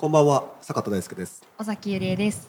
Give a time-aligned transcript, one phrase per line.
[0.00, 1.46] こんばんは坂田大輔です。
[1.58, 2.48] 尾崎ゆりえです。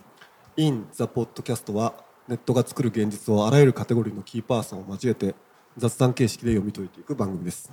[0.56, 1.96] In the Podcast は
[2.30, 5.36] ネットが作る現実をあらゆるカテゴリーのキーパーソンを交えて
[5.76, 7.70] 雑談形式で読み解いていく番組です。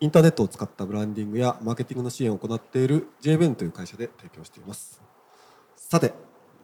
[0.00, 5.02] インターネットを使ったブランディングやマーケティングの支援を行っている JBEN という会社で提供しています。
[5.76, 6.14] さて、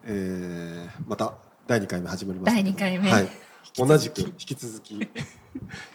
[0.03, 1.35] えーまた
[1.67, 3.11] 第2回目始まりました第二回目。
[3.11, 3.27] はい。
[3.77, 5.07] 同じく引き続き 引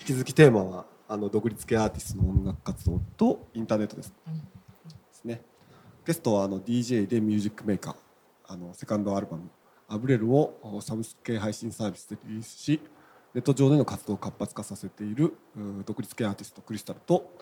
[0.06, 4.14] き続きテーマはあの独立系アーティストの音楽活動とインターネットです。
[4.28, 5.42] ですね。
[6.04, 7.94] ゲストはあの DJ でミュージックメーカー
[8.46, 9.48] あのセカンドアルバム
[9.88, 12.80] 「アブレル」をサブスク系配信サービスでリリースし
[13.34, 17.32] ネット上での活動を活発化させているうん独立系アーティストクリスタルと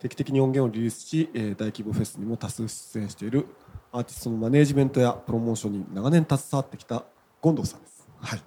[0.00, 3.46] 定期的に音源をリリースし、えー大規模フェスにも多数出演している
[3.92, 7.04] アーティストのマネージメントやプロモーションに長年携わってきた
[7.40, 8.08] 権藤さんです。
[8.20, 8.38] はい。
[8.38, 8.44] ク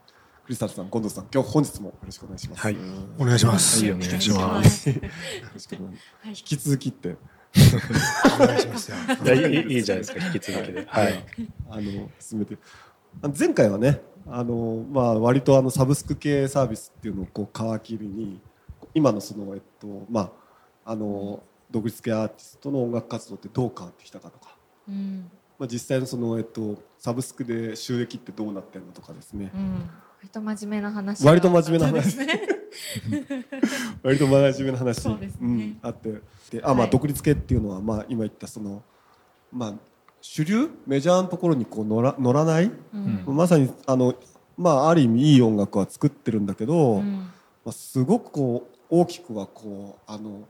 [0.50, 2.62] リスタルさん、権藤さん、今日本日もよろしくお願いします。
[2.62, 2.80] はいよ
[3.20, 3.84] お願いします。
[3.84, 4.90] はいお願いします。
[4.90, 5.80] ろしくお願いします。
[5.80, 5.86] は
[6.26, 7.16] い引き続きって。
[8.42, 8.98] お願いしますよ。
[9.24, 10.86] いやいいいいじゃないですか引き続きで。
[10.88, 11.26] はい。
[11.70, 12.58] あの進めて
[13.22, 18.42] あの前回はねあの、まあ、割とあのサブスク系サービスっていうのをこう皮切りに
[18.94, 20.32] 今のその、えっとま
[20.86, 24.56] あ、あの独立系アーティストの音楽活動ってどう変わってきたかとか、
[24.88, 31.30] うん、まあ、実際のその、えっと、サブスクで収益ってどうなってるのとかですねうん、割と真面目な話が。
[31.30, 32.50] 割と真面目な話ですね。
[34.04, 35.32] 割と真面目な話ね。
[35.42, 36.22] うん、あって。
[36.52, 36.90] であ、まあ、はい。
[36.90, 38.84] 独立系っていうのは、まあ、今言ったその、
[39.52, 39.74] まあ、
[40.22, 40.70] 主流？
[40.88, 42.72] メジャーのところにこう乗ら乗らない？
[42.94, 44.16] うん、まさにあの、
[44.58, 47.30] まあ、ある意味いい音楽は作ってるんだけど、まうん、
[47.68, 50.48] あ、すごくこう大きくはこうあの、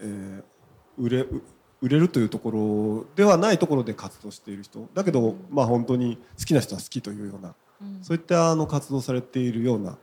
[0.00, 0.42] えー
[0.98, 1.42] 売れう
[1.80, 4.88] 売れるというところではないところで活動している人。
[4.94, 8.04] だけど、まあ、本当に好きな人は好きというようなうん。
[8.04, 9.96] そういったあの活動されているような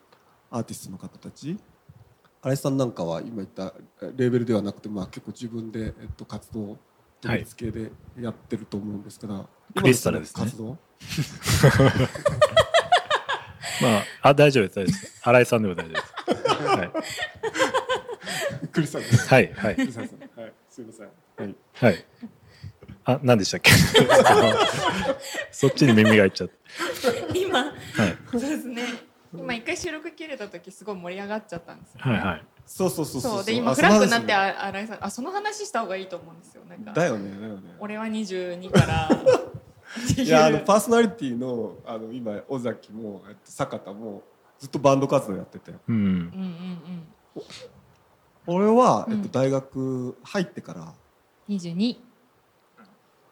[0.51, 1.57] アーティストの方たち
[2.41, 6.77] 新井さんなんかは今言ったえレーベルではなくて、まあ、結構自分で、えっと、活動
[7.21, 9.45] 独立系でやってると思うんですから、
[9.75, 10.77] クリスタルですね活動？
[13.81, 15.21] まああ大丈夫です大丈夫です。
[15.21, 16.63] 新井さんでも大丈夫です。
[16.67, 16.91] はい
[18.71, 22.05] クリスタルですはいはいクリスタルさんはいすいませんはいはい。
[23.05, 23.71] あ何でしたっけ？
[25.51, 26.53] そっちに耳がいっちゃって。
[27.37, 27.73] 今、はい
[28.31, 28.83] そうですね。
[29.33, 32.45] 今一回収録切れた時すごい盛り上がっちゃったんですよ、はいはい。
[32.65, 36.63] そうそうそうそうで今あフラッグになってその話あ新井さんあその話した方がいいと思うんですよ。
[36.69, 36.93] なんか。
[36.93, 37.75] だよねだよね。
[37.79, 39.09] 俺は22から。
[40.23, 44.23] いやあのパーソナリティのあの今尾崎も、えっと、坂田も
[44.59, 45.73] ずっとバンド活動やってて。
[45.87, 45.95] うん。
[45.95, 46.11] うんうん
[47.35, 47.43] うん。
[48.47, 50.93] 俺は、うんえっと、大学入ってから
[51.49, 51.97] 22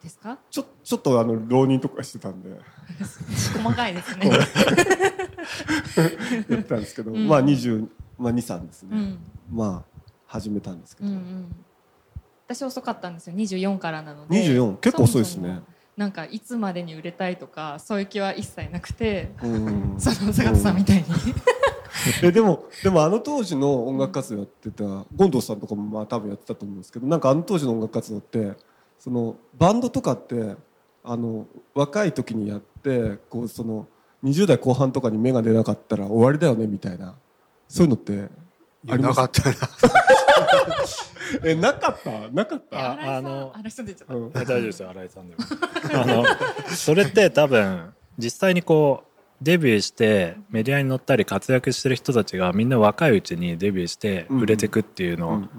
[0.07, 0.37] ですか？
[0.49, 2.49] ちょちょっとあの浪人とかしてたんで。
[2.97, 4.29] 細かいですね。
[6.49, 7.27] やってたんですけど、うん。
[7.27, 9.19] まあ20、まあ、23ですね、うん。
[9.51, 11.55] まあ始めたんですけど、うんうん。
[12.47, 13.35] 私遅かったんですよ。
[13.35, 14.41] 24からなので。
[14.41, 15.61] 24結構遅いですね。
[15.97, 21.03] なんかいつまでに売れたいとかそういう気は一切なくてうん その坂田さんみたいに、
[22.21, 24.83] えでもでもあの当時の音楽活動やってた
[25.17, 28.53] 権藤さんとかもまあ多分やってたと思うんですけどなんかあの当時の音楽活動って
[29.07, 30.57] そのバンドとかって
[31.01, 33.87] あの若い時にやってこうその
[34.21, 37.15] 20代後半とかに芽が出なかったら終わりだよねみたいな。
[37.69, 38.27] そういうのって
[38.89, 39.17] あります？
[39.21, 39.55] なかったな。
[41.49, 42.29] えなかった？
[42.31, 42.91] なかった？
[42.91, 44.31] あ新井さんあのあの人出ちゃった、うん。
[44.33, 45.43] 大丈夫ですよ新井さんでも。
[46.03, 46.25] あの
[46.75, 49.07] それって多分実際にこう
[49.41, 55.49] デビューしてメディアに載ったり活躍してる人たちがみんな若いうちにデビューして売れてくっていうのう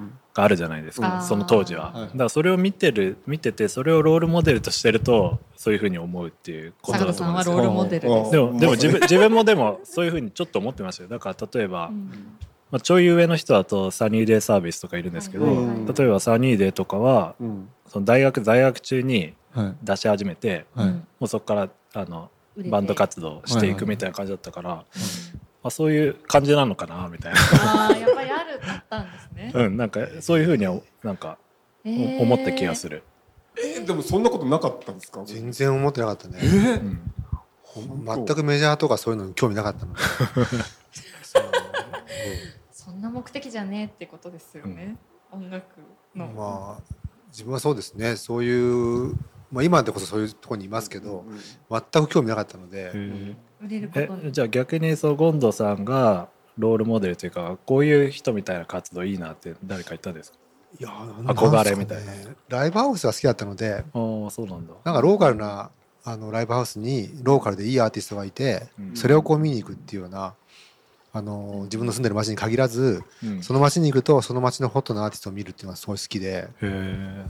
[0.42, 1.22] あるじゃないですか、うん。
[1.22, 2.02] その当時は、はい。
[2.02, 7.52] だからそれを見てる見ててそれをロールモデルとしてるとそういうふうに思うっていうことだと思うんですよ。
[7.52, 8.30] さんはロールモデルです。
[8.30, 11.08] でもでも自分 自分もでもそういうふうにちょっと思ってましたよ。
[11.08, 12.10] だから例えば、うん。
[12.70, 15.66] まあ、ちょい上の人だとサニーデイサービスとかいるんですけど、はいはい。
[15.66, 17.68] はい例えばサニーデイとかはうん。
[17.86, 19.76] その大学在学中にはい。
[19.82, 20.88] 出し始めてはい。
[20.88, 22.30] うんもうそこからあの
[22.66, 24.84] バンド活動していくみたいな感じだったから、
[25.68, 31.38] あそういう感じなのかなみたいな、ああやっぱりあるだったんですね、うん、なんかそういうふうにはなんか
[31.84, 33.02] 思った気がする。
[33.56, 35.22] えでもそんなことなかったんですか？
[35.24, 36.38] 全然思ってなかったね。
[36.40, 36.44] う
[36.84, 37.12] ん。
[38.04, 40.00] 全くメジャーとかそういうのに興味なかったので。
[42.72, 44.96] そんな目的じゃねえってことですよね、
[45.30, 45.64] 音楽
[46.14, 46.34] の、うん。
[46.34, 46.82] まあ
[47.30, 48.16] 自分はそうですね。
[48.16, 49.14] そういう
[49.50, 51.24] まあ今でこそそういうところにいますけど、
[51.70, 52.92] 全く興味なかったので。
[53.62, 54.28] 売れることに。
[54.28, 60.38] えじゃあ逆にそう権藤さんがロールモデルというかこういう人みたいな活動いいなって誰か言ったんですか？
[60.78, 62.12] いや憧れみたいな。
[62.12, 63.80] ねライブハウスが好きだったので、あ
[64.26, 64.74] あそうなんだ。
[64.84, 65.70] なんかローカルな
[66.04, 68.96] あのライブハウスにローカルでいいアーティストがいて、うん。
[68.96, 70.34] それをこう見に行くっていうような
[71.12, 73.42] あの自分の住んでる街に限らずうん。
[73.42, 76.28] その街に行くとその街のホットなアーティストを見るっていうのがすごい好きで。
[76.36, 77.24] へえ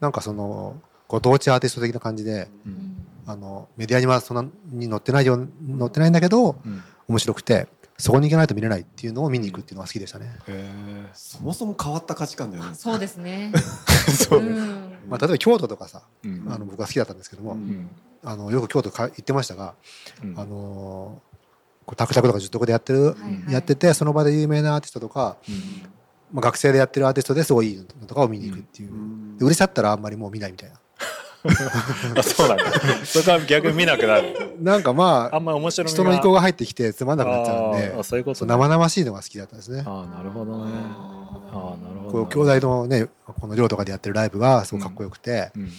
[0.00, 2.48] なんかそのご当地アーティスト的な感じで
[3.26, 6.82] あのメディアにはそんなに載ってないよ載ってないんだけどうん。
[7.08, 7.68] 面白くて
[7.98, 10.36] そこに行かないと見れないっていうのを見に行くっていうのが好きでしたね。
[10.48, 12.74] へそもそも変わった価値観だよね。
[12.74, 13.52] そうですね。
[14.28, 14.42] そう。
[14.42, 14.98] ねん。
[15.08, 16.52] まあ、例えば京都とかさえうん。
[16.52, 17.58] あの僕は好きだったんですけども、うん。
[17.58, 17.90] うん
[18.24, 19.74] あのよく京都か行ってましたが、
[20.22, 20.38] うん。
[20.38, 21.36] あのー
[21.86, 23.14] こうタクタクとか十徳でやってる、はい
[23.44, 23.52] はい。
[23.52, 25.54] やっててその場で有名なアーティストとか、うん。
[26.32, 29.38] まあ、学生でやってるアーティストですごいいいのとかを見に行くっていう、うん。
[29.38, 30.80] で売れちゃったらあんまりもう見ないみたいな
[32.16, 32.64] あそうなんだ。
[33.04, 34.56] そこは逆に見なくなる。
[34.60, 38.48] なんかまああんまり面白人の意向が入ってきてつまんなくなっちゃうんであーそういうことね。
[38.48, 39.82] 生々しいのが好きだったんですね。
[39.86, 40.72] ああなるほどね。
[41.52, 45.70] あなるほこどう兄弟のねこの寮とかでやってるライブがすごくかっこよくて、うん。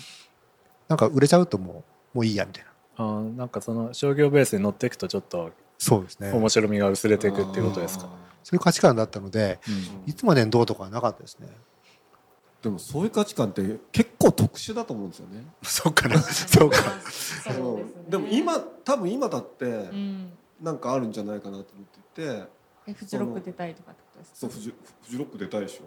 [0.87, 2.63] なんか売れちゃうともうもういいやみたい
[2.97, 3.05] な。
[3.05, 6.31] ああなんかその商業ベースに乗っていくとちょっとそうですね。
[6.31, 8.09] 面白みが薄れていくっていうことですか。
[8.43, 10.09] そういう価値観だったのでうん。
[10.09, 11.47] いつまでにどうとかはなかったですね
[12.61, 15.45] でもそういう価値観って結構特殊だと思うんですよね。
[15.63, 16.19] そうかな。
[16.21, 16.77] そうか。
[16.77, 17.77] そう。
[17.77, 20.31] ですねでも今多分今だってうん
[20.61, 22.47] なんかあるんじゃないかなと思っていて
[22.87, 24.37] えフジロック出たいとかってことですか？
[24.39, 24.75] そうフジフ
[25.11, 25.83] ジロック出たいでしょ。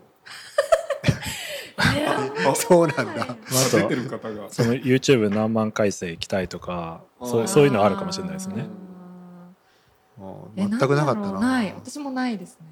[1.76, 3.23] あ そうなんだ。
[3.23, 3.37] あ
[3.73, 4.49] 出てとる方が。
[4.50, 8.66] その YouTube 何万回生行きたいとかそうそういうのあるかもしれないですね。
[10.56, 11.40] え全くなかったな。
[11.40, 11.73] ない。
[11.75, 12.66] 私もないですね。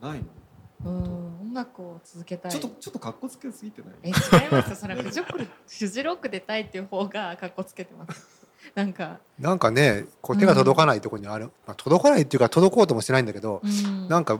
[0.00, 0.18] ないの？
[0.18, 0.39] うん
[0.84, 2.52] 音楽を続けたい。
[2.52, 3.94] ちょっとちょっと格好つけすぎてない？
[4.04, 4.14] え違い
[4.50, 4.76] ますよ。
[4.76, 5.38] それはフジロック
[5.68, 8.40] フジロック出たいっていう方が格好つけてます。
[8.74, 14.38] なんか、なんかねこう手が届かないところにある、まあ、届かないっていうか届こうともしてないんだけど、うん、なんか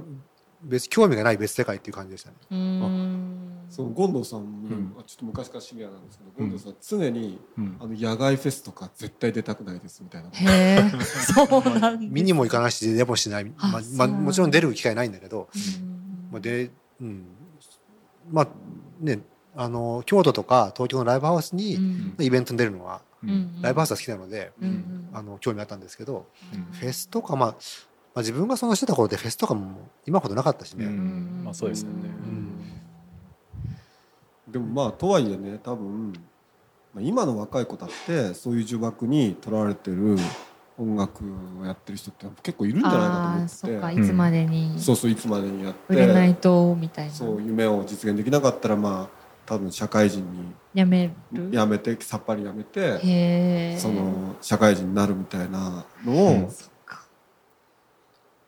[0.62, 2.36] 別興味がない別世界っていう感じでしたね。
[2.50, 3.50] うん。
[3.70, 7.76] そのゴンドウさんも、んあちょっと昔からシニアなんですけど、ゴンドウさん常にうん。
[7.80, 10.30] あの野外フェスとか絶対出たくないですみたいな。
[11.34, 15.48] そうなん見にも行かないし出もしない、まあまあ、もちろん出る機会ないんだけど、
[16.38, 17.24] でうん。
[18.30, 18.48] まあ
[19.00, 19.20] ね
[19.56, 23.60] あの京都とか東京のライブハウスうにんイベントに出るのは、うん。
[23.60, 25.08] ライブハウスは好きなので、うんうん。
[25.12, 26.62] あの興味あったんですけど、うん。
[26.72, 27.56] フェスとか、まあ、ま
[28.16, 31.42] あ自分がそのしてた頃でフェスとかも今ほどなかったしね、うん。
[31.44, 32.10] まあそうですよね。
[34.46, 36.12] でもまあとはいえね多分、
[36.92, 40.16] まあ、今の若い子だってそういう呪縛にとらわれてる
[40.80, 41.22] 音楽
[41.60, 45.78] をやってる人って結構いるんじゃないかとあ思あそっかっていつまでにて、そうそういつまでにやって。
[45.88, 47.12] 売れないとみたいな。
[47.12, 50.24] そう夢を実現できなかったらまあ多分社会人
[50.72, 51.42] やめる？
[51.42, 57.02] に辞めてさっぱり辞めてその社会人になるみたいなのを、うんそっか。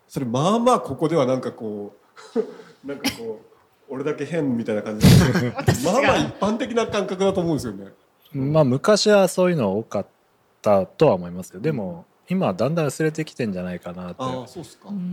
[0.09, 1.95] それまあまあここではなんかこ
[2.35, 2.39] う
[2.89, 3.41] なんかこ
[3.91, 5.07] う俺だけ変みたいな感じ
[5.85, 7.89] まあまあが一般的な感覚だと思うんですよね。
[8.33, 10.07] まあ昔はそういうの多かっ
[10.63, 11.61] たとは思いますよ。
[11.61, 14.47] でも今はだんだん薄れてきてんじゃないかなって思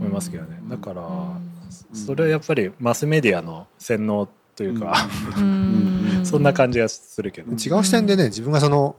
[0.06, 0.60] いますけどね。
[0.68, 1.50] だからうん。
[1.92, 6.20] それはやっぱりマスメディアの洗脳というかうん。
[6.24, 7.50] そんな感じがするけど。
[7.50, 7.56] うん。
[7.56, 8.96] 違う視点でね自分がその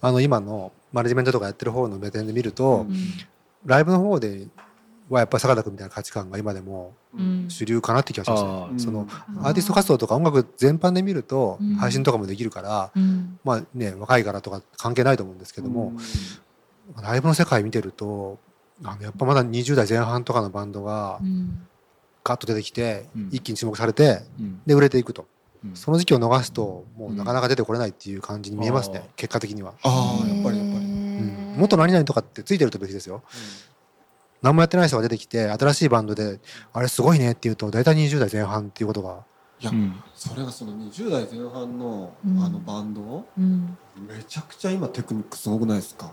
[0.00, 2.96] あの今のマネジメントとかやってる方の目線で見ると、うん。
[3.66, 4.46] ライブの方で
[5.08, 7.46] はやっぱり坂田君みたいな価値観が今でもうん。
[7.48, 8.80] 主流かなって気がしましたね、あうん。
[8.80, 9.08] その
[9.42, 11.74] アーティスト活動とか音楽全般で見るとうん。
[11.74, 13.38] 配信とかもできるから、うん。
[13.44, 15.92] まあね若いからとか関係ないと思うんですけども、
[17.02, 18.38] ライブの世界見てると
[18.84, 21.66] あのやっぱまだ20代前半とかのバンドがうん。
[22.22, 23.28] ガッと出てきて、うん。
[23.32, 24.60] 一気に注目されてうん。
[24.66, 25.26] で売れていくと。
[25.64, 25.74] うん。
[25.74, 30.84] その時期を逃すともうなかなか出てこれないっていう感じに見えますね、結果的には、ああやっぱりやっぱり。
[30.84, 33.22] うん、もっと何々とかってついてると別ですよ。
[34.42, 36.40] 何もやってない人が出てきて新しいバンドで
[36.72, 39.24] あれすごいねっていうと大体20代前半っていうことが。
[39.60, 40.02] いや、うん。
[40.14, 42.42] それがその20代前半のうん。
[42.42, 43.76] あのバンド、うん。
[44.08, 46.10] めちゃくちゃ今テクニックすごくないですか？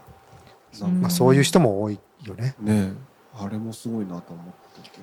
[0.86, 0.89] う。
[0.89, 0.96] ん。
[0.96, 2.55] かまあ、そういう人も多いよね。
[2.60, 3.07] ねえ。
[3.39, 4.46] あれもすごいなと思っ
[4.84, 5.00] てて。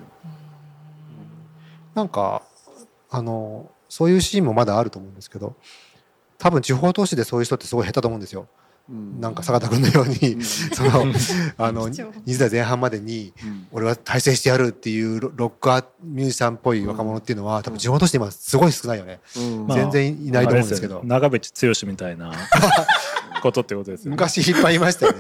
[1.95, 2.43] なんか
[3.11, 5.55] あのそういうシーンもまだあると思うんですけど
[6.39, 8.49] 多分地方都市でそういう人ってすごい下手と思うんですよ。
[8.91, 9.21] うん。
[9.21, 10.43] なんか坂田君のように、うん。
[10.45, 11.07] その
[11.57, 12.11] あの貴重。
[12.27, 13.67] 20代前半までにうん。
[13.73, 19.21] 俺は大成してやるっていうロロックアーミュージシャンっぽい若者っていうのは多分地方都市で今すごい少ないよね。
[19.37, 19.67] うん。
[19.69, 20.97] まあ全然いないと思うんですけど。
[20.97, 22.33] あれよ長渕剛みたいな
[23.45, 24.17] ことってことですよね。
[24.17, 25.19] 昔いっぱいいましたよね。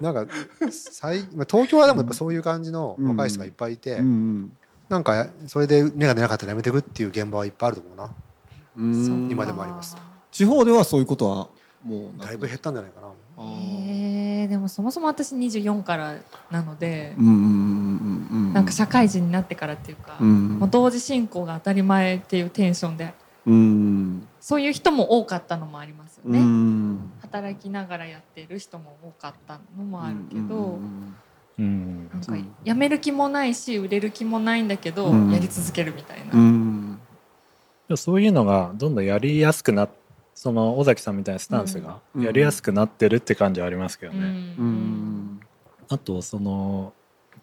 [0.00, 0.14] うん。
[0.14, 0.32] なんか
[0.70, 4.52] 最まあ東京はでもやっぱそういう感じの若い人がいっぱいいて、うん
[4.88, 8.04] なんかそれで芽が出なかったらやめていくっていう現場はいっぱいあると思うな。
[8.04, 9.96] う今でもあります。
[10.30, 11.48] 地方ではそういうことは
[11.82, 13.08] もうだいぶ減ったんじゃないかな。
[13.38, 14.40] あー。
[14.40, 16.14] へえでもそもそも私24から
[16.52, 18.52] なのでうんうんうんうんうん。
[18.52, 20.58] なんか社会人になってからっていうか、うん。
[20.60, 23.12] もう同時進行が当たり前っていうテンションで
[23.44, 24.28] うん。
[24.40, 27.12] そういう人も多かったのもありますようね、ん。
[27.20, 31.16] 働きながらやってる人も多かったのもあるけど、うん
[31.58, 32.54] うんなんかうん。
[32.64, 35.30] 辞める気もないし売れる気もないんだけど、うん。
[35.30, 36.18] やり続けるみたい
[37.88, 39.88] な、そういうのがどんどんやりやすくなっ
[40.34, 42.22] その尾崎さんみたいなスタンスがうん。
[42.22, 44.26] やりやすくなってるって感じはありますけどね、うん。
[44.26, 44.30] う
[44.68, 45.40] ん。
[45.88, 46.92] あとその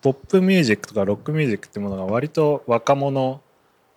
[0.01, 3.41] ポップミュージックとかロックミュージックってものが割と若者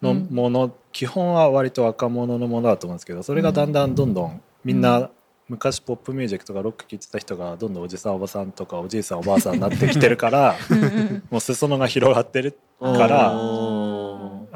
[0.01, 5.11] のもの、基本は割と若者のものだと思うんですけどそれがだんだんどんどんみんうな
[5.49, 10.57] 昔ポップミュージックとかロック聴いてた人がどんどんおじさんおばさんとかおじいさんおばあさんになってきてるから
[11.31, 13.35] もう裾野が広がってるからあ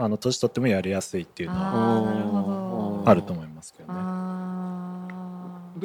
[0.08, 4.00] の年取ってもやりやすいっていうのはあると思いますけどね。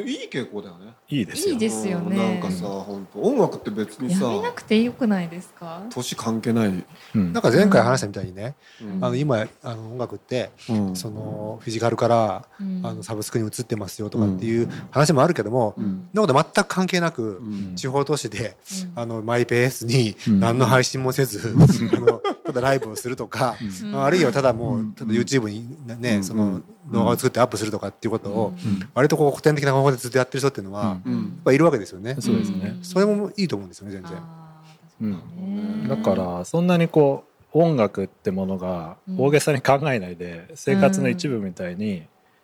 [0.02, 0.94] あでいい傾向だよね。
[1.10, 1.54] いいですよ。
[1.54, 2.18] いいですよね。
[2.18, 5.84] なんかさ本当音楽って別にさーやめなくてよくないですか？
[5.90, 6.86] 年関係ない、
[7.16, 7.34] うん。
[7.34, 9.06] なんか前回話したみたいにね、うん。
[9.06, 10.96] あの今あの音楽ってうん。
[10.96, 12.82] そのフィジカルからうん。
[12.84, 15.76] あのサブスクに移ってますよとかっていう話もあるけども、
[16.14, 17.76] なこと全く関係なくうん。
[17.76, 18.58] 地方都市で
[18.96, 19.00] うん。
[19.02, 20.40] あのマイペースにうん。
[20.40, 24.04] 何の配信もせず、あのただライブをするとか、うん。
[24.04, 24.92] あるいはただもううん。
[24.94, 25.68] ただ YouTube に
[26.00, 26.24] ね、うん。
[26.24, 28.90] その動画を作ってアップするとかっていうことをうん。
[28.96, 31.14] 割とこう古典的な方法でずっとやってる人っていうのは、うん。
[31.14, 31.42] やっうん。
[31.46, 32.16] ぱいるわけですよね。
[32.20, 32.70] そうですね。
[32.70, 32.80] ん。
[32.84, 34.12] それもいいと思うんですよね全然。
[34.18, 34.62] あ
[35.02, 35.88] うん。
[35.88, 39.18] だからそんなにこう音楽ってものがうん。
[39.22, 42.04] 大げさに考えないで生活の一部みたいに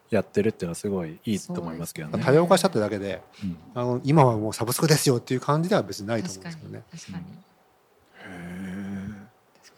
[0.09, 2.21] やってるっていうのはすごいいいと思いますけどね。
[2.23, 3.57] 多様化しちゃっただけでうん。
[3.73, 6.83] あの今はもうサブスクですよっていう感じでは別にないと思うんですけどね。
[6.91, 7.50] 確かにへ確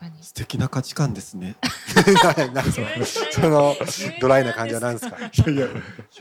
[0.03, 1.55] かにー素敵な価値観ですね。
[2.53, 2.87] 何その
[3.31, 3.75] その
[4.19, 5.17] ドライな感じは何ですか？
[5.17, 5.69] いやいやい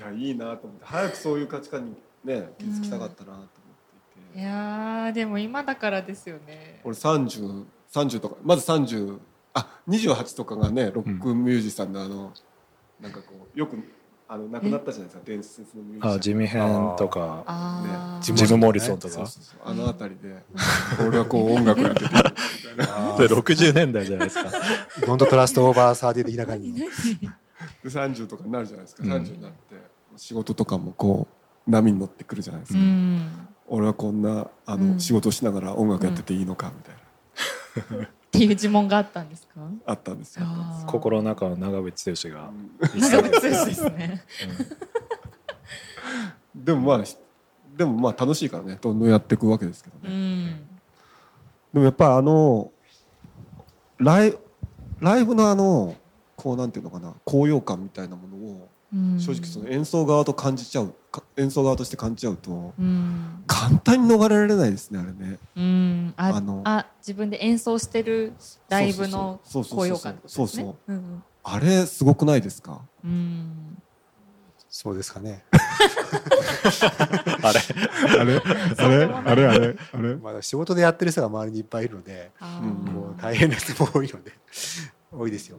[0.00, 0.84] やいいなと思って。
[0.84, 6.80] 早くそういう価値観にね気づきたかったなと思っていて、いやーでも今だからですよね。
[6.84, 9.18] 俺30 30とかまず30
[9.54, 12.32] あ28とかがねロックミュージシャンのあの、
[13.00, 13.76] なんかこうよく
[14.32, 15.22] あの亡くなったじゃないですか。
[15.26, 17.44] 伝説のミュージシャンあジミヘンとか。
[17.46, 18.22] あー。
[18.22, 19.12] ジジム・モリソンとか。
[19.14, 19.60] そうそうそう。
[19.62, 20.42] あの辺りで。
[21.06, 24.50] 俺はこう音楽やっててみたいな それ60年代じゃないですか。
[25.06, 26.78] ドントトラストオーバーサーティ的な感じの。
[26.78, 26.86] で
[27.84, 29.02] 30とかになるじゃないですか。
[29.04, 29.12] うん。
[29.12, 29.56] 30になって。
[30.16, 31.28] 仕事とかもこ
[31.66, 33.48] う波に乗ってくるじゃないですうか、ん。
[33.66, 34.98] 俺はこんなあの、うん。
[34.98, 39.60] 仕事をしながら音楽やってていいのかみたいな、っていう呪文があったんですか？
[39.84, 40.40] あったんです。
[40.40, 40.46] よ。
[40.86, 42.50] 心の中の長渕剛が。
[42.98, 44.24] 長渕剛ですね。
[46.54, 47.04] でもまあ
[47.76, 48.78] でもまあ楽しいからね。
[48.80, 50.46] どんどんやっていくわけですけどうね、ん。
[51.74, 52.72] でもやっぱりあの
[53.98, 54.34] ライ
[55.00, 55.94] ライブのあの
[56.34, 59.20] こうなんていうのかな高揚感みたいなものをうん。
[59.20, 60.94] 正直その演奏側と感じちゃうか
[61.36, 63.42] 演奏側として感じちゃうとうん。
[63.46, 65.38] 簡単に逃れられないですねあれね。
[65.56, 66.14] うん。
[66.16, 68.32] ああのあ自分で演奏してる
[68.68, 70.92] ライブのそうそうそう高揚感そうそう。
[70.92, 72.80] うんあれすごくないですか？
[73.04, 73.76] うん。
[74.68, 75.44] そうですかね。
[77.42, 77.60] あれ？
[78.20, 78.36] あれ？
[78.78, 79.04] あれ？
[79.04, 79.46] あれ？
[79.46, 79.76] あれ？
[79.92, 80.16] あれ？
[80.16, 84.32] まあ仕事でやってる人が周りにいっぱいいるので、もう大変な人も多いので
[85.12, 85.58] 多いですよ。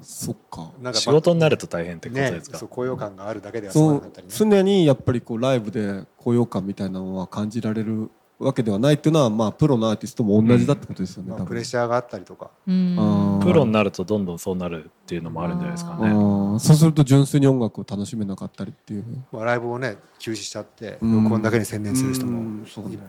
[0.00, 0.70] そっか。
[0.80, 2.58] なんか仕事になると大変ってことねですか？
[2.58, 4.32] そう高揚感があるだけではそうそなかったりね。
[4.36, 11.48] 常にやっぱりこうライブで高揚感みたいなのは感じられるわけではないっていうのはまあプロのアーティストも同じだってことですよね、まあ、多分。
[11.48, 12.50] プレッシャーがあったりとか。
[12.66, 16.12] プロになるとどんどんそうなるっていうのもあるんじゃないですかあね。
[16.12, 16.58] ー。
[16.58, 19.04] そうすると純粋に音楽を楽しめなかったりっていう。
[19.32, 21.22] まあ、ライブをね休止しちゃってうん。
[21.24, 22.42] 録音だけに専念する人うも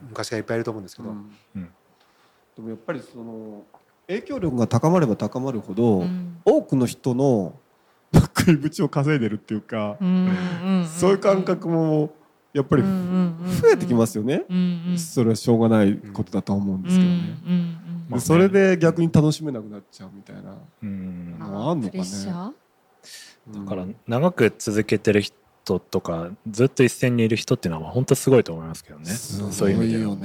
[0.09, 1.31] 昔からいっぱいいると思うんですけど、うん。
[1.55, 1.69] うん。
[2.55, 3.63] でもやっぱりその
[4.07, 6.37] 影響力が高まれば高まるほど、うん。
[6.45, 7.53] 多くの人の
[8.13, 10.27] 食い口を稼いでるっていうか、うん
[10.63, 12.13] うんそういう感覚も
[12.53, 21.39] やっぱり増えてきますよね、うんうんそれはしょうがないことだと思うんですけどね、うんうんでそれで逆に楽しめなくなっちゃうみたいな、うんうん。
[21.39, 21.89] のあんのかね。
[21.89, 23.65] プレッシャー？
[23.65, 29.05] だから長く続けてる人とかずっと一線にいる人っていうのは本当すごいと思いますけどね。
[29.05, 30.15] すごそういう意味では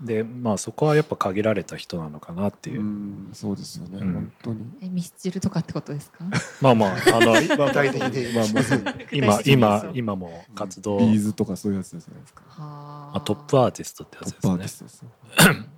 [0.00, 2.80] でまあそこはやっぱ限られた人なのかなっていう。
[2.80, 2.84] う。
[2.84, 4.12] ん、そうですよね、うん。
[4.12, 4.66] 本当に。
[4.82, 6.24] えミスチルとかってことですか？
[6.60, 12.42] まあまああの 具体的にまあまあ今 今今も活動、ビーズとかそういうやつじゃないですか。
[12.46, 13.20] はあ。
[13.22, 15.08] トップアーティストってやつですね。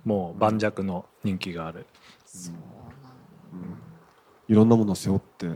[0.03, 1.85] もう盤石の人気がある。
[2.25, 2.67] そうなんだ。
[3.53, 3.55] う
[4.51, 5.47] ん、いろんなものを背負って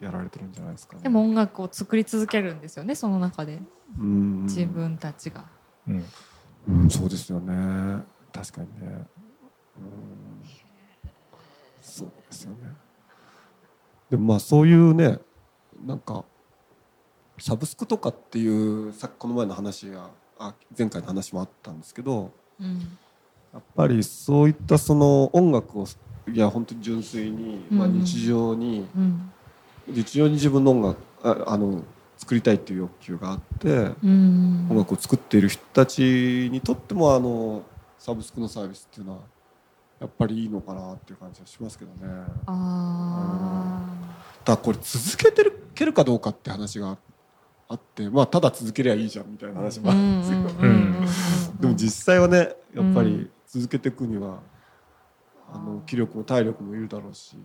[0.00, 1.02] やられてるんじゃないですかね。
[1.02, 3.60] でも音楽を作り続けるんですよねその中で。
[3.98, 4.42] うん。
[4.44, 5.46] 自分たちが。
[5.88, 6.04] うん
[6.68, 8.02] うん、そうですよね。
[8.32, 9.06] 確かにね、
[9.76, 10.42] うん、
[11.80, 12.56] そうですよね。
[14.10, 15.18] でもまあそういうね
[15.84, 16.24] なんか
[17.38, 22.98] サブスクとかっていうさっきこの前の話があ前回の話もあったんですけどうん。
[23.52, 25.86] やっぱりそういったその音楽を
[26.32, 28.00] いや本当に純粋に、まあ、うん。
[28.00, 29.32] 日常に、うん。
[29.86, 31.82] 日常に自分の音楽ああの
[32.16, 34.66] 作りたいっていう欲求があって、うん。
[34.70, 37.62] 音楽を作っている人たちにとってもあの
[37.98, 39.18] サブスクのサービスっていうのは
[40.00, 42.24] やっぱりいいのかなっていう感じはしますけどね。
[42.46, 43.82] あ
[44.44, 46.98] ただこれ続けてるけるかどうかって話が
[47.68, 51.06] あってまあただ続けりゃいいじゃんみたいな話もあるんですけど、ん
[51.60, 54.40] でも実際はねやっぱりうん続けていくには、
[55.52, 57.36] あの気力も体力もいるだろうし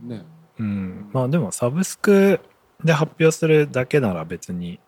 [0.00, 0.22] ね。
[0.60, 2.38] うん、まあでもサブスク
[2.86, 4.80] で発表するだけなら別に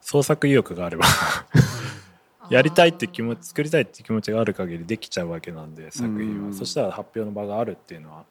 [0.00, 1.04] 創作意欲があれば
[2.50, 6.52] やりたいって気持ち作りたいって気持ちがある限りできちゃうわけなんで作品うんは。
[6.52, 8.24] そしたら発表の場があるっていうのは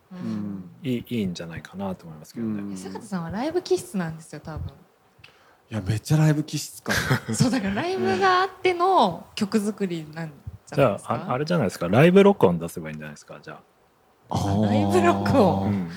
[0.84, 2.78] いいいいんじゃないかなと思いますけどね、うん。
[2.78, 4.68] 坂田さんはライブ気質なんですよ多分。
[5.72, 6.92] いやめっちゃライブ気質か
[7.34, 10.28] そうだからライブがあっての曲作りなん
[10.68, 11.14] じじゃゃないですか？
[11.14, 11.88] あああれじゃないですか？
[11.88, 13.40] ライブ録音出せばいいんじゃないですか？
[13.42, 13.60] じゃ
[14.30, 14.36] あ。
[14.36, 14.66] ー。
[14.66, 15.62] ライブ録あ、音。
[15.68, 15.90] うん。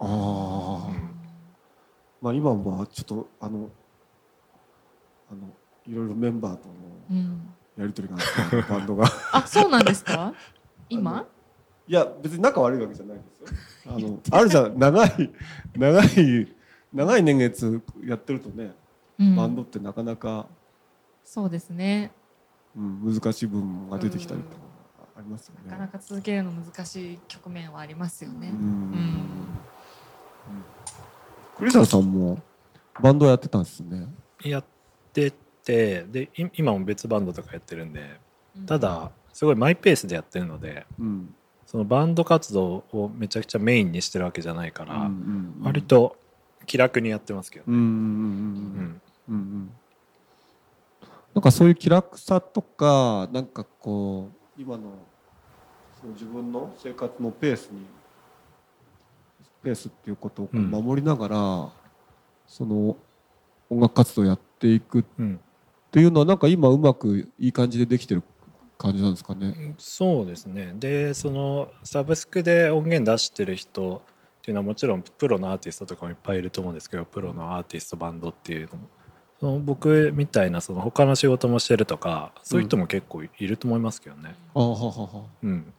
[0.00, 0.88] あー。
[0.90, 1.11] うん
[2.22, 3.68] まあ今はちょっとあの
[5.30, 5.48] あの
[5.86, 6.74] いろいろメンバーとの
[7.10, 9.06] うんやり取りがあってバンドが。
[9.32, 10.32] あそうなんですか？
[10.88, 11.26] 今？
[11.88, 13.94] いや別に仲悪いわけじゃないですよ。
[13.94, 15.32] あのあるじゃん長い
[15.76, 16.54] 長い
[16.92, 18.72] 長い年月やってるとね
[19.18, 19.34] うん。
[19.36, 20.46] バンドってなかなか、
[21.24, 22.12] そうですね。
[22.76, 24.56] うん、難しい部分が出てきたりとか
[25.16, 25.70] ありますよね。
[25.70, 28.48] なかなか続けるの難しい局面はありますよね。
[28.48, 28.56] うん。
[28.56, 29.22] うん
[31.62, 32.40] クリスタルさんも
[33.00, 34.08] バンドやってたんですね。
[34.42, 34.64] やっ
[35.12, 35.32] て
[35.64, 38.18] てでい今も別バンドとかやってるんで
[38.66, 41.32] ただすごいマイペースでやってるのでうん。
[41.64, 45.82] そのバンド活動をめちゃくちゃメインにしてるわけじゃないから、うん割。
[45.82, 46.16] と
[46.66, 49.70] 気楽にやってますけどね、うんうんうんうんうんうんうん。
[51.32, 54.82] なんかそういう気楽さとかなんかこう今の
[56.00, 57.86] その自分の生活のペースに
[59.62, 61.68] ペースっていうことを守りながら、
[62.46, 62.96] その
[63.70, 65.40] 音楽活動をやっていくっうん。
[65.90, 68.22] ていうのはなんか今うまくいい感じでできてる
[68.78, 69.74] 感じなんですかね？
[69.76, 70.72] そうですね。
[70.78, 74.02] でそのサブスクで音源出してる人
[74.38, 78.88] っていうのはもちろんプロのアーティストとかもいっぱいいると思うんですけどプロのアーティストバンドっていうのも。
[79.38, 84.34] その僕みたいなその他の仕事もしてるとかそういう人も結構いると思いますけどね。
[84.54, 85.72] ああはははうん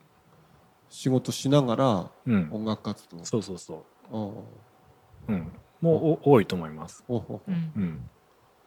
[0.96, 2.50] 仕事しながらうん。
[2.52, 3.26] 音楽活動。
[3.26, 4.20] そうそうそああ。
[4.20, 5.52] ううん。
[5.82, 7.04] もうお多いと思います。
[7.08, 7.72] ほうん。
[7.76, 8.10] うん。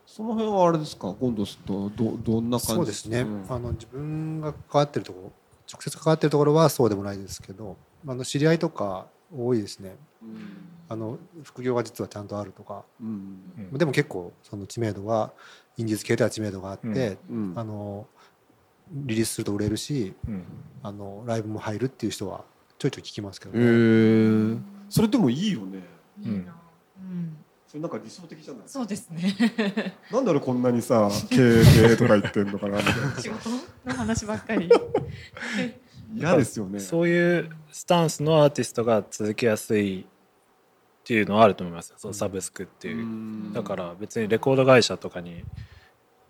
[0.05, 1.15] その辺はあれですか？
[1.21, 2.75] 今度とどどんな感じ？
[2.75, 3.47] そうですね、ん。
[3.49, 5.33] あの自分が関わってるところ
[5.73, 9.95] 直接関わってるところはそうでもないですけどあの知り合いとか多いですね。
[10.21, 10.69] うん。
[10.89, 12.85] あの副業が実はちゃんとあるとか。
[13.01, 13.39] うん。
[13.71, 13.79] うん。
[13.79, 15.33] でも結構その知名度は
[15.77, 17.53] インディーズ系では知名度があって、うん。
[17.55, 18.07] あの
[18.91, 20.43] リリースすると売れるしうん。
[20.83, 22.45] あのライブも入るっていう人は
[22.79, 25.81] ちょいちょい聞きますけどへね、えそれでもいいよね。
[26.23, 26.55] いいな。
[27.01, 27.37] うん。
[27.67, 28.63] それなんか理想的じゃない？
[28.67, 29.35] そうですね。
[30.13, 31.61] なんで俺こんなにさ 経
[31.93, 33.17] 営とか言ってんのかなみたいな。
[33.21, 33.51] 仕事
[33.87, 34.71] の話ばっかり。
[36.15, 36.79] 嫌ですよね。
[36.79, 40.05] そういうスタンスのアーティストが続けやすいっ
[41.05, 41.97] ていうのはあると思いますよ。
[41.99, 43.53] そのサブスクっていう、ん。
[43.53, 45.43] だから別にレコード会社とかに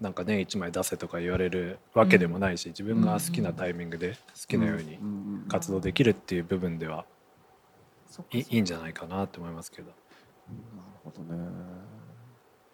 [0.01, 7.07] なんか年1枚出せとか言われるわけでもないし、自分が好きなタイミングで好きなようにんん活動できるっていう部分では
[8.33, 9.89] いいんじゃないかなって思いますけど。
[9.89, 9.97] なる
[11.05, 11.39] ほどね。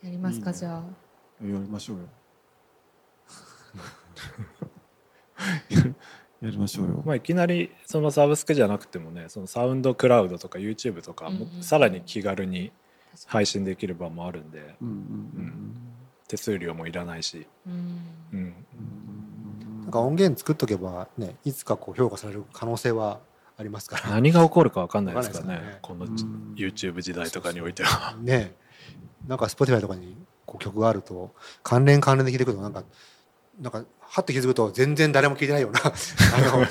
[0.03, 0.61] やりますかいいね。
[0.61, 0.83] じゃあ。
[0.83, 0.85] や
[1.41, 2.05] りましょうよ。
[6.43, 12.73] やりましょうよ、まあいきなりそのサブスクじゃなくてもねそのサウンドクラウドとか YouTube とかもうんうんさらに気軽に
[13.27, 14.75] 配信できる場もあるんで。
[14.81, 14.89] うん。
[14.89, 15.77] うん
[16.33, 17.73] 手数料もいらないし、に
[18.33, 18.55] うん。
[19.83, 23.21] なんか音源作っとけばねいつかこう評価される可能性は
[23.59, 24.09] ありますから。
[24.09, 25.55] 何が起こるか分かんないですからね。
[25.57, 26.55] わかんないですこのうん。
[26.57, 28.17] YouTube 時代とかにおいては。
[28.19, 28.55] ね。
[29.29, 30.17] なんか Spotify とかに
[30.47, 32.83] こう曲があると関連関連で聴いてくるとなんか
[33.61, 36.67] なんかはって気づくと全然誰も聴いてないような あの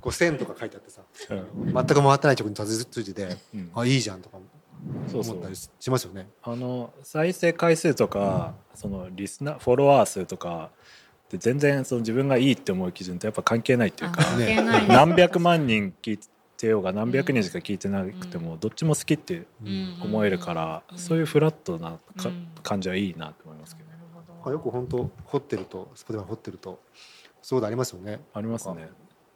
[0.00, 1.02] こう線とか書いてあってさ。
[1.28, 1.74] うん。
[1.74, 3.70] 全く回ってない曲にたどり着いててうん。
[3.74, 4.61] あいいじゃんとかそうそう
[5.12, 6.28] 思ったりしますよね。
[6.42, 10.70] あの再生回数とか、そのリスナーフォロワー数とか
[11.30, 14.92] で全然その自分がいいって思う基準とやっぱ関係ないっていうかあ関係ないです。
[14.92, 16.20] 何百万人聞い
[16.56, 19.98] てようが何百人しか聞いてなくてもどっちも好きってうん。
[20.02, 20.98] 思えるから、うん。
[20.98, 22.48] そういうフラットなか、うん。
[22.62, 23.88] 感じはいいなと思いますけど。
[23.88, 24.00] なる
[24.40, 24.52] ほど。
[24.52, 26.80] よく本当掘ってると Spotify 掘ってると
[27.40, 28.20] そういうことありますよね。
[28.34, 28.88] ありますね。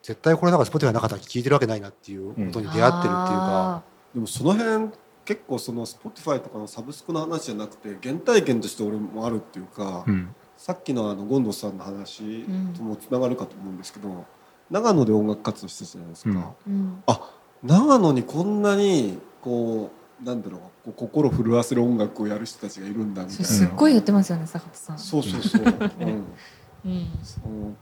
[0.02, 3.82] 絶対これなんか Spotify なかったら聴いてるわけないなっていうことに出会ってるっていうか、
[4.14, 4.92] でもその辺
[5.26, 10.34] 結構その Spotify とかのサブスクの話じゃなくて原体験として俺もあるっていうか、うん。
[10.56, 12.72] さっきのあのゴンドさんの話うん。
[12.74, 14.24] ともつながるかと思うんですけど、
[14.70, 17.02] 長野で音楽活動してたじゃないですか、うん。
[17.06, 17.30] あ
[17.62, 19.90] 長野にこんなにこ
[20.22, 23.44] うなんだろうこう心震わせる音楽をやる人たちがいるんだみたいな。
[23.44, 24.98] すっごい言ってますよね坂田さん。
[24.98, 26.24] そうそうそう、うん、
[26.86, 27.08] うん。
[27.22, 27.74] その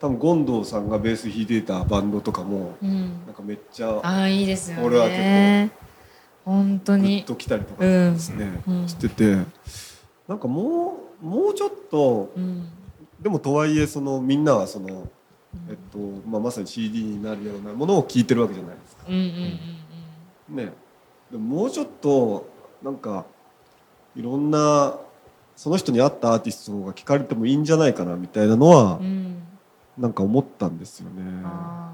[0.00, 3.24] 多分ゴンドさんがベース弾いていたバンドとかもうん。
[3.26, 4.82] なんかめっちゃああいいですよね。
[4.84, 5.77] 俺は結
[6.48, 7.24] 本当に。
[7.24, 8.88] ときたりとかうんですね、うん。
[8.88, 9.36] してて。
[10.26, 12.68] なんかもうもうちょっとうん。
[13.20, 15.08] でもとはいえそのみんなはその、
[15.68, 19.02] えっとまあ、まさに CD になるようなものを聴いてるわけじゃないですか。
[19.08, 19.22] うんうん
[20.50, 20.72] うんね、
[21.30, 22.48] でももうちょっと
[22.82, 23.26] なんか
[24.16, 24.96] いろんな
[25.56, 29.04] その人に合ったアーティストが聞かれてもいいんじゃないかなみたいなのはうん。
[29.04, 29.28] うん
[29.98, 31.42] なんか思ったんですよね。
[31.44, 31.90] あ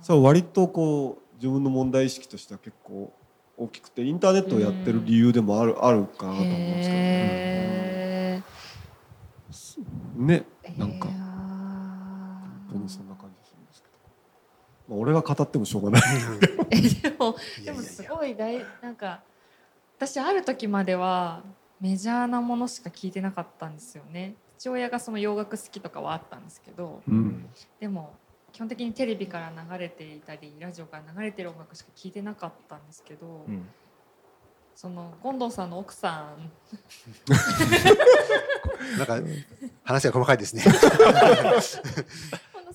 [0.00, 3.12] それは割とこう自分の問題意識としては結構
[3.58, 6.82] 大きくてインターネットをやってる理由でもある,、あるかなと思うんで
[9.52, 10.24] すけど。
[10.26, 10.34] ね。
[10.34, 11.08] へねーなんか。
[11.08, 13.98] 本当にそんな感じするんですけど、
[14.88, 16.02] まあ、俺が語ってもしょうがない。
[16.70, 19.22] えでも でもすごい大なんか
[19.96, 21.42] 私ある時までは
[21.80, 24.34] メジャーなものしか聞いてなかったんですよね。
[24.58, 27.02] 父親がその洋楽好きとかはあったんですけど。
[27.08, 27.48] うん。
[27.80, 28.14] でも
[28.52, 33.68] 基本的にテレビから流れていたりラジオから流れてる音楽しか聞いてなかったんですけど、うん。
[34.74, 36.50] その近藤さんの奥さん。
[38.98, 39.18] なんか
[39.82, 40.62] 話が細かいですね。
[40.62, 40.86] 近藤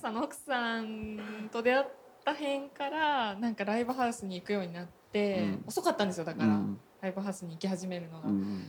[0.00, 1.86] さんの奥さんと出会っ
[2.24, 5.64] た辺からなんかライブハウスに行くようになって、うん。
[5.66, 6.78] 遅かったんですよだから、うん。
[7.00, 8.28] ライブハウスに行き始めるのが。
[8.28, 8.64] うん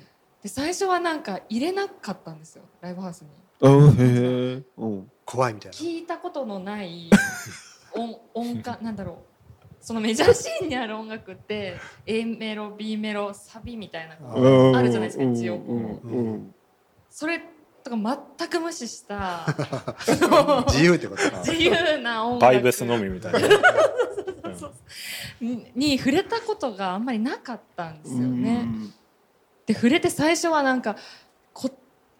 [0.45, 3.29] で最初はなんか入れなかったんですよライブハウスに。
[3.29, 4.63] あへえ。
[4.77, 5.11] うん。
[5.25, 5.77] 怖いみたいな。
[5.77, 7.09] 聞いたことのない
[7.93, 9.15] 音音感なんだろう。
[9.81, 15.61] そのメジャーシーンにある音楽って A メロ B メロサビみたいなあるじゃないですか一応。
[17.09, 17.39] それ
[17.83, 19.45] とか全く無視した
[20.67, 21.37] 自由ってことか。
[21.45, 22.41] 自由な音楽。
[22.41, 23.39] バイブスのみみたいな。
[25.39, 28.67] にに触れたことがあんまりなかったんですよね。
[29.67, 30.99] で触れて最初はなんかこ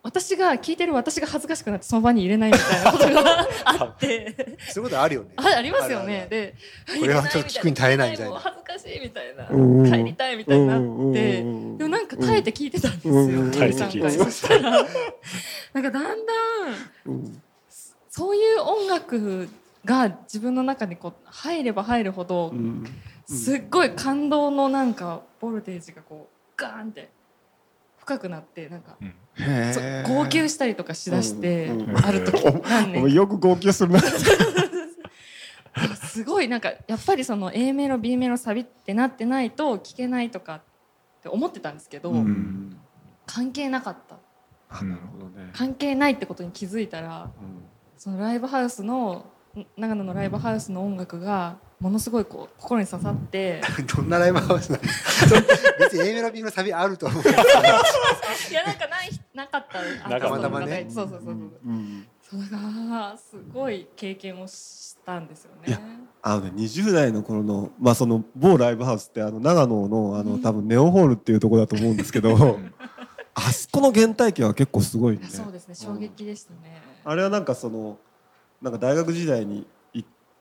[0.06, 4.58] 私が聞いてる私が恥ずかしくなってその場に入れないみたいなことが あって。
[4.70, 5.30] そういうことあるよね。
[5.36, 6.28] あありますよね。
[6.30, 6.54] で
[7.00, 8.32] これはちょっと聞くに耐えないみたいな。
[8.34, 10.80] もう恥ずかしいみたいなうん帰りたいみたいになっ
[11.14, 13.50] てでもなんか耐えて聞いてたんですようん。
[13.50, 14.92] 2 3回そしたらなんか
[15.74, 16.16] だんだん
[17.08, 17.42] うん
[18.12, 19.50] そういう音楽
[19.84, 22.86] が自分の中にこう入れば入るほどうん。
[23.28, 27.10] すっごい感動のなんかボルテージがこうガーンって
[28.06, 29.06] 深くなってなんかう
[29.40, 32.06] え号泣したりとかしだしてうんうん。
[32.06, 34.00] ある時何年よく号泣するな。
[35.74, 40.62] かすごいなんかやっぱりその A メロ B メロサビってなってないと聴けないとかっ
[41.24, 42.78] て思ってたんですけど、うん。
[43.26, 44.18] 関係なかった。
[44.70, 45.50] あなるほどね。
[45.54, 47.32] 関係ないってことに気づいたら
[47.98, 49.26] そのライブハウスの
[49.58, 53.62] ん長野のライブハウスの音楽がものすごいこう心に刺さって。
[53.96, 55.36] どんなライブハウスなんですか
[55.80, 57.24] 別に A メロ B メロサビあると思う。
[58.50, 60.10] いやなんかないなかった。
[60.10, 60.36] なかった。
[60.36, 60.88] あの中でね。
[60.90, 61.34] そうそうそうそう。
[61.34, 61.38] う
[61.72, 62.08] ん。
[62.22, 65.84] そうだからすごい経験をしたんですよいやね。
[66.24, 70.30] あのね20代の頃のまあその某ライブハウスってあの長野のあうん。
[70.32, 72.58] の多分ネオホールっていうところだと思うんですけど、
[73.36, 75.26] あそこの原体験は結構すごいんで。
[75.28, 76.82] そうですね衝撃でしたね。
[77.04, 77.98] あれはなんかその
[78.62, 79.68] なんか大学時代に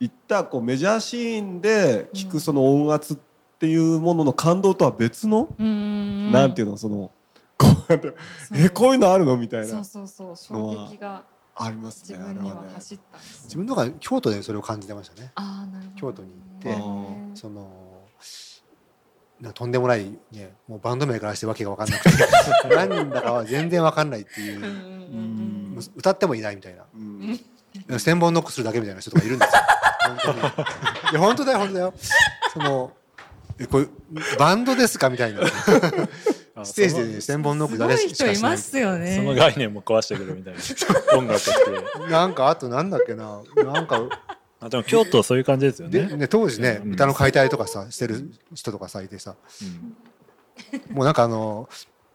[0.05, 3.17] い行ったこうメジャーシーンで聞くその音圧っ
[3.59, 6.33] ていうものの感動とは別の、うーん。
[6.33, 7.11] なんていうのその
[7.57, 8.12] こうやって
[8.55, 9.67] えこういうのあるのみたいな。
[9.67, 11.25] そうそうそう衝撃が
[11.57, 12.51] あります自ねあれはね。
[12.51, 15.33] 分には走ったんです自分のが京都でそれを感じてましたね。
[15.37, 16.01] ああなるほど。
[16.01, 17.71] 京都に行ってねその
[19.40, 22.11] なとんでもないねもうバンド名からしてわけが分かんなくて
[22.75, 26.85] 何人だかは全然分かんないっていう歌ってもいないみたいな。
[26.95, 27.40] うん。
[27.99, 29.62] 千本ノックするだけみたいな人とかいるんですよ
[31.12, 31.95] いや本当だよ本当だよ。
[32.53, 32.93] その
[33.59, 33.87] えこれ
[34.38, 35.40] バンドですかみたいな。
[36.57, 38.35] あステージでね千本ノック誰しかしない。
[38.35, 39.17] 人いますよね。
[39.17, 40.61] その概念も壊してくるみたいな。
[41.19, 42.11] 音楽って。
[42.11, 43.43] なんかあとなんだっけな。
[43.57, 44.01] なんか
[44.61, 46.07] あでも京都はそういう感じですよね。
[46.07, 46.93] でね当時ねうん。
[46.93, 49.35] 歌の解体とかさしてる人とかさいてさ。
[49.62, 49.64] う
[50.93, 50.97] ん。
[50.97, 51.69] もうなんかあの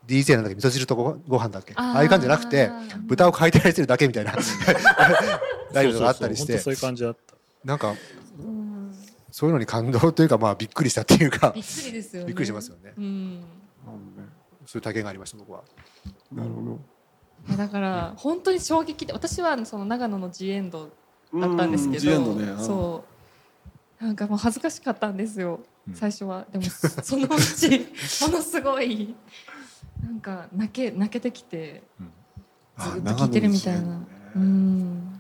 [0.08, 0.56] DJ なんだっけ？
[0.56, 1.74] 味噌汁とごご飯だっけ？
[1.76, 1.86] あー。
[1.96, 2.70] ああいう感じじゃなくて
[3.04, 4.34] 豚を解体してるだけみたいな。
[5.74, 6.58] ライブとかあったりして。
[6.58, 6.90] そうそうそう。
[6.90, 7.96] 本当そういう感じだったなんか
[8.40, 8.92] うん
[9.32, 12.28] そういうのに感動というかまあびっくりしたっていうかびっくりですよね。
[12.28, 12.94] びっくりしますよね。
[12.98, 13.44] うん。
[14.66, 15.64] そういう体験がありました僕は。
[16.32, 16.62] なるほ
[17.48, 17.58] ど。
[17.58, 20.90] だから本当に衝撃で私はその長野の G エンド
[21.34, 22.64] だったんですけうんジエンドど、ね。
[22.64, 23.04] そ
[24.02, 24.04] う。
[24.04, 25.94] なんかもう恥ずかしかったんですよ、うん。
[25.94, 26.46] 最初は。
[26.52, 27.88] でもそのうち
[28.26, 29.16] ものすごい
[30.04, 31.84] なんか泣け泣けてきて
[32.78, 35.19] あずっと聴いてるみたいな、うん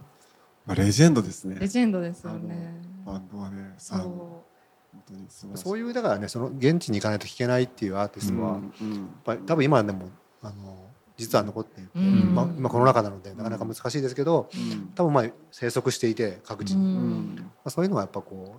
[0.69, 1.57] まあレジェンドですね。
[1.59, 1.67] レ。
[1.67, 2.73] ジェンドですよね。
[3.05, 3.73] バンドはね。
[3.77, 4.07] そあのう。
[4.07, 5.63] 本当に素晴らしい。
[5.63, 9.09] そういうだからねその現地に行かないと聴けないっていうアーティストは、やっうんうん。
[9.23, 10.09] ぱり多分今でも
[10.41, 10.77] あの
[11.17, 12.33] 実は残っていて、うん。
[12.35, 14.91] まあ、今コロナ禍なのでなかなか難しいですけどうん。
[14.95, 18.57] 多分まあ生息していて各地うに、まんあ、そういうのはやっぱこ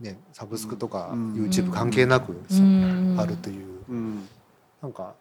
[0.00, 1.34] う、ね、サブスクとかうん。
[1.34, 3.16] YouTube 関係なくうん。
[3.18, 4.28] あるといううん。
[4.82, 5.14] なんか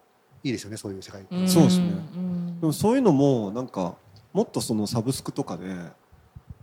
[0.44, 1.86] いいですよねそういう世界、んそうですね。
[1.86, 2.60] ん。
[2.60, 3.96] でもそういうのもなんか
[4.34, 5.66] もっとそのサブスクとかで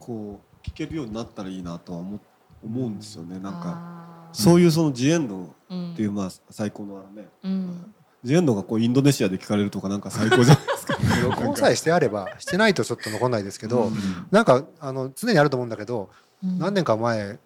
[0.04, 2.20] こう聞けるようになったらいいなとは思
[2.62, 3.38] 思うんですよね。
[3.38, 7.94] なんかそういうそのジエンドうんっていうまあ最高のねうん。
[8.22, 10.96] ジエンドがこうインドネシアで聞かれるとかなんか最高じゃないですか。
[11.24, 13.94] 録音さえしてあればしてないとちょっと残んないですけど、うん。
[14.30, 16.10] なんかあの常にあると思うんだけど、
[16.42, 16.58] うん。
[16.58, 17.38] 何年か前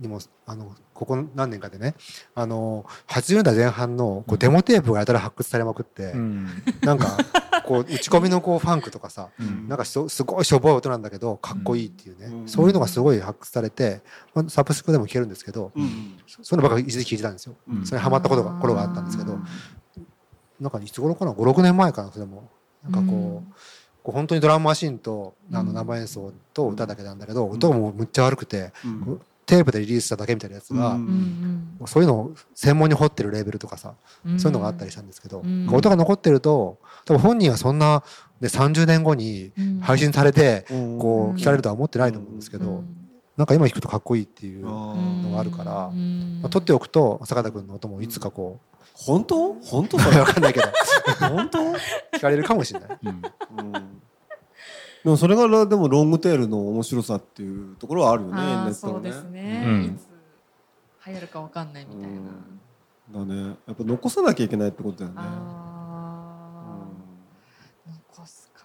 [0.00, 1.96] にもあのここ何年かでね
[2.32, 6.48] あの80年代前半のこうデモテープがやたら発掘されまくって、うん。
[6.82, 7.16] なんか
[7.66, 9.66] こう 打ち込みのこうファンクとかさうん。
[9.68, 12.48] なんかすすごいしょぼい音なんだけどかっこいいっていうね、うん。
[12.48, 16.18] そういうのがすごい発掘されて、まあ、サブスクでも聴けるんですけど、うん。
[16.24, 17.56] そういうのばっかり一時期聞いてたんですよ。
[17.68, 17.84] うん。
[17.84, 19.40] それハマったことが頃があったんですけど
[20.60, 22.48] なんかいつ頃かな？56年前かなそれも。
[22.88, 23.42] なんかこう,、うん。
[24.04, 25.74] こう本当にドラムマシンとあのうん。
[25.74, 30.96] 生演奏と歌だけなんだけど、音がもうむっちゃ悪くてうんテープでリリースしただけみたいなやつが、
[31.86, 34.40] そういうのを専門に掘ってるレーベルとかさ、うん。
[34.40, 35.68] そういうのがあったりしたんですけど、うん。
[35.72, 38.02] 音が残ってると多分本人はそんな、
[38.40, 39.80] ね、30年後にうん。
[39.80, 40.98] 配信されてうん。
[40.98, 42.96] こう聞かれるとは思ってないと思うんですけど、うん。
[43.36, 46.40] なんか今聞くとかっこいいっていう、のがあるからうん。
[46.44, 48.60] あ、撮っておくと坂田君の音もいつかこ
[48.94, 49.54] 本当？
[49.54, 49.96] 本当？
[49.96, 50.66] う、それわかんないけど。
[51.28, 51.58] 本当？
[52.16, 52.98] 聞かれるかもしれない。
[53.02, 53.22] うん
[53.74, 54.02] うん
[55.04, 58.72] でもそれがでもロングテールの面白さっていうところはあるよねネットのね。
[58.80, 59.84] そうですね、うん。
[59.84, 60.12] いつ
[61.06, 62.18] 流行るかわかんないみたいな、
[63.20, 63.28] うん。
[63.28, 63.56] だね。
[63.66, 65.16] やっぱ残さなきゃいけないってことだよね。
[65.18, 66.86] あ
[67.86, 68.64] うー残すか。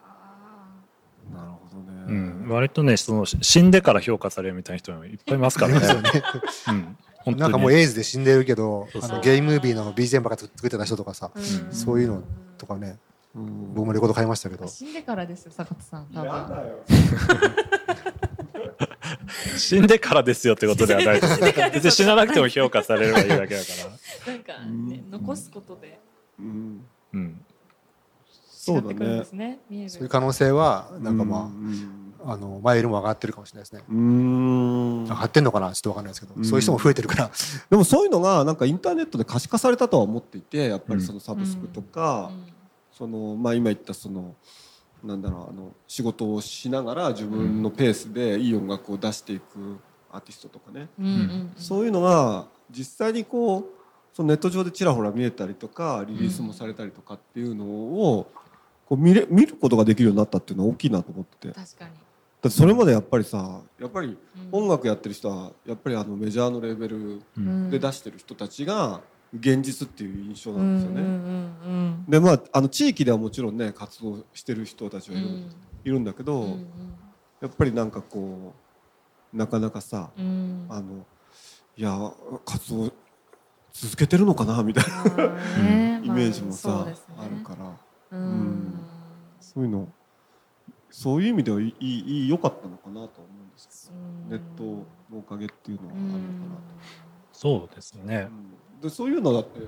[1.32, 2.04] んなるほどね。
[2.08, 5.88] うん、割とねその死んでから評価されるみたいな人もいっぱいいますからね。
[6.70, 7.38] うん、本当に。
[7.38, 9.12] なんかもうエイズで死んでるけどそうそう。
[9.14, 11.74] あのゲイムービーの BGM ばっか作ってた人とかさうん。
[11.74, 12.22] そういうの
[12.60, 13.00] とかね
[13.38, 13.74] うん。
[13.74, 14.68] 僕もレコード買いましたけど。
[14.68, 16.30] 死んでからですよ坂田さん多分。
[16.30, 16.84] よ。
[19.58, 21.22] 死んでからですよってことではない。
[21.22, 21.40] です。
[21.74, 23.68] 別に死ななくても評価されればいいだけだか
[24.26, 24.34] ら。
[24.34, 25.12] なんかねうん。
[25.12, 26.00] 残すことで。
[26.40, 26.86] うん。
[27.14, 27.42] うん、
[28.50, 29.60] そうだね。
[29.70, 29.90] ね。
[29.90, 32.04] そういう可能性はなんかまうん。
[32.26, 33.84] ああの前よりも上がってるかもしれないですね。
[33.90, 35.04] うん。
[35.04, 36.46] 上がってんのかなちょっとわかんないですけど、うん。
[36.46, 37.32] そういう人も増えてるから。
[37.70, 42.32] でもそういうのがなんかインターネットで可視化されたとは思っていてやっぱりそのサブスクとか、
[42.98, 44.36] そのまあ今言ったその
[45.04, 49.78] なんだろうあの仕事をしながら自分のペースでいい音楽を出していく
[50.12, 53.66] アーティストとかね、うんそういうのが実際にこう
[54.14, 58.32] そのネット上でちらほら見えたりとかリリースもされたりとかっていうのを
[58.88, 61.48] こう見れ見ることができるようになったっていうのは大きいなと思ってて。
[61.50, 61.92] だ確かに。
[61.92, 61.94] っ
[62.42, 64.18] てそれまでやっぱりさやっぱり
[64.54, 64.64] うん。
[64.64, 67.22] 音楽やってる人はやっぱりあのメジャーのレベル
[67.70, 69.02] で出してる人たちが
[69.38, 71.02] 現実っていう印象なんですよね。
[71.02, 75.52] うんうんでまああの地域ではもちろんね活動してる人たちはいる,、うん。
[75.84, 76.68] いるんだけど、うんうん。
[77.42, 78.54] やっぱりなんかこ
[79.34, 80.66] うなかなかさ、うん。
[80.70, 81.06] あの
[81.76, 82.12] いや
[82.46, 82.92] 活動
[83.72, 84.84] 続けてるのかなみたい
[85.18, 85.28] な
[85.64, 87.16] ね イメージもまさ、そうですね。
[87.18, 88.18] あるから。
[88.18, 88.22] うん。
[88.22, 88.74] うん。
[89.40, 89.88] そういうの
[90.90, 94.30] そういう意味ではいい良かったのかなとは思うんですけうん。
[94.30, 94.64] ど、ネット
[95.14, 96.62] のおかげっていうのはあうるのかなと。
[96.62, 96.64] ん
[97.34, 98.30] そうですね。
[98.32, 99.62] うんでそういうのだって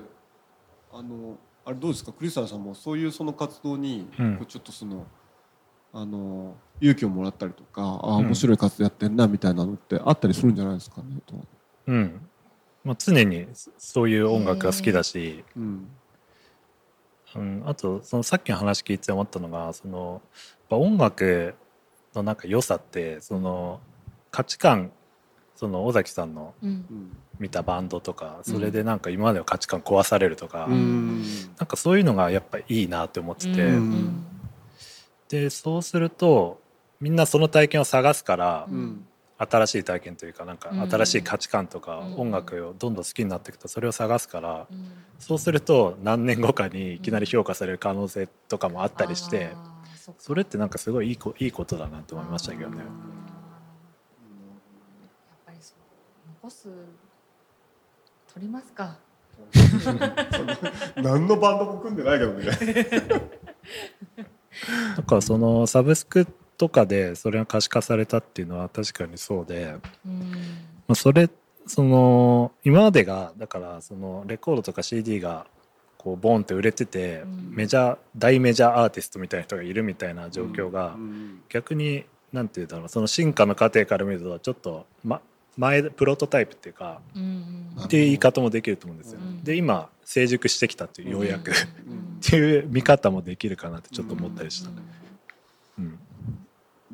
[0.91, 2.11] あのあれどうですか？
[2.11, 4.37] クリスタルさんもそういうその活動に、うん。
[4.37, 5.05] こうちょっとその
[5.93, 8.25] あの勇気をもらったりとかあうん。
[8.27, 11.35] 面白い活動やってんなみたいなのってあったりするんじゃないですかねと、
[11.87, 12.21] うん。
[12.83, 15.87] まあ、常にそういう音楽が好きだし、うん。
[17.35, 21.53] うん、あとそのさっきの話聞いて思ったのがそのやっぱ音楽
[22.15, 23.79] のなんか良さってその
[24.31, 24.91] 価値観
[25.59, 26.53] その尾崎さんの
[27.37, 31.21] 見たバンドとかそれでなんか今までの価値観壊されるとか、うん。
[31.57, 34.23] なんかそういうのがやっぱいいなって思ってて、うん。
[35.27, 36.61] でそうすると
[37.01, 38.77] みんなその体験を探すから、うん。
[38.77, 39.05] うん
[39.41, 40.89] 新しい体験というかなんかうん。
[40.89, 42.21] 新しい価値観とかうん。
[42.21, 44.77] 音楽をどんどん好きになっていくとそれを探すからうん。
[45.19, 49.57] そうすると何年後かにいきなり評価される可能性とかもあったりして
[50.17, 52.83] それってなんかすごいいいこいいことだなと思いましたけどねあー。
[52.83, 52.85] や
[55.35, 55.57] っぱり
[56.41, 56.69] そう残す
[58.33, 58.97] 取りますか。
[60.95, 62.45] 何のバンドも組んでないけどね。
[64.97, 69.75] だからそのサブスクとかでそれが可視化されたっていうのは確かにそうで、
[70.05, 70.19] うん。
[70.87, 71.29] まあ、それ
[71.65, 75.47] その今までがだからそのレコードとか CD が
[75.97, 77.55] こうボンって売れてて、うん。
[77.55, 81.41] メジャー大メジャーアーティストみたいな人がいるみたいな状況が、うん。
[81.49, 85.21] 逆になんていうんだろうその進化の過程から見るとちょっっと、ま、
[85.59, 87.21] 前プロトタイプっていうかうん
[87.77, 87.83] うん。
[87.83, 89.19] っていう言い方もできると思うんですよ。
[89.21, 89.43] うん。
[89.43, 92.19] で今成熟してきたっていうようやく、っうん。
[92.21, 94.69] ていう見方もできるかなってちょっと思ったりした。
[95.77, 95.99] うん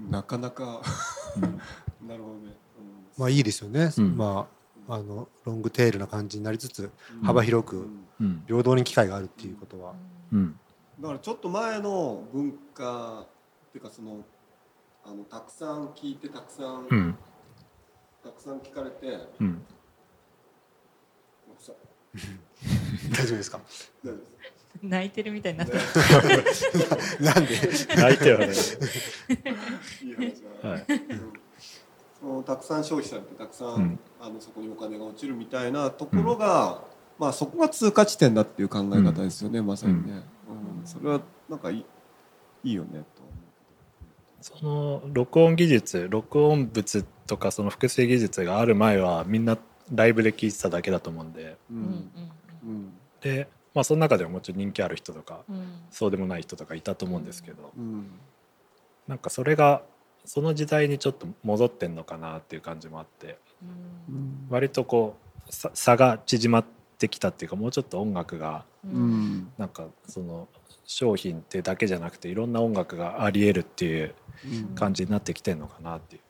[0.10, 0.82] なかなか。
[1.38, 2.08] うん。
[2.08, 2.58] なるほどね、
[3.18, 3.92] まあいいですよね。
[3.98, 4.18] うん。
[4.18, 4.48] ま
[4.90, 7.24] ああのロングテールな感じになりつつうん。
[7.24, 7.88] 幅広く
[8.48, 9.94] 平等に機会があるっていうことは。
[10.34, 10.60] うん。
[11.00, 14.24] だからちょっと前の文化っていうかその
[15.06, 17.18] あのたくさん聞いてたくさん、うん
[18.26, 19.62] たくさん聞かれてうん。
[21.60, 21.72] さ
[23.16, 23.60] 大丈夫ですか？
[24.82, 25.80] 泣いてるみたいになってる
[27.22, 27.56] なんで？
[27.96, 28.50] 泣いてはねい。
[28.50, 30.70] い話だな。
[30.72, 30.86] はい。
[30.90, 31.34] うん。
[32.20, 34.00] そのたくさん消費されてたくさん、うん。
[34.20, 36.84] あのそこにお金が落ちるみたいなところが、
[37.20, 40.24] まあそこが通過地点だっていう考え方ですよね、まさにね、
[40.82, 40.88] うん。
[40.88, 41.86] それはなんかいい
[42.64, 43.04] いいよね
[44.46, 49.58] その録音技術録音物とかその複製技術がある前はみんな
[49.92, 51.58] ライブで聴いてただけだと思うんで。
[51.72, 52.12] う、ん。
[53.22, 55.56] で、まあ、その中でももちろん人気ある人とかうん。
[55.56, 57.72] うんそうでもない人とかいたと思うんですけど。
[57.76, 58.08] うん。
[59.08, 59.82] なんかそれが
[60.26, 63.40] その時代にちょっと戻ってんのかなっていう感じもあって。
[64.08, 64.46] うん。
[64.52, 65.18] 割とこ
[65.50, 66.66] うさ差が縮まっ
[67.00, 69.52] てきたっていうかもうちょっと音楽がううんん。
[69.58, 70.48] なんかその
[70.86, 74.76] 商品ってだけじゃなくていろんな音楽がありえるっていううん。
[74.76, 76.22] 感じになってきてんのかなっていう。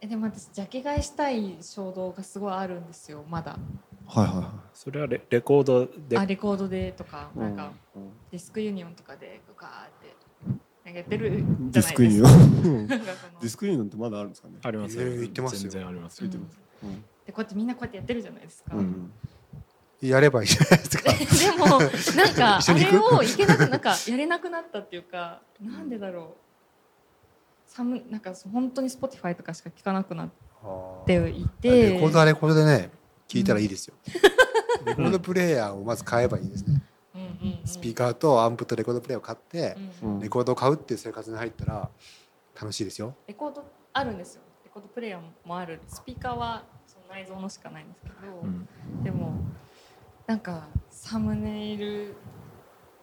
[0.00, 3.58] えでも私ジャケ買いしたい衝動がすごいあるんですよまだ。
[4.06, 6.18] はいはいはそれはレレコードで？
[6.18, 8.10] あレコードでとかいなんかうん。
[8.30, 10.14] ディスクユニオンとかでガーって
[10.84, 14.54] なんかやってるじデゃィないですスディスクユニオン ディスクユニオンってまだあるんですかね？
[14.62, 15.54] ありますいろいろ言ってます。
[15.54, 16.22] よ全然あります。
[16.24, 16.30] うん。
[16.30, 16.44] でこ
[17.36, 19.10] うやってみんなこうやってやってるじゃないですか、うん
[20.08, 21.12] やればいいじゃないですか。
[21.12, 21.66] でも
[22.16, 26.26] なんか あれをいけなくなんかやれなくなったっていうかなんでだろう。
[27.66, 30.30] 寒なんか本当に Spotify とかしか聞かなくなっ
[31.06, 31.92] ていて。
[31.94, 32.90] レコードはレコードでね
[33.28, 33.94] 聞いたらいいですよ、
[34.84, 36.82] レコードプレーヤーをまず買えばいいですね、
[37.14, 37.28] うんうん
[37.60, 37.66] うん。
[37.66, 40.20] スピーカーとアンプとレコードプレーヤーを買ってう、んうん。
[40.20, 41.88] レコードを買うっていう生活に入ったら
[42.60, 43.14] 楽しいですよ。
[43.26, 44.42] レコードあるんですよ。
[44.64, 45.80] レコードプレイヤーもある。
[45.88, 48.68] スピーカーはその内蔵のしかないんですけど、うん。
[49.02, 49.32] でも
[50.26, 52.14] なんかサムネイル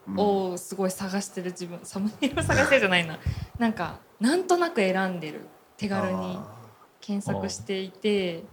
[0.08, 0.16] うん。
[0.18, 3.20] をすごい探してる自分サムネイルを探してるじゃないな。
[3.60, 5.42] なんかなんとなく選んでる。
[5.78, 6.56] 手軽にあ
[7.00, 8.44] 検索していて。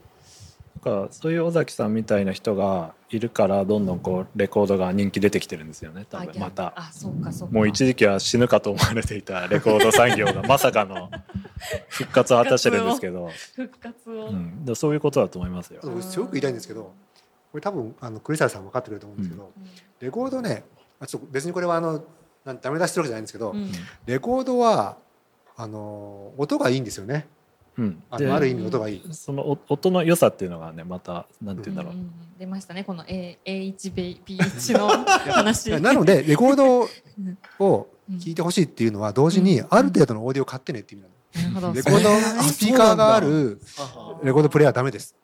[0.85, 6.75] なんかそういう尾崎さんみたいな人がいるからどんどんこうレコードが人気出てきてるんですよね多あ分また。
[6.77, 7.55] あそうかそうか。
[7.55, 11.11] もう一時期は死ぬかと思われていたレコード産業が まさかの
[11.89, 15.81] 復活を果たしてるんですけど、復活を、うん、でそういうことだと思いますよ。
[16.03, 16.93] すごく言いたいんですけど
[17.57, 19.65] これ多分あのクリスタルさん分かってくれると思うんですけど、うん。
[20.01, 20.65] レコードね
[21.01, 22.05] あちょっと別にこれはあの
[22.45, 23.73] なんダメ出してるわけじゃないんですけど、うん。
[24.05, 24.99] レコードは
[25.57, 27.27] あの音がいいんですよね。
[27.79, 29.03] うん、であのある意味音がいい。
[29.11, 31.97] そのお音の良さっていうのがねまたなんて言うんだろう、ん。
[31.97, 32.01] ん。
[32.03, 32.11] ん。
[32.39, 34.89] 出ましたねこの A AHBH の
[35.33, 35.71] 話。
[35.81, 36.89] なのでレコードを
[37.59, 37.87] 聴
[38.27, 39.67] いてほしいっていうのは同時にうん。
[39.71, 41.73] ある程度のオーディオを買ってねっていう意味なの。
[41.73, 41.73] なるほど。
[41.73, 43.61] レコードスピーカーがある
[44.23, 45.15] レコードプレイヤーはダメです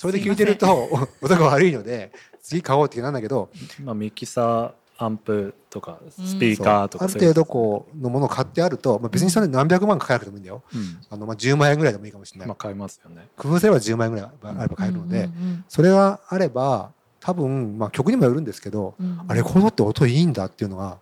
[0.00, 0.88] それで聴いてると
[1.20, 2.10] 音が悪いので
[2.40, 3.50] 次買おうってなんだけど
[3.84, 10.62] まあ、ミキサーアンプとかスピーカーとかある程度こうのものを買ってあると、まあ、別にそれ何百万かかなくてもいいんだよ。
[10.74, 10.98] う、うん。
[11.10, 13.28] あのまあ10万円ぐらいでもいいかもしれない、まあ、買えますよね。
[13.36, 19.06] 工夫すれば10万円ぐらいあれば買えるので、うんうんそれがあれば多分、まあ、曲にもよるんですけど、うん。
[19.06, 20.98] うんあレコードって音いいんだっていうのが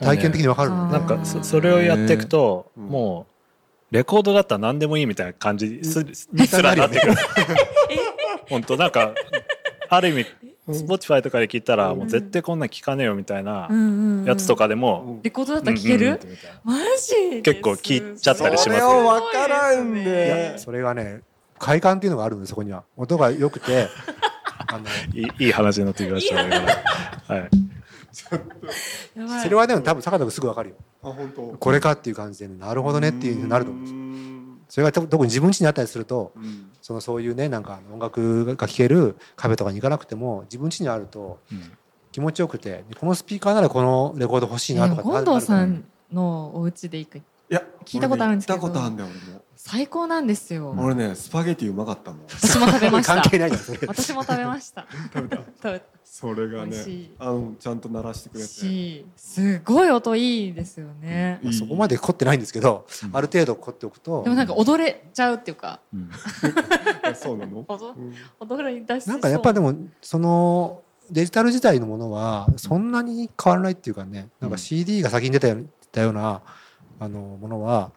[0.00, 2.86] 体験的に分かるので、あーなんかそそれをやっていくと、うん。
[2.86, 3.33] もう
[3.90, 7.14] レコードだったら何でもいいみたいな感じすにすらなってくる。
[8.48, 9.12] 本当なんか
[9.88, 10.26] ある意味
[10.68, 13.68] Spotify とかで聞いたらもう絶対こんなん聞かねえよみたいな
[14.26, 16.18] やつとかでも、レコードだったら聴ける、
[16.64, 16.74] マ
[17.32, 20.28] ジ結構聞いちゃったりしますそれは分からんいね。
[20.54, 21.20] やそれがね
[21.58, 22.84] 快感っていうのがあるんですそこには。
[22.96, 23.88] 音が良くて
[24.66, 26.66] あのいいいい話になってきましたね。
[27.28, 27.50] はい。
[29.42, 30.76] それはでも多分坂田君すぐ分かるよ
[31.58, 33.84] これかっていう感じでなるほどねっていうふうになると思うん
[34.64, 36.70] ですそれが特特に自分家にあったりするとうん。
[36.80, 41.72] そのそういうねなんか音楽が聴けるカフェとかに行かなくても自分家にあるとうん
[42.12, 49.42] 気持ちよくてこのスピーカーならこのレコード欲しいなとかってある権藤さんのお家で行くいや聞いたことあるんですけど聞いたことあるんだよ俺も。
[49.56, 52.20] 最高なんですよ、俺ねスパゲティうまかったもん。
[52.28, 53.14] 私も食べました。
[53.22, 53.78] 関係ないじゃんそれ。
[53.86, 54.86] 私も食べました。
[55.12, 55.36] 食べた。
[55.36, 55.86] 食べた
[56.16, 56.76] それがね
[57.18, 58.46] あのちゃんと鳴らしてくれて。
[58.46, 61.40] しすごい音いいですよね。
[61.42, 61.52] いい。
[61.52, 63.16] そこまで凝ってないんですけど、うん。
[63.16, 64.22] ある程度凝っておくと。
[64.22, 65.80] でもなんか踊れちゃうっていうか。
[65.92, 66.08] うん。
[67.04, 67.66] えそうなの？
[68.38, 75.48] 踊り出しなんかやっぱでもそのデジタル時代のものはそんなに変わらないっていうかねなんか CD が先に出た
[76.00, 76.42] ような
[77.00, 77.90] あのものは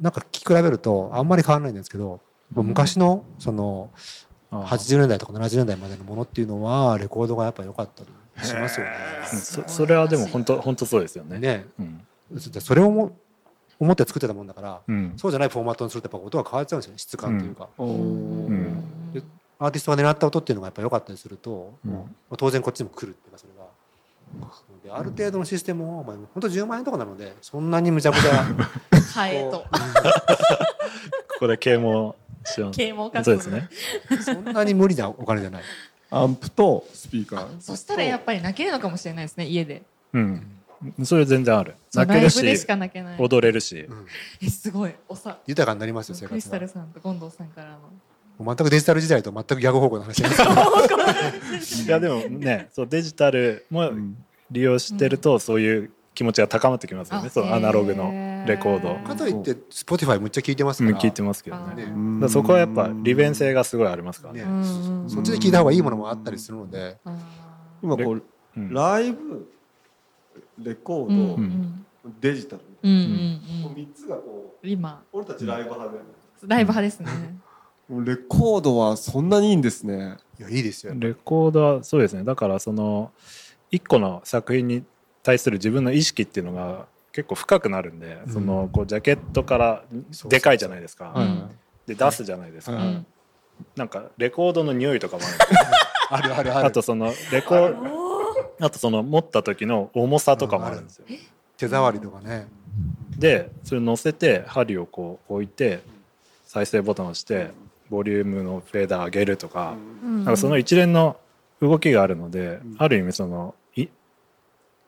[0.00, 3.90] なんか聞き比べるとあんまり変わらないんですけど昔のその
[4.52, 8.92] 80年代とか70年代までのものっていうのはレコードがやっぱ良かったりしますよね。
[9.32, 11.38] うんそそれはでも本当本当そうですよね。
[11.38, 11.66] ね。
[11.78, 12.00] うん。
[12.60, 13.16] それをも
[13.80, 15.14] 思って作ってたもんだからうん。
[15.16, 17.68] そうじゃないフォーマットにするとやっぱ音が変わっちゃうんですよね質感というか。
[17.78, 19.12] うん。
[19.12, 19.22] で
[19.58, 21.72] アーティストが狙った音っていうのがやっぱ良かったりすると、
[22.36, 23.62] 当然こっちにも来るっていうかそれが。
[24.82, 28.44] である程度のシステムを、まあ、本当10万円とかなのでそんなにむちゃくちゃ
[29.50, 29.64] ここ
[31.40, 33.68] こで啓蒙啓蒙活動そうですね。
[34.10, 35.62] うそんなに無理なお金じゃない。
[36.10, 39.82] アンプとスピーカあーそしたらやっぱり泣けるのかもしれないですね家で。
[40.12, 40.46] うん。
[41.04, 41.74] それ全然ある。
[41.94, 43.18] 泣けるしライブでしか泣けない。
[43.18, 43.80] 踊れるし。
[43.80, 44.06] うん。
[44.42, 44.94] えすごい。
[45.08, 47.78] おさ豊かになりますよ生クリスタルさんと権藤さんからの。
[48.44, 50.20] 全くデジタル時代と全く逆方向の話
[51.84, 53.92] いやでもねそうデジタルも
[54.50, 58.10] 利用してるとそういう気持ちが高まってきますよね、あそのアナログの
[58.46, 58.94] レコード。
[59.06, 61.62] かといって Spotify むっちゃ聞いてますから,、うん聞いてますけどね。
[61.72, 61.84] あね。
[61.84, 64.34] だからそこはやっぱ利便性がすごいありますから。
[64.34, 64.44] ね。
[64.44, 66.98] ねそっちで聞いた方がいいものもあったりするので、
[67.82, 68.22] 今こう
[68.56, 68.72] うん。
[68.74, 69.48] ライブ
[70.58, 71.86] レコうんうード、ん。
[72.20, 73.62] デジタル、うんうんうん。
[73.64, 75.02] こう三つがこう今。
[75.12, 75.98] 俺たちライブ派で、
[76.46, 77.08] ライブ派ですね。
[78.04, 80.16] レコードはそんなにいいんですね。
[80.38, 82.24] いやいいですよ、レコードはそうですね。
[82.24, 83.12] だからその
[83.70, 84.84] 一個の作品に
[85.22, 88.32] 対する自分の意識っていうのが結構深くなるんで、うん。
[88.32, 89.84] そのこうジャケットから
[90.28, 91.50] でかいじゃないですか、うん。
[91.86, 93.06] で出すじゃないですか、はいうん。
[93.76, 95.58] なんかレコードの匂いとかもあるんですよ。
[96.10, 96.66] あるあるある。
[96.66, 98.02] あとそのレコー
[98.60, 101.06] あとその持った時の重さとかもあるんですよ、
[101.56, 102.46] 手触りとかね。
[103.18, 105.80] でそれ乗せて針をこう置いて
[106.44, 107.50] 再生ボタンを押して
[107.90, 110.24] ボリュームのフェーダー上げるとか,、うん。
[110.24, 111.16] なんかその一連の
[111.60, 112.76] 動きがあるので、うん。
[112.78, 113.61] ある意味そのい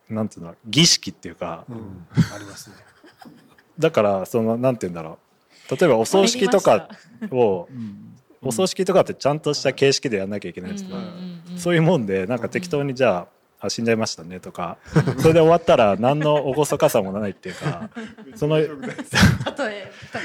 [0.09, 2.07] なんていうの儀式っていうか、うん。
[2.34, 2.76] ありますね。
[3.78, 5.18] だからそのなんていうんだろ
[5.70, 5.76] う。
[5.76, 6.88] 例えばお葬式とか
[7.30, 7.68] を
[8.42, 10.98] お葬式とかってちゃんとした形式でやんなきゃいけないんですけど、
[11.57, 13.28] そういうもんでなんか適当にじゃあ
[13.64, 14.78] あ死んじゃいましたねとか。
[15.18, 17.90] それで終わったら何の厳かさもないっていうか
[18.36, 18.58] その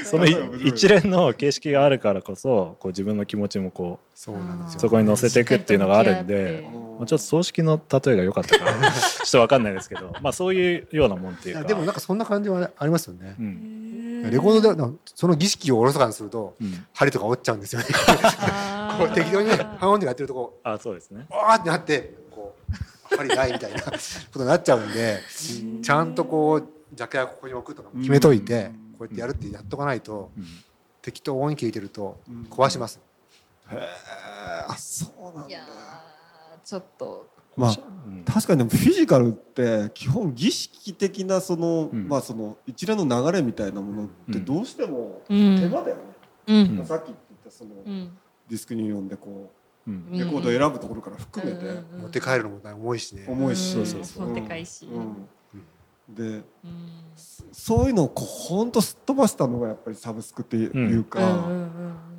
[0.04, 6.68] そのい一連の形式があるからこそこう自分の気持ちもこそうなんですようそこに乗せていくっていうのがあるんで
[6.98, 11.64] まあちょっと葬式の例えが良かったかな ちょっと分かんないですけどまあそういうようなもんっていうか。
[11.64, 13.36] でもなんかそんな感じはありますよね。
[13.38, 14.30] う、ん。
[14.30, 16.84] レコードでその儀式をおろそかにするとうん。
[16.92, 17.86] 針とか折っちゃうんですよね。
[18.98, 21.26] こう適当にねハンオンでやってるとこあそうですね。
[21.30, 22.19] うわーってなって
[23.16, 23.90] 針ないみたいな こ
[24.32, 25.20] とになっちゃうんで
[25.82, 30.44] ちゃんとこうジャケはここに置くとか決めといてこうやってやるってやっとかないとうん。
[31.02, 33.00] 適当音聞いてると壊します。
[33.70, 33.78] へえ
[34.68, 35.48] あそうなんだ。
[35.48, 37.26] いやーちょっと。
[37.56, 38.24] まあうん。
[38.24, 42.08] 確かにでもフィジカルって基本儀式的なその、うん。
[42.08, 44.44] まあその一連の流れみたいなものってうん。
[44.44, 45.58] どうしてもうん。
[45.58, 46.02] 手間だよね、
[46.48, 46.76] うん。
[46.76, 48.18] まあさっき言ったその、うん。
[48.48, 49.48] ディスクに読んでこうんう
[50.10, 53.24] レコードを選ぶところから含めて、うん持って帰るのも重いしね。
[53.28, 53.86] 重いし、うん。
[53.86, 54.34] そうそうそう。
[54.34, 54.86] でかいし。
[54.86, 55.26] うん。
[56.14, 56.42] でうん。
[57.16, 61.20] そそういうのをこうほんとすっ飛ばしたのがやっぱりサブスクっていうか、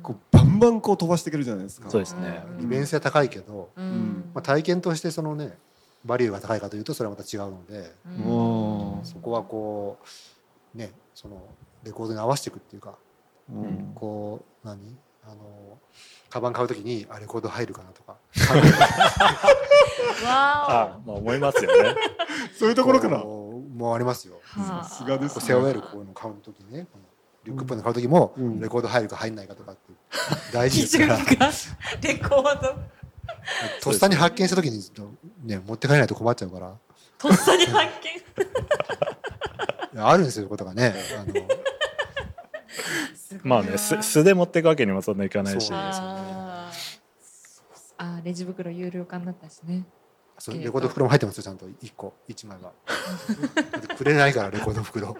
[0.02, 1.90] こうバンバンこう飛ばしていけるじゃないですか。
[1.90, 2.42] そうですね。
[2.58, 4.30] 利便性は高いけど、うん。
[4.34, 5.56] まあ、体験としてそのね
[6.04, 8.98] バリューが高いかというとそれはまた違うのでうん。
[8.98, 9.04] うん。
[9.04, 9.98] そこはこ
[10.74, 11.42] うねその
[11.82, 12.96] レコードに合わせていくっていうか
[13.50, 13.92] うん。
[13.94, 14.96] こう何？
[15.24, 15.78] あの
[16.30, 18.16] カバン買うときにあレコード入るかなとか。
[20.24, 21.94] わあまあ思いますよね。
[22.58, 23.18] そういうところから。
[23.20, 24.40] こうもうありますよ。
[24.54, 26.86] さすがですこう背負えるこういうの買うときにね
[27.44, 28.60] リュックっぽいの買うときもうん。
[28.60, 29.92] レコード入るか入んないかとかって
[30.52, 31.18] 大事基ですから。
[32.02, 32.74] レコード。
[33.80, 34.82] とっさに発見したときに
[35.44, 36.74] ね持って帰らないと困っちゃうから。
[37.18, 37.88] とっさに発
[39.94, 40.02] 見。
[40.04, 40.94] あるんですよことがね。
[41.20, 41.34] あの
[43.42, 45.68] まあねす素で持っていくわけにもそんないかないし。
[45.72, 46.92] あー
[47.98, 49.84] あーレジ袋有料化になったしね。
[50.38, 51.66] そうレコード袋も入ってますよちゃんと。
[51.66, 52.14] 1個。
[52.28, 52.72] 1枚は
[53.96, 55.16] くれないからレコード袋。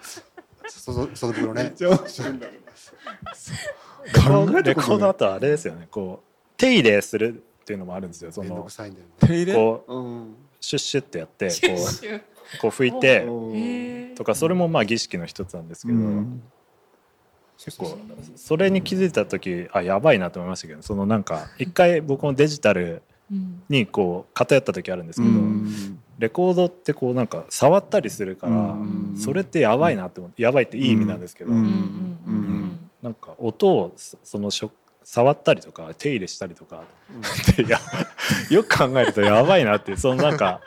[0.68, 1.74] そそその袋ね。
[1.78, 1.86] レ
[4.74, 5.86] コードだとあれですよね。
[5.90, 8.32] こう手入れするっていうのもあるんですよ。
[8.32, 9.12] そのめんどくさいんだよね。
[9.20, 9.26] ど。
[9.26, 9.54] 手入れ？
[9.54, 16.42] こうんシュッシュってやってこうこう拭いてとかそれもまあ儀式の一つなんですけど、うん
[17.58, 17.98] 結構
[18.36, 23.62] それに気づいた時あやばいなと思いましたけどそのなんか一回僕もデジタルうん。
[23.68, 26.02] にこう偏った時あるんですけど、うん。
[26.18, 29.14] レコードってこうなんか触ったりするから、うん。
[29.16, 31.58] それってやばいなって思ってやばいっていい意味なんですけど、うん。
[31.58, 31.64] うん。
[31.64, 32.34] うん。
[32.34, 32.90] うん。
[33.02, 34.70] なんか音をそそのしょ
[35.02, 36.84] 触ったりとか手入れしたりとか
[37.52, 37.80] ってや
[38.50, 40.60] よく考えるとやばいなってそのなんか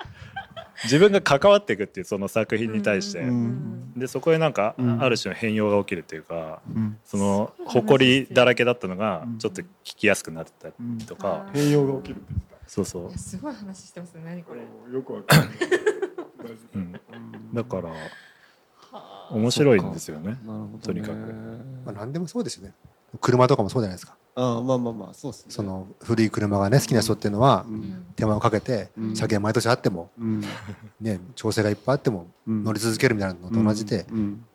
[0.84, 3.28] 自分が関わっていくっていうそ聞品に対して、うん。
[3.28, 5.01] うんでそこでなんかうん。
[5.01, 6.97] ある種の変容が起きるっていうか、うん。
[7.05, 13.17] そのそういう話埃だらけだったのがうんちょっと聞きやすくなってたりとか、うん変容が起きるって言ってそうそう。
[13.17, 14.61] すごい話してますね何これ。
[14.61, 15.49] たよくわかる
[16.76, 16.91] うん、
[17.53, 17.95] だからは
[18.91, 19.28] あ。
[19.32, 20.38] 面白いんですよね。
[20.84, 21.13] とにかく。
[21.86, 22.73] まあ、何でもそうですよね。
[23.21, 25.51] 車とかもそうじゃないですかああまあまあまあそうですね。
[25.51, 28.05] その古い車がね好きな人っていうのはうん。
[28.17, 29.15] 手間をかけてうん。
[29.15, 30.41] 車検毎年あってもうん。
[30.99, 32.63] ね調整がいっぱいあってもうん。
[32.65, 34.45] 乗り続けるみたいなのと同じで、まうん。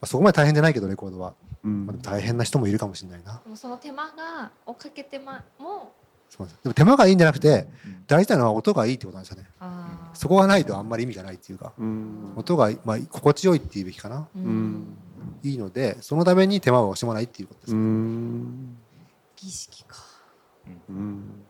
[0.00, 1.34] あ、そこまで大変じゃないけどレコードは、
[1.64, 1.86] うん。
[1.86, 3.40] まあ、大変な人もいるかもしれないな。
[3.44, 5.92] でもその手間がをかけてまも
[6.28, 8.04] そうですでも手間がいいんじゃなくてうん。
[8.08, 9.48] 大事なのは音がいいってことなんですよね。
[10.14, 12.32] そこがないとあんまり意味がないっていうかうん。
[12.34, 14.26] 音が、まあ、心地よいっていうべきかな。
[15.44, 18.76] いいのでそのために手間を惜しまないっていうことです、うん
[19.40, 19.96] 儀式か。
[20.88, 21.44] うん。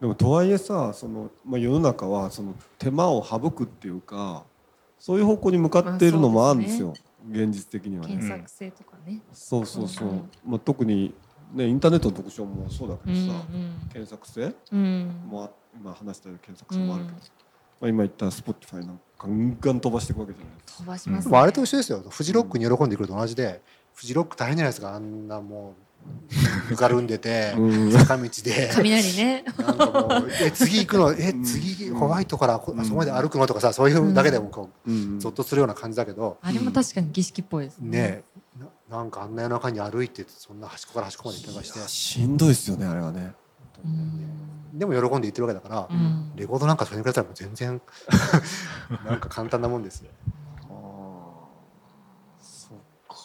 [0.00, 4.44] でもとはいえさその、まあ、世の中はその手間を省くっていうか
[4.98, 6.92] そういう方向に向かっているのもあるんですよ、
[7.30, 8.16] 現実的にはね。
[8.16, 9.20] 検索性とかね。
[9.32, 11.14] そうそうそう、うんまあ、特に、
[11.52, 13.40] ね、インターネットの特徴もそうだけうんどさ、
[13.92, 15.10] 検索性うん。
[15.80, 17.16] 今話したように検索性もあるけど、
[17.80, 20.78] まあ、今言った Spotify なんかガンガン飛ばしていくわけじゃないですか。
[20.78, 21.30] 飛ばしますね。
[21.30, 22.02] でもあれと一緒ですよ。
[22.08, 23.62] フジロックに喜んでくると同じで
[23.94, 24.94] フジロック大変じゃないですか。
[24.94, 25.85] あんなもう
[26.70, 27.92] ぬかるんでてうん。
[27.92, 28.70] 坂道で。
[28.74, 29.44] 雷ね。
[29.58, 31.12] なんかもうえ次行くの？
[31.12, 33.46] えうん次ホワイトからあそこまで歩くの？
[33.46, 36.38] とかさそういうだけでもこうゾッとするような感じだけど。
[36.42, 37.90] あれも確かに儀式っぽいですね。
[37.90, 38.24] ね
[38.58, 38.60] え。
[38.90, 41.88] ななんかあんな夜中に歩いてそんな端っこから端っこまで行ったりとかして。
[41.88, 43.32] しんどいですよねあれはね。
[43.84, 44.78] うん。
[44.78, 46.32] でも喜んで言ってるわけだからうん。
[46.36, 47.80] レコードなんかそれに比べたらもう全然
[49.06, 50.10] なんか簡単なもんですよ
[50.62, 50.72] ああ
[52.40, 52.78] そう
[53.08, 53.16] か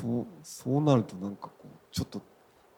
[0.00, 2.20] とそうなるとなんかこうちょっと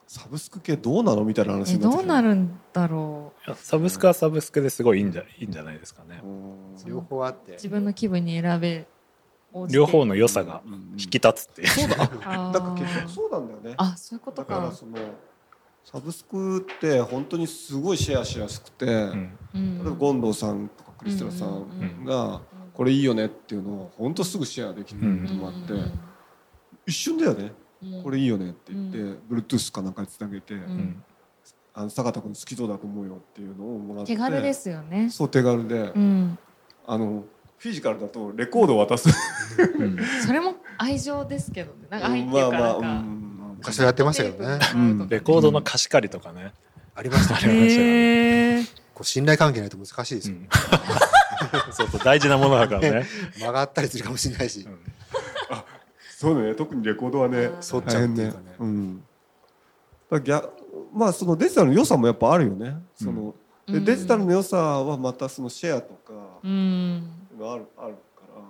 [0.07, 6.21] サブスク系どうなのみたいな話えになってどうなるんだろいやサブスクはサブスクですごいいいんじゃいいんじゃないですかね。
[6.23, 6.77] うん。
[6.87, 7.53] 両方あって。
[7.53, 8.87] う自分の気分に選べ
[9.71, 11.69] 両方の良さがうん引き立つっていう。
[11.69, 12.11] そうだ。
[12.25, 13.75] あだから結ー局そうなんだよね。
[13.79, 14.99] あそういうことだからかその
[15.85, 19.39] サブスクって本当にすごいシェアしやすくて、うん。
[19.55, 19.79] うん。
[19.79, 22.43] 例えば権藤さんとかクリステラさんが
[22.75, 25.73] これいいよねっていうのを本当すぐシェアできるうんのもあって、
[26.87, 27.53] 一瞬だよね。
[28.03, 31.05] これいいよねって言って、Bluetooth かなんかにつなげて、んうん。
[31.75, 35.09] あの坂田君好きそうだと思うよっていうのをもらって手軽ですよね。
[35.11, 36.39] そう手軽で、うん。
[36.87, 37.25] あの
[37.59, 39.09] フィジカルだとレコードを渡す。
[39.59, 39.99] うん。
[40.25, 41.87] それも愛情ですけどね。
[41.89, 43.03] なんか愛っていうかまあまあ
[43.57, 44.59] 昔はやってましたけどね。
[44.75, 45.09] うん。
[45.09, 46.53] レコードの貸し借りとかね、
[46.95, 48.67] ありましたね。
[48.95, 50.37] こう信頼関係ないと難しいですよ。
[50.37, 50.49] うん。
[51.73, 53.07] そうそう大事なものだからね、
[53.41, 54.61] 間があったりするかもしれないし。
[54.61, 54.79] うん
[56.23, 56.55] そうね。
[56.55, 58.55] 特にレコードはねあー反っちゃうっていうかね。
[58.61, 59.05] うん、だか
[60.11, 60.53] ら逆
[60.95, 62.77] まあそのデジタルの良さもやっぱあるよね。
[62.95, 63.35] その、
[63.67, 66.13] でデジタルの良さはまたそのシェアとか
[66.45, 67.11] うん。
[67.37, 68.43] があるあるから。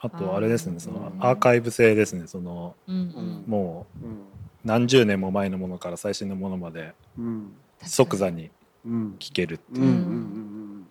[0.00, 0.80] あとあれですね。
[0.80, 1.22] そのうん。
[1.22, 2.26] アーカイブ性ですね。
[2.26, 3.44] そのうんうん。
[3.46, 4.18] もううん
[4.64, 7.52] 何十年も前のものから最新のものまでうん。
[7.82, 8.50] 即座に
[8.86, 9.16] うん。
[9.18, 10.86] 聴けるっていう、うんうんうんうん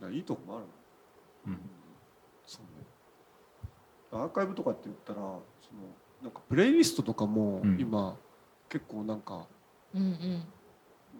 [0.00, 0.64] だからいいとこもある
[1.48, 1.58] うん
[4.18, 5.40] アーカイブとかって言ったらその
[6.22, 7.80] なんかプレイリストとかもうん。
[7.80, 8.16] 今、
[8.68, 9.46] 結構なんか
[9.94, 10.42] うんうん。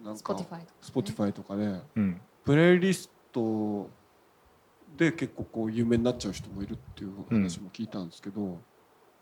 [0.03, 0.33] なんか
[0.81, 2.21] Spotify とかでうん。
[2.43, 3.89] プレイリスト
[4.97, 8.59] で結構こう有名になっちゃう人もいるっていう話も聞いたんですけど、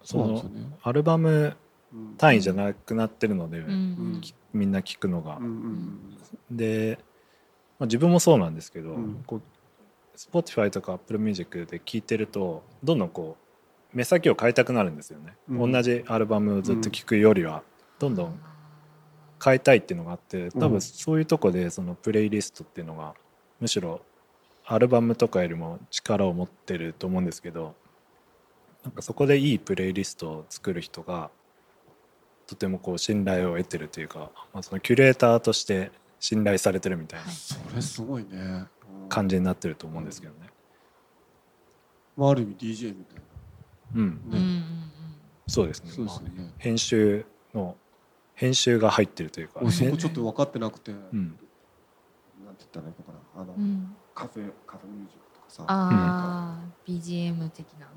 [0.04, 0.78] そうなんですよね。
[0.82, 1.56] アルバム
[1.94, 2.16] うん。
[2.18, 3.72] 単位じゃなくなってるので、うん。
[3.72, 4.22] うん。
[4.54, 5.38] みんな聴くのが。
[5.38, 6.18] うん、うん
[6.52, 7.00] で、
[7.80, 9.24] まあ、自分もそうなんですけど、うん。
[9.26, 9.42] こう
[10.18, 13.43] Spotify とか Apple Music で聴いてるとどんどんこう
[13.94, 15.72] 目先を変えたくなるんですよね、うん。
[15.72, 17.64] 同じアルバムをずっと聴くよりは
[18.00, 18.40] どんどん
[19.44, 23.14] 変えたいっていうのがあって多分そういうとこでそのプレイリストっていうのが
[23.60, 24.02] むしろ
[24.66, 27.76] アルバムとかよりも力を持ってると思うんですけど
[28.84, 31.30] なんかそこでいいプレイリストを作る人が
[32.48, 37.36] とてもこう信頼を得てるというか、まあ、そのキュレーターとして信頼されてるみたいなはい。
[37.36, 38.66] それすごいね。
[39.10, 40.50] 感じになってると思うんですけどね。
[42.16, 43.33] まあある意味 DJ みたいうん、うんうんうん
[45.48, 45.90] そうですね。
[45.90, 45.94] な。
[45.94, 46.54] そうですよまあね。
[46.58, 47.76] 編集の
[48.36, 51.00] 編集が入ってるというか、俺そこねちょっと分かってなくて、うん、
[52.46, 53.42] なんて言ったらいいのかな。
[53.42, 53.96] あの、うん。
[54.16, 57.88] カフェカフェミュージックとかさ、ああ BGM 的な。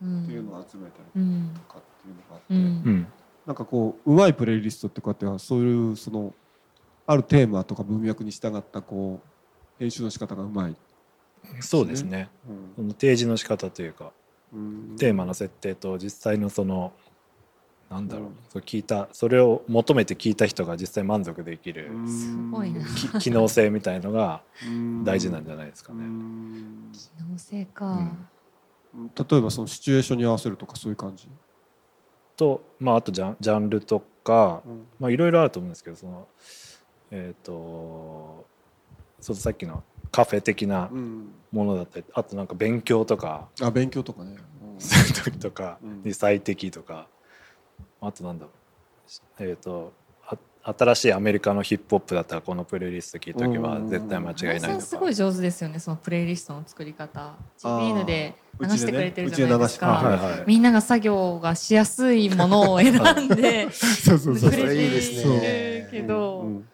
[0.00, 0.08] うん。
[0.08, 0.24] うん。
[0.24, 2.58] っていうのを集めたりうんとかっていうのがあって、うん。
[2.58, 2.60] う
[2.96, 3.06] ん、
[3.46, 6.34] なんかこううまいプレイリストってこうやってはそういうその
[7.06, 10.76] あるテーマとか文脈に従ったこう編集の仕方がうまい。
[11.60, 12.28] そうですね。
[12.48, 12.72] うん。
[12.76, 14.10] その提示の仕方というか、うん
[14.98, 16.92] テーマの設定と実際のその
[17.90, 18.36] なんだろう、うん。
[18.48, 22.08] そう聞いたそれを求めて聞いた人が実際満足できるうん。
[22.08, 22.84] すごいな。
[22.84, 25.04] き機能性みたいのがうん。
[25.04, 26.04] 大事なんじゃないですかうね。
[26.04, 26.92] ん。
[26.92, 27.86] 機能性か。
[28.94, 29.10] うん。
[29.14, 31.28] 例えばそのシチュエーションに合わせるとかそういう感じ？
[32.36, 34.62] と、まあ、あとジャンジャンルとか、
[35.00, 36.28] いろいろあると思うんですけどその
[37.10, 38.46] えっ、と
[39.20, 39.82] そうさっきの
[40.12, 41.32] カフェ的なうん。
[41.50, 44.36] ものだったりあとなんか勉強とかあ勉強とかね。
[44.78, 46.02] する時とかうん。
[46.04, 47.08] に最適とか。
[48.00, 48.50] あとなんだろ
[49.40, 49.44] う。
[49.44, 49.92] えっ、と
[50.24, 50.36] あ
[50.76, 53.88] 新しいアメリカのヒップホップだったらこのプレイリスト聞いとけばうん。
[53.88, 54.86] 絶対間違いさなんいとか。
[54.86, 57.34] すごい上手ですよねそのプレイリストの作り方。
[57.58, 66.44] ジビーヌで流してくれてるじゃないですか、しはいはいみんなが作業がしやすいものを選んで そうそうそれそれいいですてねるけど、う。
[66.44, 66.58] んう。
[66.60, 66.68] ん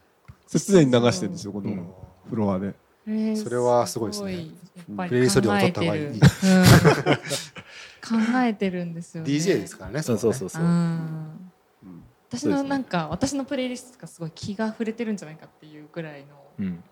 [0.47, 1.74] それ常に流してるんですよこのう。
[1.74, 1.86] ん
[2.30, 2.74] フロアでえー
[3.36, 4.32] それはすごいですね。
[4.34, 4.42] やっ
[4.96, 6.02] ぱりプレイリスト料を考え取った方がいい。
[6.02, 6.20] てるうん。
[8.32, 9.30] 考えてるんですよね。
[9.30, 10.62] DJ ですからねそうそうそそう
[12.30, 16.84] 私のなんか、私のプレイリストがすごい気が触れてるんじゃないかっていうぐらいのうん、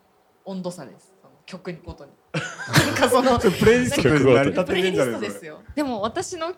[0.46, 1.14] 温度差です。
[1.44, 2.10] 曲ごとに。
[2.32, 5.60] なんかそのプレイリストで成り立ってプレイリねえんじゃないそれストですよ。
[5.74, 6.54] でも私の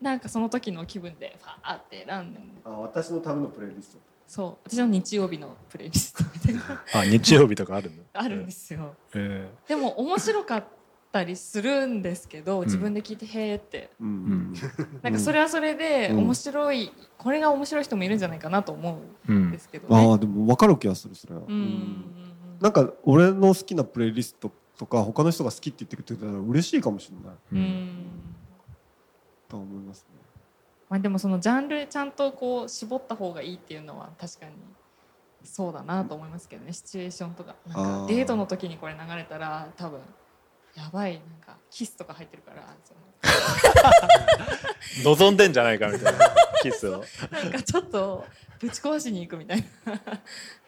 [0.00, 2.40] なんかその時の気分でファーって選んで。
[2.64, 4.68] あ私のためのプレイリストそう。
[4.68, 6.82] 私の日曜日のプレイリストみたいな。
[6.94, 8.02] あ日曜日とかあるの？
[8.12, 8.94] あるんですよ。
[9.14, 10.64] えでも面白かっ
[11.12, 12.64] たりするんですけどん。
[12.64, 13.90] 自分で聞いてへーって。
[14.00, 14.08] うん。
[14.52, 14.54] ん。
[15.02, 16.18] なんかそれはそれでうん。
[16.18, 18.98] 面白いこれが面白い人もいるんじゃないかなと思ーう
[19.28, 20.08] うんんですけどね。
[20.10, 21.42] ああでも分かる気がするそれは。
[21.46, 21.52] うん。
[21.52, 22.04] うん。
[22.60, 27.36] なんか俺の好きなプレイリストとか他の人が好きって言ってくれてたら嬉しいかもしれない。
[27.52, 27.58] うん。
[27.58, 28.06] うん
[29.48, 30.15] とは思いますね
[30.88, 34.52] まあでもそのジャンルちゃんとこう絞った方がいいっていうのは確かに
[35.42, 37.54] そうだなと思いますけどねシチュエーションとか。
[37.66, 40.00] なんかデートの時にこれ流れたら多分
[40.76, 42.94] やばいなんかキスとか入ってるからそ
[45.04, 46.30] 望んでんじゃないかみたいな
[46.62, 46.92] キスを。
[46.92, 48.24] のなんかちょっと
[48.60, 49.98] ぶち壊しに行くみたいな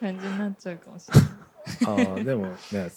[0.00, 1.30] 感じになっちゃうかもしれない。
[1.84, 2.90] あーでもね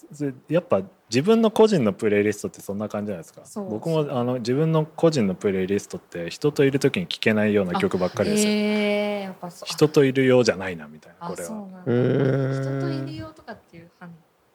[0.49, 3.41] やっぱ自分の個人のプレイリストってそんな感じじゃないですか。
[3.45, 3.69] そう。
[3.69, 9.67] 僕もあの自分の個人のプレイリストって人といる時に聴けないような曲ばっかりですよ、えー、やっぱそう。
[9.67, 11.47] 人といるようじゃないなみたいなあこれは。
[11.47, 11.80] そうなんだ。
[11.80, 12.80] へー。
[12.80, 14.09] 人といるよとかっていう範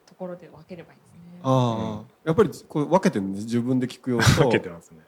[0.05, 1.39] ところで分ければいいんですね。
[1.43, 4.23] ああやっぱりこれ分けてるんです自分で聞くよと。
[4.43, 4.99] 分けてますね。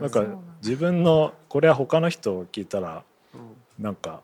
[0.00, 0.24] なんか
[0.62, 3.04] 自分のこれは他の人を聞いたら
[3.78, 4.20] なんか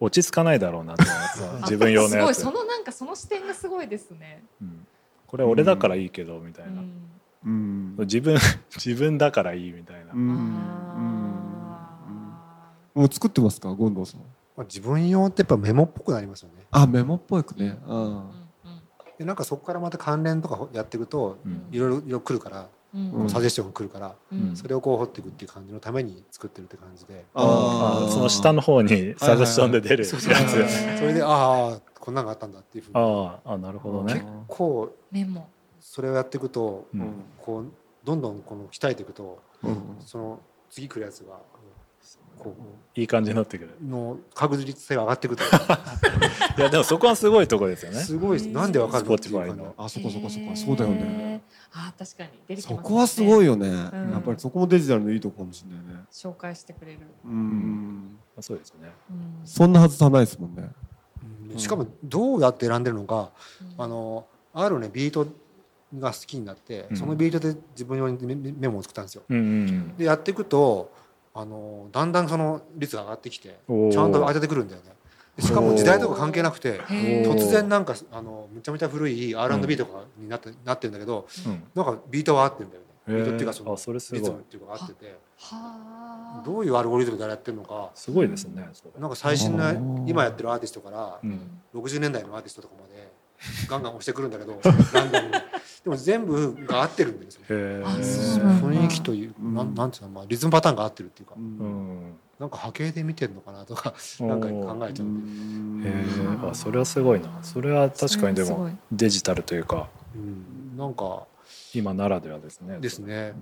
[0.00, 1.04] 落ち着かないだろうなって
[1.62, 4.44] 自分用のすごいやつ、そのなんかその視点がすごいですね。
[4.62, 4.86] うん。
[5.26, 6.92] これは俺だからいいけどみたいな、うん。
[7.44, 7.96] うん。
[8.00, 8.38] 自分
[8.76, 10.56] 自分だからいいみたいな、うん。
[10.94, 14.20] あもう作ってますか権藤さん。
[14.56, 18.16] まあ自分用ってやっぱメモっぽくなりますよねあメモっぽいくねうん。
[18.16, 18.30] うん。
[19.18, 19.36] でなん。
[19.36, 21.66] かそこからまた関連とかやっていくとうん。
[21.70, 22.68] いろいろいろいろ来るから、
[23.28, 24.56] サジェスションが来るからうん。
[24.56, 27.24] それをこう掘っていくっていう感じのために作ってるって感じで。
[27.34, 28.06] あー。
[28.06, 30.04] あその下の方にサジェスションで出る。
[30.04, 30.28] やつ、そ
[31.04, 31.26] れであ
[31.74, 32.94] あこんなのがあったんだっていうふうに。
[32.96, 35.48] あああなるほど結ね、構メモ。
[35.80, 37.12] それをやっていくとうん。
[37.38, 37.66] こう
[38.04, 39.76] どんどんこの鍛えていくとうん。
[40.00, 41.38] その次来るやつが
[42.38, 42.54] こ
[42.94, 43.70] いい感じになってくる。
[43.82, 45.42] うの確率性が上がっていくと。
[46.56, 47.98] いやでもそこはすごいとこですよね。
[48.00, 48.48] すごいです。
[48.48, 49.62] なんでわかるのっていう Spotify 感じ。
[49.62, 49.74] の。
[49.76, 50.46] あそこそこそこ。
[50.54, 51.42] そうだよね。
[51.72, 52.30] あー確かに。
[52.48, 52.76] 出てきますね。
[52.76, 53.68] そこはすごいよね。
[53.68, 53.72] ん。
[53.72, 56.04] やっぱりそこもデジタルのいいとこかもしれないね。
[56.12, 57.00] 紹介してくれる。
[57.24, 58.18] うん。
[58.40, 58.90] そうですね。
[59.10, 59.46] うん。
[59.46, 60.70] そんなはずはないですもんね。
[61.52, 61.58] うん。
[61.58, 63.30] しかもどうやって選んでるのか
[63.76, 63.84] うん。
[63.84, 65.26] あのあるねビート
[65.98, 66.96] が好きになって、うん。
[66.96, 69.22] そのビートで自分用にメモを作ったんですよ。
[69.28, 70.92] うんうんでやっていくと
[71.34, 74.92] あのだんだんその率が上がってきてちゃんと当ててくるんだよね。
[75.38, 81.62] でしかも時代とか関係なくて突然なんかあのめちゃめちゃ古い R&B とかになって,、なってるんだけどうん。
[81.76, 82.88] なんかビートは合ってるんだよね。
[83.06, 85.16] ビートっていうかそのリズムっていうか合ってて。
[85.36, 86.42] はあ。
[86.44, 87.90] どういうアルゴリズムでやってるのか。
[87.94, 88.68] すごいですね
[88.98, 90.10] なんか最新あのー。
[90.10, 91.60] 今やってるアーティストからうん。
[91.72, 93.12] 60年代のアーティストとかまで
[93.68, 94.58] ガンガン押してくるんだけど
[95.84, 99.54] でも全部が合ってるんですよ雰囲気という、うん。
[99.54, 105.90] なんなんていうの、まあ、リズムパターンが合ってるっていうか、ううんんなんか波形で見てるのかなとかなんか考えちゃう、へ
[106.44, 107.38] えあそれはすごいな。
[107.42, 109.88] それは確かにでもデジタルというか。
[110.14, 111.26] うん、なんか
[111.74, 112.78] 今ならではですね。
[112.78, 113.34] ですね。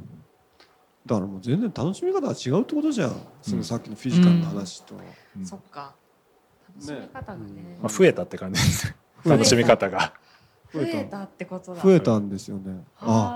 [1.05, 3.17] だからもう全然楽しみ方が違うってことじゃん。
[3.43, 4.95] そのさっきのフィジカルの話と。
[5.37, 5.47] うん。
[5.47, 5.95] そっか。
[6.75, 7.79] 楽しみ方がね。
[7.81, 8.95] まあ、増えたって感じです。
[9.25, 10.13] 楽しみ方が。
[10.75, 11.83] 増えたってことだ。
[11.83, 12.85] 増えたんですよね。
[12.99, 13.36] あ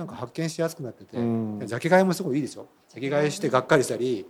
[0.00, 1.60] なんか発見しやすくなってて、うん。
[1.62, 2.66] ジャケ買いもすごいいいですよ。
[2.88, 4.26] ジャケ買いしてがっかりしたり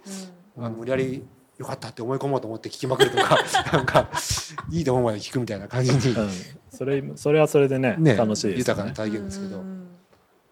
[0.58, 0.64] あ。
[0.66, 1.24] あの無理やり
[1.58, 3.38] よかったって思い込もうと思って聞きまくるとか
[3.72, 4.10] なんか
[4.72, 6.28] いいと思うまで聞くみたいな感じに、うん。
[6.70, 9.62] それそれはそれでねね楽しいです豊かなね体験ですけど、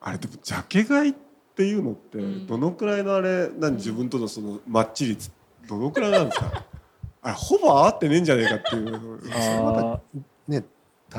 [0.00, 1.14] あれでもジャケ買いっ
[1.56, 2.46] ていうのってうん。
[2.46, 5.32] どのくらいのあれ何自分とのそのマッチ率
[5.68, 6.64] どのくらいなんですか？
[7.22, 9.20] あれほぼ合ってねえんじゃねえかっていう。
[9.34, 10.00] あ
[10.46, 10.62] ね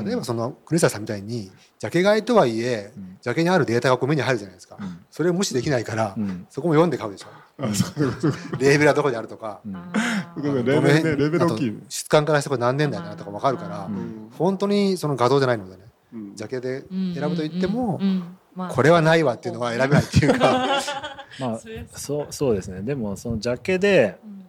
[0.04, 3.18] 例えばそのクリスタさんみたいにジャケ買いとはいえーうん。
[3.20, 4.98] ジャケにあるデータがこう目に入るじゃないですか、うん。
[5.10, 6.46] それを無視できないから、うん。
[6.50, 7.28] そこも読んで買うでしょ。
[7.66, 8.02] うそう
[8.58, 9.60] レーベルはどこにあるとか、
[10.42, 11.70] レベルねレベル大きい。
[11.70, 14.30] あと質感からしてこれ何年代だなとか分かるから、うん。
[14.38, 15.82] 本当にその画像じゃないのでね。
[16.14, 16.36] うん。
[16.36, 18.06] ジャケで選ぶと言っても、うん。
[18.06, 18.12] うん。
[18.12, 18.68] うんまあ。
[18.68, 20.80] これはないわっていうのは選べないっていうか。
[21.40, 21.60] まあ
[21.96, 22.82] そうそうですね。
[22.82, 24.39] でもそのジャケでうん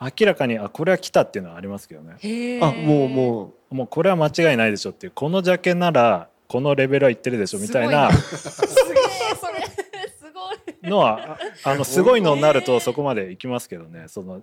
[0.00, 2.60] 明らかにあこれは来たっていうのはありますけどね。
[2.62, 8.12] あもうももうこれは間違いないでしょっていうこのジャケならこのレベルはいってるでしょみたいな。
[8.12, 9.60] すげえそれ。
[9.64, 10.90] すごい。
[10.90, 14.04] の はああのすごいのになるとそこまでいきますけどね。
[14.08, 14.42] その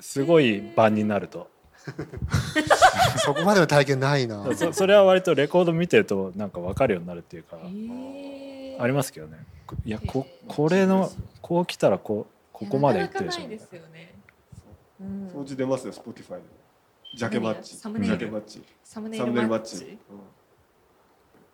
[0.00, 1.48] すごい版になると。
[3.18, 4.44] そこまでの体験ないな。
[4.54, 9.38] そそれは割とレコード見てるとなんか分かるようになるっていうかありますけどね。
[9.84, 11.10] いやここれの
[11.40, 13.42] こう来たらこうここまでいってるでしょ。
[13.42, 14.17] なかなかないですよね
[15.00, 15.20] ううん。
[15.22, 16.42] 表示出ますよ Spotify で。
[17.16, 17.76] ジャケマッチ。
[17.76, 18.18] サムネイル。
[18.18, 18.62] ジャケマッチ。
[18.84, 19.98] サムネイルマッチ？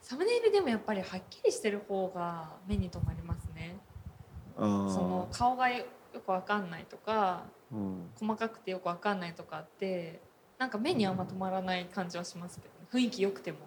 [0.01, 3.77] サムネイルでもやっぱりはっきりしてる方が目に留まりますね。
[4.57, 5.85] その顔がよ
[6.25, 8.11] くわかんないとかうん。
[8.19, 10.21] 細かくてよくわかんないとかって
[10.59, 13.59] なんか目にあんま止まらない感じはしますけど、ね、雰囲気良くても。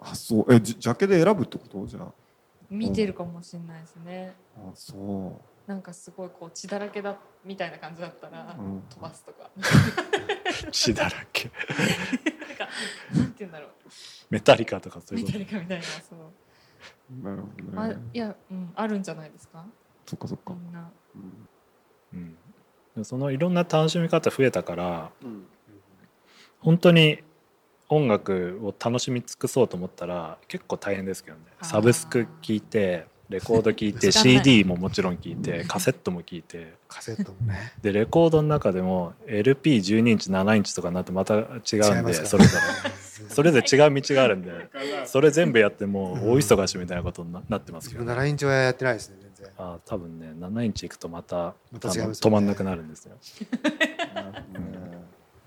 [0.00, 0.54] あそう。
[0.54, 1.86] えジジャケで選ぶってこと？
[1.86, 2.12] じゃあ。
[2.70, 4.34] 見てるかもしれないですね。
[4.56, 5.40] あそ
[5.70, 9.48] なんかすごいこう血だらけだみたいな感じだったらう、うん、飛ばすとか。
[10.72, 11.48] 血だらけ。
[11.48, 12.68] なんか
[13.14, 13.70] なんて言うんだろう。
[14.30, 15.44] メタリカとかそういうみこと？
[15.46, 17.24] たいなみたいなそう。
[17.24, 19.64] なるほどあねいや、うん、あるんじゃないですか？
[20.06, 20.54] そっかそっか。
[20.54, 20.90] みんな。
[21.14, 21.48] うん。
[22.14, 22.38] うん。
[22.96, 25.46] でそのいろんな楽しみ方増えたからうん。
[26.58, 27.22] 本当に
[27.88, 31.44] 音楽を楽しみ尽くそうと思ったら結構大変ですけどね。
[31.62, 36.74] サブスク聞いてレコード聞いて CD ももちろん聞いてカセットも聞いて。
[36.88, 37.72] カセットもね。
[37.80, 41.44] でレコードの中でも LP12 インチ7インチとかになってまた違う
[42.02, 42.88] んでそれぞれ。
[42.90, 42.90] れ
[43.30, 44.50] それぞれ違う道があるんで
[45.04, 49.52] それ全部やってもう大忙しみたいなことにななってますけど、ね、7インチはやってないですね全然。
[49.58, 53.16] あー多分ね7インチいくとまた止まんなくなるんですよ。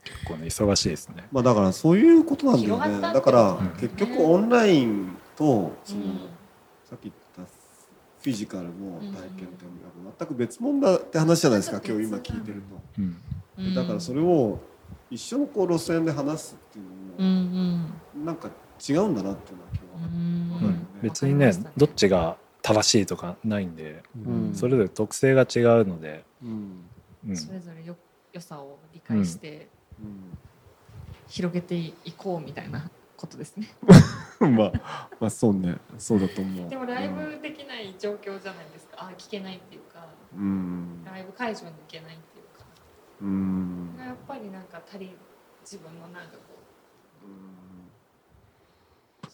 [0.05, 1.27] 結構ね忙しいですね。
[1.33, 3.01] まあだからそういうことなんだよね。
[3.01, 3.67] だからうん。
[3.79, 6.19] 結局オンラインとその、うん。
[6.85, 7.22] さっき言った
[8.23, 9.65] フィジカルの体験って
[10.17, 12.63] 全く別物だって話じゃないですか今日今聞いてる
[12.97, 13.73] うん。
[13.73, 14.57] とだからそれを
[15.11, 16.85] 一緒のこう路線で話すっていう
[17.17, 17.59] うんの
[18.15, 18.21] うん。
[18.21, 18.49] もなんか
[18.89, 20.67] 違うんだなっていうのは今日はうん。
[20.67, 24.55] うん別にねどっちが正しいとかないんで、うん。
[24.55, 26.89] それぞれ特性が違うので、うん。
[27.27, 27.35] うん。
[27.37, 27.97] それぞれよ
[28.31, 29.67] 良さを理解して
[29.99, 30.37] うん。
[31.27, 32.89] 広げていこうみたいな
[33.23, 33.69] ことですね。
[34.39, 35.77] まあまあそうね。
[35.97, 36.69] そうだと思う。
[36.69, 38.97] でもライブできない状況じゃないですか。
[38.97, 40.05] あ聞けないっていうか、
[40.35, 41.03] うん。
[41.05, 42.65] ライブ会場に行けないっていうか、
[43.21, 43.95] うん。
[43.97, 45.15] やっぱりなんか足り
[45.61, 46.53] 自分のなんかこ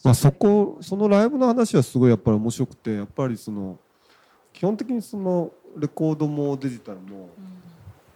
[0.02, 3.78] まあ、そこそのライブの話はすごいやっぱり面白くてやっぱりその
[4.52, 7.28] 基本的にそのレコードもデジタルもう、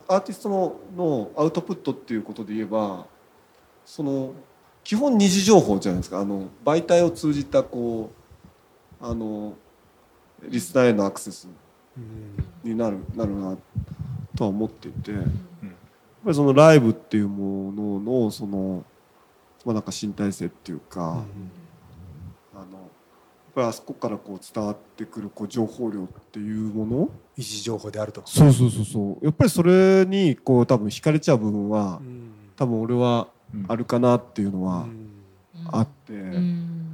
[0.08, 3.06] アーティストののアウトプットっていうことで言えば
[3.84, 4.32] その
[4.84, 6.20] 基本二次情報じゃないですか。
[6.20, 8.10] あの媒体を通じたこ
[9.00, 9.54] うあの
[10.48, 11.48] リスナーへのアクセス
[11.96, 13.56] うんになるなるな
[14.36, 15.24] とは思っていてやっん
[16.22, 18.84] ぱりそのライブっていうもののその
[19.64, 21.24] まあなんか身体性っていうか、
[22.54, 22.66] あのやっ
[23.54, 27.10] ぱりあそこからこう伝わってくるこう情報量っていうもの？
[27.38, 28.22] 位置情報であると。
[28.26, 29.24] そうそうそうそう。
[29.24, 32.32] やっぱりそれにこう多分惹かれちゃう部分はうん。
[32.56, 33.33] 多分俺はうん
[33.68, 34.86] あるかなっていうのは
[35.72, 36.86] あって、うん。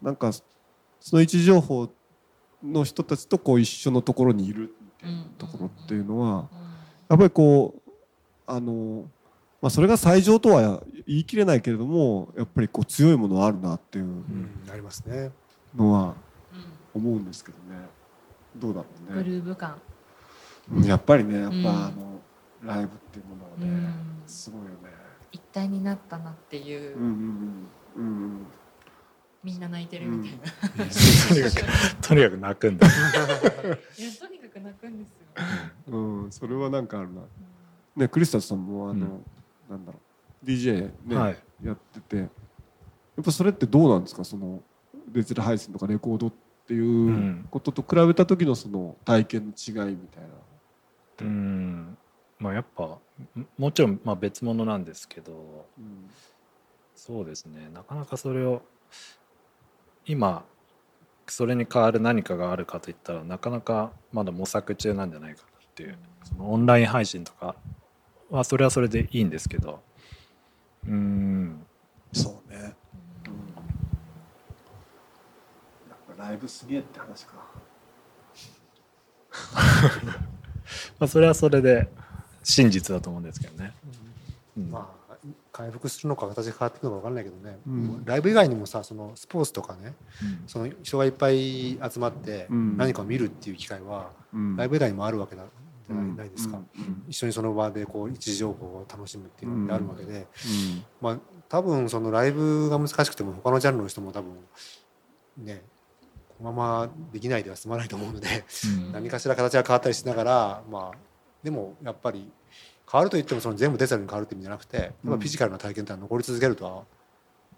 [0.00, 1.88] なんかその位置情報
[2.62, 6.48] の人たちとこう一緒のところにいるみたいなところっていうのは
[7.08, 7.90] やっぱりこう
[8.46, 9.04] あの、
[9.60, 14.50] まあ、それが最上とは言い切れないけれどもやっぱりこう強いものはあるなっていううん。
[14.70, 15.30] ありますね。
[15.76, 16.14] のは
[16.94, 17.02] うん。
[17.02, 17.86] 思うんですけどね。
[18.56, 19.24] どうだろうグね。
[19.24, 19.80] ルーヴ感。
[20.72, 21.66] うんやっぱりねやっぱ、うん。
[21.66, 22.20] あの
[22.62, 24.22] ライブっていうものはね、うん。
[24.26, 25.01] すごいよね。
[25.52, 27.08] 一体になったなっていう、うんうん
[27.96, 28.04] うん。
[28.04, 28.46] うん
[29.44, 32.86] みんな泣いてるみたいな、とにかくとにかく泣くんだ。
[32.86, 32.96] いや
[34.20, 35.26] とにかく泣くんですよ、
[35.88, 37.22] うん、うん、それはなんかあるな。
[37.96, 39.22] ねクリスタスさんもあの、うん。
[39.68, 39.98] なんだろ
[40.44, 41.36] う DJ ね、はい。
[41.64, 42.16] やってて。
[42.18, 42.28] やっ
[43.24, 44.22] ぱそれってどうなんですか？
[44.24, 44.62] その
[45.08, 46.32] デジタル配信とかレコードっ
[46.66, 47.48] ていううん。
[47.50, 50.28] ことと比べた時のその体験の違いみたいな。
[51.22, 51.98] うん
[52.42, 53.00] まあやっぱも
[53.56, 56.10] もちろんまあ別物なんですけどうん
[56.94, 57.68] そうですね。
[57.74, 58.62] なかなかそれを
[60.06, 60.44] 今
[61.26, 67.56] それに代わる何かがあるかといったらなかなかまだ模索中なんじゃないかなっていうそのオンライン配信とか
[68.30, 69.80] はそれはそれでいいんですけど。
[70.86, 71.66] うん。
[72.12, 72.56] そうね。
[72.56, 72.62] うん。
[72.62, 72.72] や
[76.12, 77.34] っぱライブすげえって話か。
[81.00, 81.88] まあそれはそれで
[82.42, 83.72] 真実だと思うんですけどね。
[84.56, 84.70] うん。
[84.70, 85.02] まあ
[85.52, 88.04] 回復するのか形が変わっていくのか分かんないけどね、うん。
[88.04, 90.42] ライブ以外にもさそのスポーツとかねうん。
[90.46, 92.76] その人がいっぱい集まってうん。
[92.76, 94.56] 何かを見るっていう機会はうん。
[94.56, 95.44] ライブ以外にもあるわけだ
[95.88, 97.04] じゃない,、ですか、うん。
[97.08, 100.26] 一緒にその場でこう一時情報を楽しむっていうのがあるわけで、うん。
[101.00, 101.18] まあ
[101.48, 104.32] 多分そのライブが難しくても他のジャンルの人も多分
[105.36, 105.62] ね
[106.38, 108.44] このままできないでは済まないと思うので
[108.78, 108.92] うん。
[108.92, 111.11] 何かしら形が変わったりしながらまあ
[111.42, 112.30] でもやっぱり
[112.90, 116.86] 変わるといってもその全部デジタルに変わるって意味じゃなくてやっぱフィジカルな体験ってのは残り続けるとはも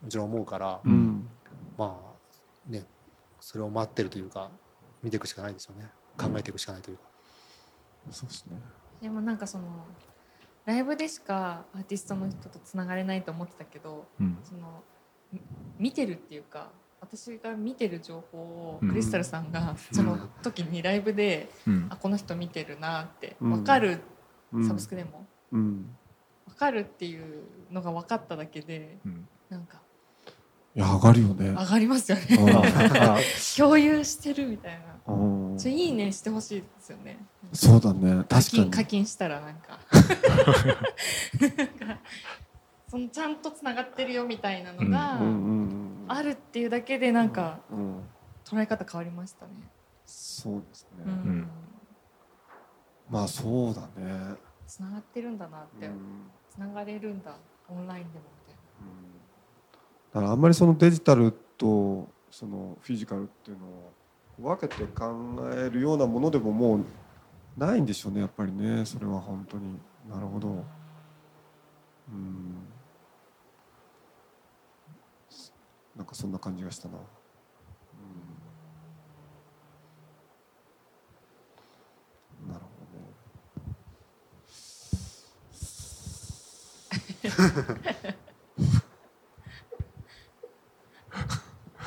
[0.08, 1.28] ちろん思うから、うん。
[1.76, 1.98] ま
[2.68, 2.84] あね
[3.40, 4.50] それを待ってるというか
[5.02, 5.88] 見ていくしかないですよね。
[6.16, 7.04] 考えていくしかないというか。
[8.10, 8.56] そうですね。
[9.02, 9.64] でもなんかその
[10.64, 14.38] ライブでしかアーティストの人とつながれないと思ってたけどうん。
[14.42, 14.82] その
[15.32, 15.40] み
[15.78, 16.70] 見てるっていうか
[17.04, 21.86] 私が見てる情報をうんクリスタルさんがその時にライブで、うん。
[21.90, 23.50] あこの人見てるなってうん。
[23.50, 24.00] 分かる、
[24.52, 24.66] うん。
[24.66, 25.26] サブスクでも。
[25.52, 25.94] うん。
[26.46, 29.28] 分かるっていうのが分かっただけでうん。
[29.50, 29.82] なんか
[30.76, 31.48] いや上がるよね。
[31.50, 32.46] 上がりますようん。
[32.46, 33.18] ねあ
[33.56, 35.14] 共有してるみたいな。
[35.14, 35.58] うん。
[35.60, 37.18] それいいねしてほしいですよね。
[37.52, 38.24] そうだね。
[38.28, 38.62] 課確かに。
[38.62, 39.78] 金課金したらなんか。
[41.56, 42.00] なんか
[42.94, 45.18] そのちゃんとつながってるよみたいなのが
[46.06, 48.04] あるっていうだけでなんかうん
[48.44, 49.52] 捉え方変わりましたね。
[50.04, 51.48] そうですね、うん。
[53.08, 54.36] まあそうだね、
[54.66, 56.30] つながってるんだなって、うん。
[56.50, 57.34] つながれるんだ
[57.68, 58.56] オンラインでもみたい
[60.12, 63.92] だからあんまりそのデジタルとそのフィジカルっていうのを
[64.56, 65.10] 分けて考
[65.52, 66.84] えるようなものでももう
[67.56, 69.80] ないんでしょうねやっぱりねそれは本当に。
[70.08, 70.48] なるほど。
[72.08, 72.73] うん
[75.96, 77.00] なんかそんな感じがしたな、う
[82.46, 82.70] ん、なるほ
[87.72, 88.16] どね。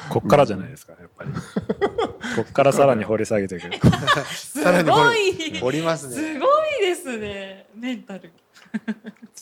[0.10, 1.32] こっからじゃないですかやっぱり。
[2.36, 3.68] こっからさらに掘り下げていく。
[3.68, 3.78] な。
[4.26, 6.16] すご掘い掘りますね。
[6.16, 6.48] すご
[6.80, 7.68] いですね。
[7.76, 8.32] メンタル。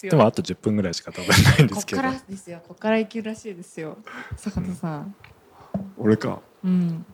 [0.06, 2.01] 強いでもあと10分ぐらいしか多分ないんですけど。
[2.01, 2.62] からですよ。
[2.68, 3.97] こっから行けるらしいですよ。
[4.38, 5.16] 坂田さん。
[5.97, 6.41] 俺か。
[6.64, 7.06] うん。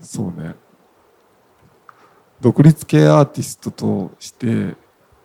[0.00, 0.54] そうね。
[2.40, 4.74] 独立系アーティストとして、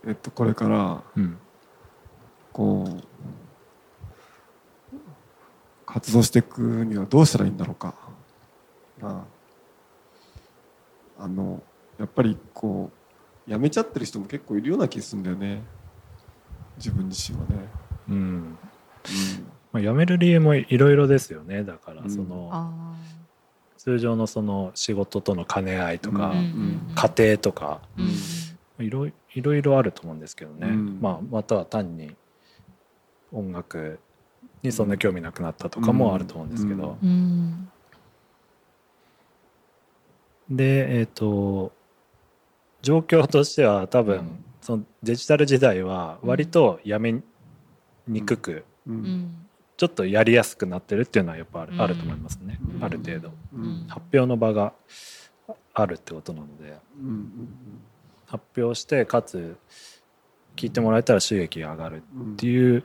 [0.07, 1.37] えっと、これからうん。
[2.51, 3.03] こう
[5.85, 7.95] 活動していくにはどうしたらいいんだろうか。
[9.01, 9.25] あ
[11.27, 11.63] の
[11.97, 12.98] やっぱりこう
[13.49, 15.63] 辞めちゃってる人も結構いるような気がするんだよね。
[16.77, 17.67] 自分自身はね、
[18.09, 18.57] うん。
[19.71, 21.63] まあ、辞める理由もいろいろですよね。
[21.63, 22.09] だからうん。
[22.11, 22.95] その、あ
[23.77, 26.13] 通常のその仕事との兼ね合いとあ。
[26.13, 28.85] か、うんうん家庭とかうん。
[28.85, 30.99] いろいいろいろあると思うんですけどね、うん。
[31.01, 32.15] まあ、または単に
[33.31, 33.99] 音楽
[34.61, 37.69] にそんな興味なくなったとかもあると思うんですけど、うん。
[40.49, 41.71] でえっ、と
[42.81, 44.45] 状況としては多分、うん。
[44.61, 47.21] そのデジタル時代は割とやめ
[48.07, 48.65] にくく、
[49.77, 51.81] ちょっとやりやすくなってるっていうのはやっぱある,、うん。
[51.81, 52.83] あると思いますね、うん。
[52.83, 53.31] ある程度。
[53.53, 53.85] うん。
[53.87, 54.73] 発表の場が
[55.73, 56.77] あるってことなので。
[57.01, 57.49] うん。
[58.25, 59.57] 発表してかつ
[60.55, 62.83] 聞いてもらえたら収益が上がるうんっていう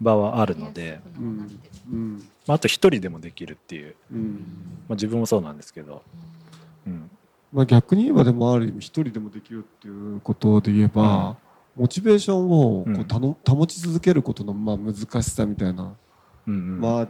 [0.00, 1.60] 場はあるので、うん
[1.90, 2.28] うん。
[2.46, 4.32] まあ、あと一人でもできるっていう、うん。
[4.88, 6.02] まあ、自分もそうなんですけど、
[6.86, 7.10] うん
[7.54, 11.36] まあ、逆に言えばでもある意味一人でもできるっていうことで言えば、
[11.76, 13.04] モチベーションをこううん。
[13.04, 15.94] たの保ち続けることのまあ難しさみたいな、
[16.48, 16.80] うんうん。
[16.80, 17.08] まあ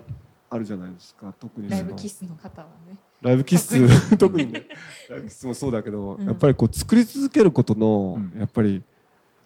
[0.50, 1.34] あるじゃないですか。
[1.40, 2.98] 特にそラのイブキスの方はね。
[3.22, 4.66] ライブキッス特にね。
[5.08, 6.26] ライブキッスもそうだけど、うん。
[6.26, 8.38] やっぱりこう作り続けることの、うん。
[8.38, 8.82] やっぱり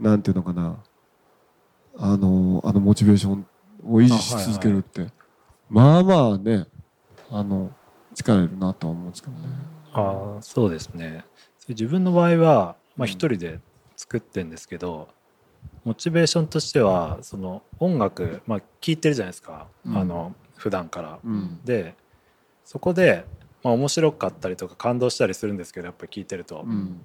[0.01, 0.79] なんていうのかな。
[1.97, 3.47] あのあのモチベーション
[3.85, 5.09] を維持し続けるって、
[5.69, 6.67] まあまあね
[7.31, 7.73] あの
[8.15, 9.78] 力いるなとは思うんですけどね。
[10.01, 11.25] ああそうですね。
[11.59, 13.61] それ自分の場合はまあ一人で
[13.97, 15.09] 作ってんですけど、
[15.85, 19.97] モチベーションとしてはその音楽まあ聴いてるじゃないですか、うん。
[19.97, 21.19] あの普段から。
[21.25, 21.61] うん。
[21.65, 21.95] で
[22.65, 23.25] そこで、
[23.63, 27.01] まあ、面白かったりとか感動したりするんですけどやっぱり聴いてると、うん。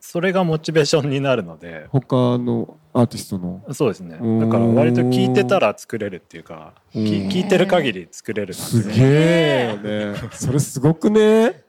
[0.00, 1.86] それがモチベーションになるので。
[1.90, 3.62] 他のアーティストの？
[3.72, 4.18] そうですね。
[4.20, 8.94] うんだから割と聴いてたら作れるっていうかうん聴いてる限り作れるすで。
[8.94, 10.28] げえよね。
[10.32, 11.20] それすごくね。
[11.20, 11.61] えー、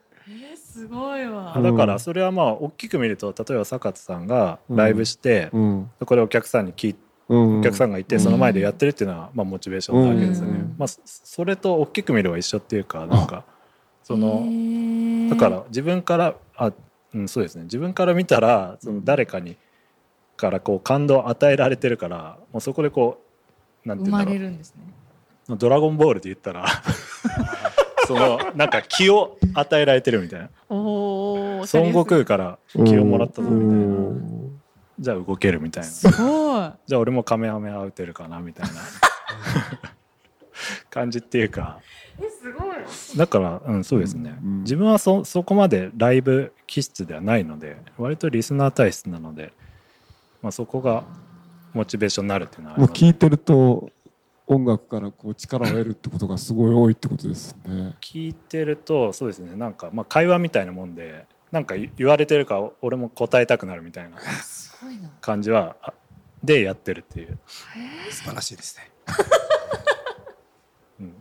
[0.84, 1.56] すごいわ。
[1.56, 1.62] あ。
[1.62, 5.90] だからそれはまあ大きく見ると例えば坂田さんがライブして、うん。
[5.98, 6.96] そこでお客さんに聞い
[7.28, 7.60] うん。
[7.60, 10.74] お客さんがいてその前でやってるっていうのはまあモチベーションなわけですよね、うん。
[10.76, 13.44] まあ、そそれと大きく見れば一緒っていうかなんか
[14.02, 14.46] その
[15.30, 16.72] だから自分からあ、
[17.14, 17.64] うん、そうですね。
[17.64, 19.56] 自分から見たらその誰かに
[20.36, 23.22] からこう感動を与えられてるからもうそこでこ
[23.86, 24.34] うなんていうんだろう。
[24.34, 24.82] れるんですね。
[25.56, 26.66] ドラゴンボールで言ったら
[28.06, 30.50] そのなんか気を与えられてるみたいな。
[30.68, 33.74] おお孫悟空から気をもらったぞみたいな。
[33.74, 34.44] うん
[34.98, 35.88] じゃあ動けるみたいな。
[35.88, 36.70] すごい。
[36.86, 38.72] じゃあ俺もカメハメハ打てるかなみたいな。
[40.88, 41.80] 感じっていうか。
[42.20, 42.76] えすごい。
[43.16, 49.52] だから、うん、そうですね、うん自分はそそこまでライブ気質ではないので割とリスナー体質なので、
[50.42, 51.04] まあ、そこが
[51.74, 53.90] モチベーションになるっていうのはありますもう聞いてると
[54.46, 57.94] 音楽からこう力を得るってことがすごい多いってことですね。
[58.00, 65.08] 聞いてるとそうですねなんか、まあ、会話みたいなもんでなんか言われてるから俺も答えたくなるみたいなすごいな。
[65.20, 65.94] 感じはあ
[66.42, 67.38] でやってるっていう、
[68.10, 68.90] 素晴らしいですね。
[71.00, 71.12] うん、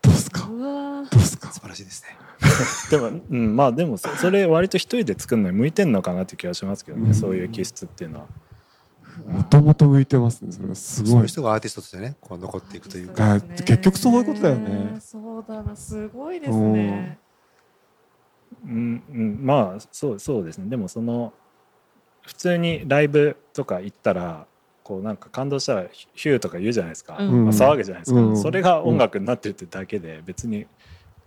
[0.00, 0.46] どうですか？
[0.48, 1.52] どうですか？
[1.52, 2.16] 素晴らしいですね。
[2.90, 7.14] でも、うん、まあでもそそれ割と一人で作るのに向いてんのかなって気がしますけどね、うん。
[7.14, 8.26] そういう気質っていうのは。
[9.26, 10.52] もともと向いてますね。
[10.52, 11.10] それはすそうい。
[11.12, 11.28] うごい。
[11.28, 13.14] 人がアーティストとしてねこう残っていくというか。
[13.14, 14.98] かあ結局そういうことだよね。
[15.00, 17.18] そうだなすごいですね。
[18.64, 18.68] う。
[18.68, 20.68] んうん、まあそうそうですね。
[20.68, 21.32] でもその
[22.22, 24.46] 普通にライブとか行ったら
[24.84, 27.44] こうなんか感動したらヒューとか言うじゃないですか、うん。
[27.46, 28.36] まあ、騒ぐじゃないですか、うん。
[28.36, 30.66] それが音楽になってるってだけで別に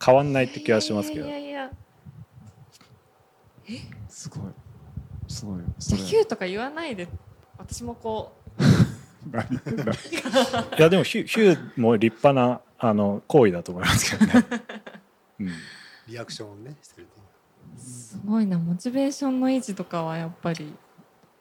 [0.04, 1.72] 変わんないって気はしますけど、いやいやいや
[4.10, 4.42] すごい。
[5.28, 5.60] すごい。
[5.80, 7.08] ヒューとか言わないで
[7.62, 8.34] 私もこ
[9.32, 14.46] 何言ってんだいやでもヒュヒューも立派なあの行為だと思いますけどね、
[15.40, 15.50] うん、
[16.08, 16.76] リアクションをね。
[16.82, 17.08] してる
[17.78, 20.74] すごいなモチベーションの維持とかはやっぱり。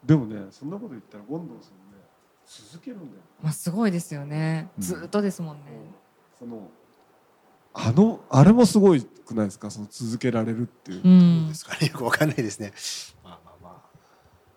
[0.05, 2.01] でもねそんなこと言ったら権藤さんね
[2.47, 3.23] 続けるんだよ。
[3.43, 4.71] まあすごいですよね。
[4.77, 4.83] うん。
[4.83, 5.63] ずっとですもんね。
[6.39, 6.69] その
[7.73, 9.71] あのあれもすごいくないですか？
[9.71, 11.03] その続けられるっていう。
[11.05, 11.49] う、ん。
[11.49, 11.89] ですかね？
[11.89, 12.73] よくわかんないですね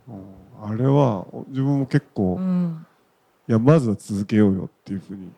[0.08, 2.86] あれはお自分も結構、いうん。
[3.48, 5.32] やまずは続けようよっていうふうに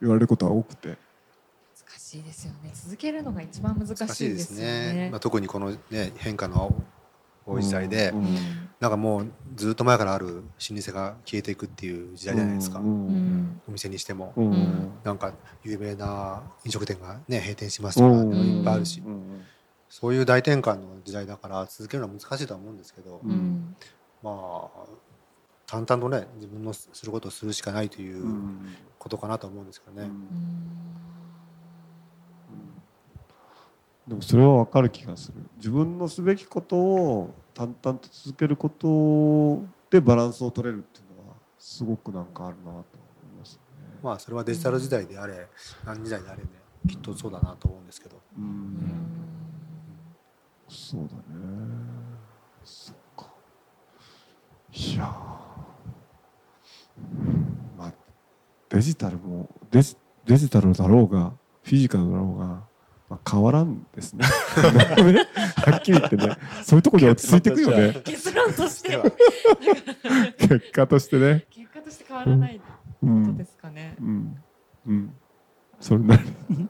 [0.00, 0.96] 言われることは多くて。
[1.88, 2.70] 難しいですよね。
[2.74, 4.92] 続けるのが一番難難しいですしいですよね。
[4.94, 6.74] ねまあ、特にこのね変化の
[7.46, 8.36] 多い時代で、うんうん。
[8.80, 13.60] なんかもうずっと前からある老舗が消えていくっていう時代じゃないですか、ううんん。
[13.68, 14.90] お店にしても、うんうん。
[15.04, 19.44] なんか有名な飲食店がね閉店しますとかうんいっぱいあるし、うん
[19.92, 23.20] そういう大転換の時代だから続けるのは難しいとは思うんですけど、
[24.22, 24.86] まあ
[25.66, 28.76] 淡々とね自分のすることをするしかないといううん。
[28.98, 30.28] ことかなと思うんですけどね、うん。
[34.06, 35.42] でもそれは分かる気がする。
[35.56, 42.82] 自分のすべきことを淡々と続けることでバランスを取れるっていうのはすごくなんかあるなと思い
[43.38, 43.60] ますね。
[44.02, 45.48] まあそれはデジタル時代であれ
[45.86, 46.48] 何時代であれね
[46.88, 48.16] きっとそうだなと思うんですけど。
[48.16, 48.80] ううんん。
[50.68, 51.22] そうだね。
[54.72, 55.06] いやー
[57.78, 57.92] まあ
[58.68, 59.96] デジタルもデジ
[60.26, 62.44] デジタルだろうがフィジカルだろうが、
[63.08, 64.24] まあ、変わらんですね。
[64.56, 68.00] はっきり言ってね、そういうところに落ち着いてくよね。
[68.04, 69.04] 結論としては
[70.38, 71.46] 結果としてね。
[71.50, 72.60] 結果として変わらない
[73.02, 73.44] うんことで。
[73.44, 74.42] すかね、うん。
[74.86, 75.14] うん。
[75.80, 76.68] それなりに。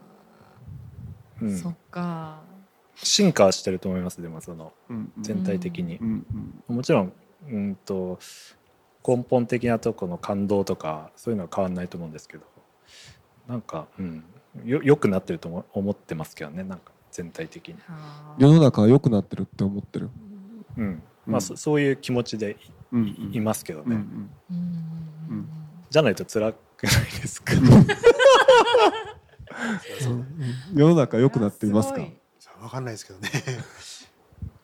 [1.41, 2.41] うんそっか
[2.95, 6.25] 進化はしてると思いますでもそのうん全体的にう、ん
[6.69, 7.13] うんもちろん
[7.49, 8.19] うんと
[9.07, 12.43] 根本的なとこの感動とかそういうのは変わんないと思うんですけど
[13.47, 14.23] なんか、うん、
[14.63, 20.09] よよくなってると思思ってますけどねなんか全体的に、あ世の中は良くなってるって思ってる。
[20.77, 21.03] うん。
[21.25, 22.55] まあ、うんそそういう気持ちでい,、
[22.93, 24.29] うんいますけどね、うんうん
[25.29, 25.37] うん。
[25.37, 25.49] うん
[25.89, 27.51] じゃないと辛くないですか？
[30.73, 31.97] 世の中良くなっていますか？
[31.99, 32.17] ごい。
[32.61, 33.29] 分かんないですけどね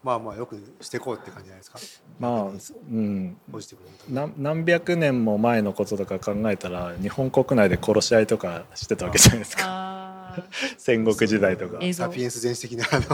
[0.07, 1.79] まあまあよくしていこうって感じじゃないですか。
[2.17, 3.77] まあ、うん、ポジティ
[4.07, 9.63] ブなな何百年も前のこととか考えたら日本国内で殺し合いとかしてたわけじゃないですか。
[9.67, 10.07] あ
[10.77, 11.79] 戦国時代とか。
[11.93, 13.05] サピエンス全史的なあの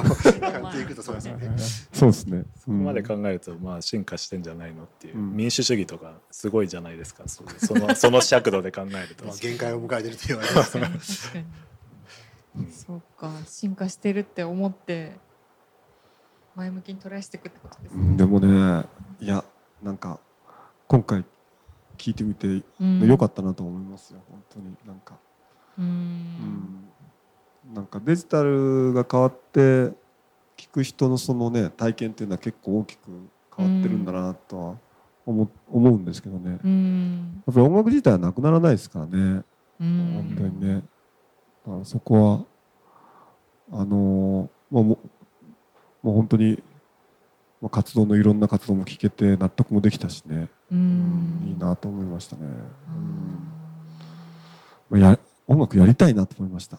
[0.62, 1.52] 感じでいくとそうですよね
[1.94, 2.44] そうですね。
[2.60, 5.36] そこまで考えるとまあ進化してんじゃないのっていう、うん。
[5.36, 7.24] 民主主義とかすごいじゃないですか。
[7.26, 9.26] そその その尺度で考えると。
[9.26, 11.00] まあ限界を迎えてると言われますー確かに。
[11.00, 13.32] 確かにそうか。
[13.48, 15.14] 進化してるって思って
[16.56, 18.02] 前向きに捉えしていくってことですね。
[18.02, 18.86] うんでもね、
[19.20, 19.44] いや、
[19.82, 20.20] なんか、
[20.88, 21.24] 今回
[21.98, 22.48] 聞いてみて
[22.80, 23.08] うん。
[23.08, 24.66] 良かったなと思いますよ、本当に。
[24.86, 25.16] なんか、
[25.78, 25.88] ううん。
[25.88, 29.92] ん、なんかデジタルが変わって、
[30.58, 33.10] 聞く人のそのね、体験っていうのは結構大きく
[33.56, 34.76] 変わってるんだなとは
[35.26, 36.52] 思思うんですけどね。
[36.52, 39.44] やっうんぱり音楽自体はなくならないですからね、う
[39.80, 40.84] 本当んにね。
[41.86, 42.46] そこ
[43.72, 44.98] は、あのーまあ、
[46.04, 46.62] もう本当に
[47.64, 51.44] まあ、活動のいろんな活動も聞けて納得もできたしね、ううん。
[51.48, 52.42] いいんなと思いましたね、
[54.90, 55.00] うん。
[55.00, 56.78] まあ、や音楽やりたいなと思いました。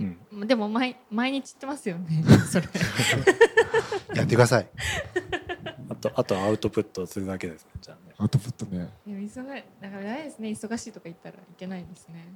[0.00, 0.18] うん。
[0.32, 2.66] うんでも毎毎日言ってますよね それ。
[4.16, 4.68] やってください。
[5.90, 8.14] あとあとアウトプットするだけですねじゃあね。
[8.16, 8.88] アウトプットね。
[9.06, 12.32] でも忙いだからないですね忙しいとか言ったらいけないですね。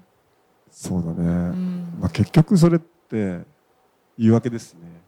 [0.71, 1.97] そうだね、うん。
[2.01, 3.47] まあ、結局それって
[4.19, 5.06] 言い訳ですね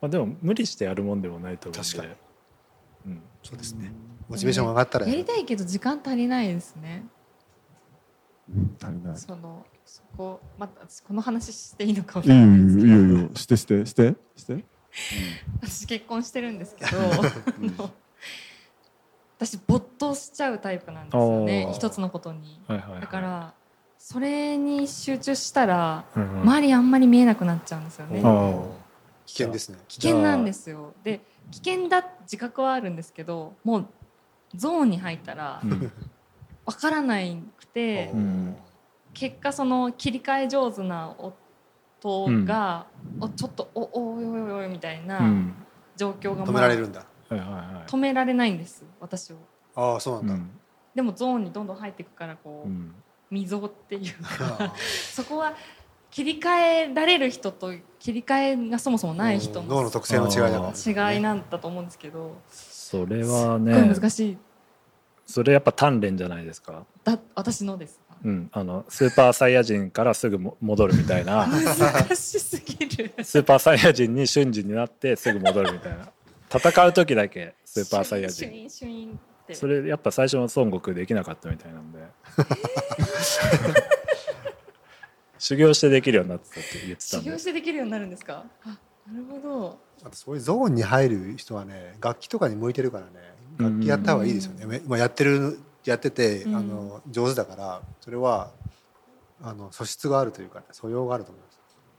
[0.00, 1.90] まあ、でも無理してやるもんでもないと思うんで。
[1.90, 2.14] 確か
[3.06, 3.12] に。
[3.12, 3.92] うん、そうですね。
[4.28, 7.06] モチベーションが上がったらやりたいけど時間足りないですね。
[8.54, 9.16] うん足りない。
[9.16, 14.64] そのそこまた私この話していいのかわいいよいいいよいいよしてしてしてして、
[15.60, 16.90] 私結婚してるんですけど。
[19.36, 21.68] 私没頭しちゃうタイプなんですよね。
[21.74, 22.62] 一つのことに。
[22.66, 23.00] はいはいはい。
[23.00, 23.54] だから
[24.06, 26.40] それに集中したらうんうん。
[26.42, 28.20] 周りあんまり見えなくなっちゃうんですよね。
[29.24, 29.78] 危険ですね。
[29.88, 30.92] 危険なんですよ。
[31.02, 33.86] で危険だ自覚はあるんですけどもう
[34.54, 35.90] ゾーンに入ったらうん。
[36.66, 38.56] わからないくてうん。
[39.14, 42.86] 結果その切り替え上手な夫が、
[43.20, 45.54] おちょっとおおいおいおみたいなうん。
[45.96, 47.06] 状況が、止められるんだ。
[47.30, 47.90] はいはいはい。
[47.90, 49.36] 止められないんです私を。
[49.74, 50.50] ああそうなんだ、うん。
[50.94, 52.94] でもゾーンにどんどん入っていくからこう、うん
[53.34, 54.22] 溝っていう。
[54.22, 54.74] かあ。
[55.12, 55.54] そこは
[56.10, 56.48] 切り替
[56.90, 64.38] えられる人と切り替えがそもそもーない人の脳の特性の違いだから、違いなんだと思うんですけど、それはすっごいね難しい。
[65.26, 66.84] それやっぱ鍛錬じゃないですか。
[67.02, 71.46] だ私のですうん、あのスーパーサイヤ人からすぐも戻るみたいな。
[71.76, 73.12] 難しすぎる。
[73.22, 76.08] スーパーサイヤ人に瞬時になってすぐ戻るみたいな。
[76.48, 78.36] 戦う時だけスーパーサイヤ人。
[78.36, 79.54] シュインシュインって。
[79.54, 81.98] それやっぱ最初の孫悟空できなかったみたいなんで
[85.38, 88.44] 修行してできるようになってたって言ってた修行してできるようになるんですか？
[88.64, 88.78] あ
[89.10, 89.78] なるほど。
[90.04, 93.12] あとそういうゾーンに入る人はね楽器とかに向いてるからね
[93.58, 96.56] 楽器やった方がいいですよね、今やってるやってて、うん。
[96.56, 98.50] あの上手だからそれは
[99.42, 101.48] あの素質があるというか、ね、素養があると思いま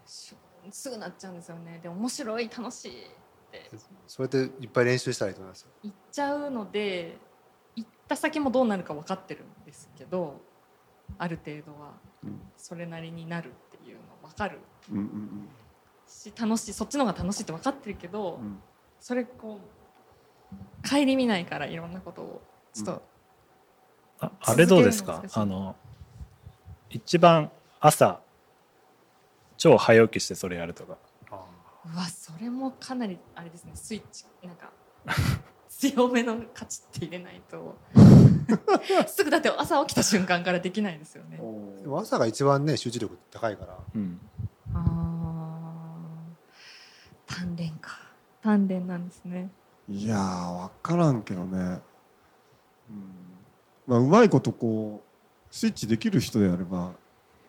[0.08, 0.26] す。
[0.28, 0.36] し
[0.72, 1.80] すぐなっちゃうんですよね。
[1.84, 3.06] で面白い楽しいっ
[3.52, 3.70] て。
[4.08, 5.68] それでいっぱい練習したらいいと思いますよ。
[5.84, 7.14] 行っちゃうので行
[8.06, 10.40] った先もどうなるか分かってるんですけど
[11.18, 11.92] ある程度は
[12.24, 12.42] うん。
[12.58, 14.60] それなりになるっていうの分かる
[14.92, 15.50] うんうん
[16.08, 18.60] し楽しいそっちの方が楽しいって分かってるけど、うん。
[19.00, 22.42] それこう顧みないからいろんなことを
[22.74, 23.02] ちょっと、
[24.20, 25.24] ああれどうですか？
[25.34, 25.76] あの
[26.90, 28.20] 一番朝
[29.58, 30.98] 超早起きしてそれやるとか。
[31.32, 34.72] うわそれもかなりあれですねスイッチなんか
[35.78, 37.78] 強めの価値って入れないと。
[39.08, 41.38] すぐだって朝起きた瞬間からできないですよね。
[41.82, 43.78] でも朝が一番ね集中力高いから。
[43.94, 44.20] うん。
[44.74, 47.34] あー。
[47.34, 48.00] 鍛錬か。
[48.44, 49.50] 鍛錬なんですね。
[49.90, 51.82] いやー分からんけどね、
[52.90, 53.02] うん。
[53.86, 55.08] まあ、うまいことこう
[55.54, 56.94] スイッチできる人であれば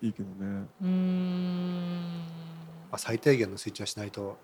[0.03, 2.19] いいけどね、うーん。
[2.91, 4.37] まあ、最低限のスイッチはしないとうん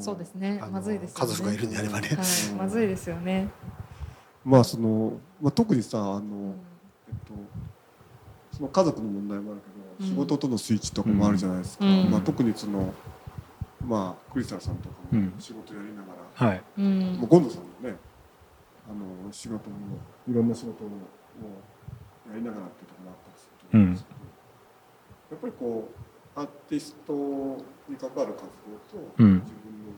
[0.00, 0.60] そうですね。
[0.70, 1.30] まずいですよね。
[1.30, 2.08] 家族がいるんであればね。
[2.08, 2.16] はい、
[2.56, 3.48] まずいですよね。
[4.44, 6.20] まあその、まあ、特にさあの、うん。
[7.08, 7.32] えっと、
[8.56, 10.06] その家族の問題もあるけど、うん。
[10.08, 12.10] 仕事とのスイッチとかもあるじゃないですか、うん。
[12.10, 12.92] まあ、特にその、
[13.84, 15.34] まあ、クリスタルさんとかもうん。
[15.38, 16.08] 仕事やりなが
[16.38, 16.62] ら、はい。
[16.78, 17.16] うん。
[17.18, 17.96] もうゴンドさんもね
[18.88, 19.76] あの仕事も
[20.28, 20.88] いろんな仕事を
[22.30, 24.18] やりながらっていうところもあったりすると思うんですけど、
[25.30, 25.88] やっぱりこ
[26.36, 27.12] うアーティスト
[27.88, 28.44] に関わる活
[28.92, 29.34] 動と、うん。
[29.34, 29.88] 自分の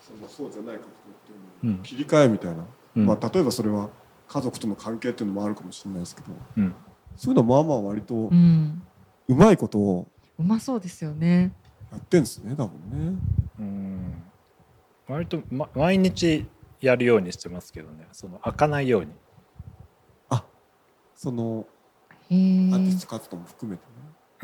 [0.00, 0.94] そのそうじゃない活動っ
[1.26, 1.76] ていうのうん。
[1.78, 2.64] の切り替えみたいな、
[2.96, 3.06] うん。
[3.06, 3.88] まあ、例えばそれは
[4.28, 6.74] 家族との関係っていうのもあるかもしれないですけどうん。
[7.16, 10.08] そういうのまあまあ割とうまいことを
[10.38, 11.52] うまそうですよね。
[11.90, 13.18] やってんですね多分ね。
[13.58, 14.22] うん。
[15.08, 16.46] 割と、ま、毎日
[16.80, 18.06] やるようにしてますけどね。
[18.12, 19.10] その開かないように。
[20.28, 20.44] あ
[21.16, 21.66] その
[22.30, 23.82] アーティスト活動も含めて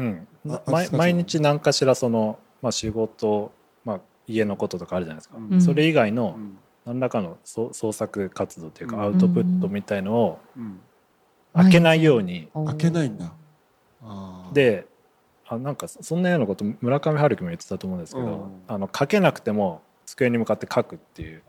[0.02, 0.26] ね。
[0.46, 0.60] うん。
[0.90, 3.52] 毎日何かしらその、まあ、仕事、
[3.84, 5.60] まあ、家のこととかあるじゃないですか、うん。
[5.60, 6.58] それ以外のうん。
[6.86, 9.02] 何らかの創創作活動というかうん。
[9.02, 10.80] アウトプットみたいのをうん。
[11.52, 13.32] 開けないように、開けないんだ。
[14.54, 14.86] で
[15.46, 18.62] あなんかそそんなようなこと村上春樹も言ってたと思うんですけど、うん。
[18.66, 21.42] あの書けなくても机に向かって書くっていう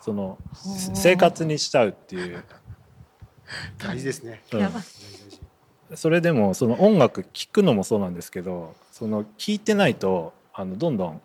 [0.00, 0.56] そのはあ
[0.94, 2.42] 生活にしちゃうっていう、
[3.78, 4.42] 大事ですね。
[4.52, 5.96] うん。
[5.96, 11.20] それでもその音楽聴くのもそうなんですけどその聴いてないとあのどんどん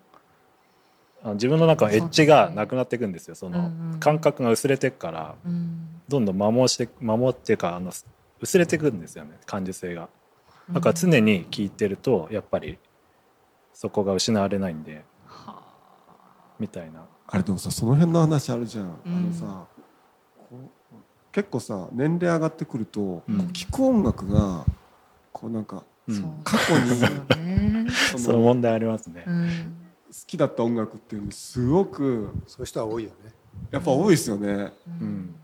[1.34, 3.36] 自分の中のエッジがなくなっていくんですよ。
[3.36, 5.88] その感覚が薄れていくからうん。
[6.10, 7.92] どんどん摩耗して摩耗っていうかあの
[8.42, 9.40] 薄れていくんですよね。
[9.46, 10.10] 感受性が。
[10.72, 12.78] だから常に聴いてるとやっぱり
[13.74, 15.64] そこが失われないんではあ。
[16.60, 17.06] みたいな。
[17.28, 19.16] あれでもさその辺の話あるじゃん、うん。
[19.16, 19.66] あのさ
[21.32, 23.54] 結構さ年齢上がってくると、うん。
[23.54, 24.66] 聴く音楽が
[25.32, 25.84] こうなんか
[26.44, 27.71] 過去に。
[28.20, 29.24] その問題ありますね。
[29.28, 29.50] うん。
[30.28, 33.16] きだった音楽っていうのすごくそういう人は多いよね。
[33.72, 34.74] やっぱ多いですよね。
[35.00, 35.36] うん。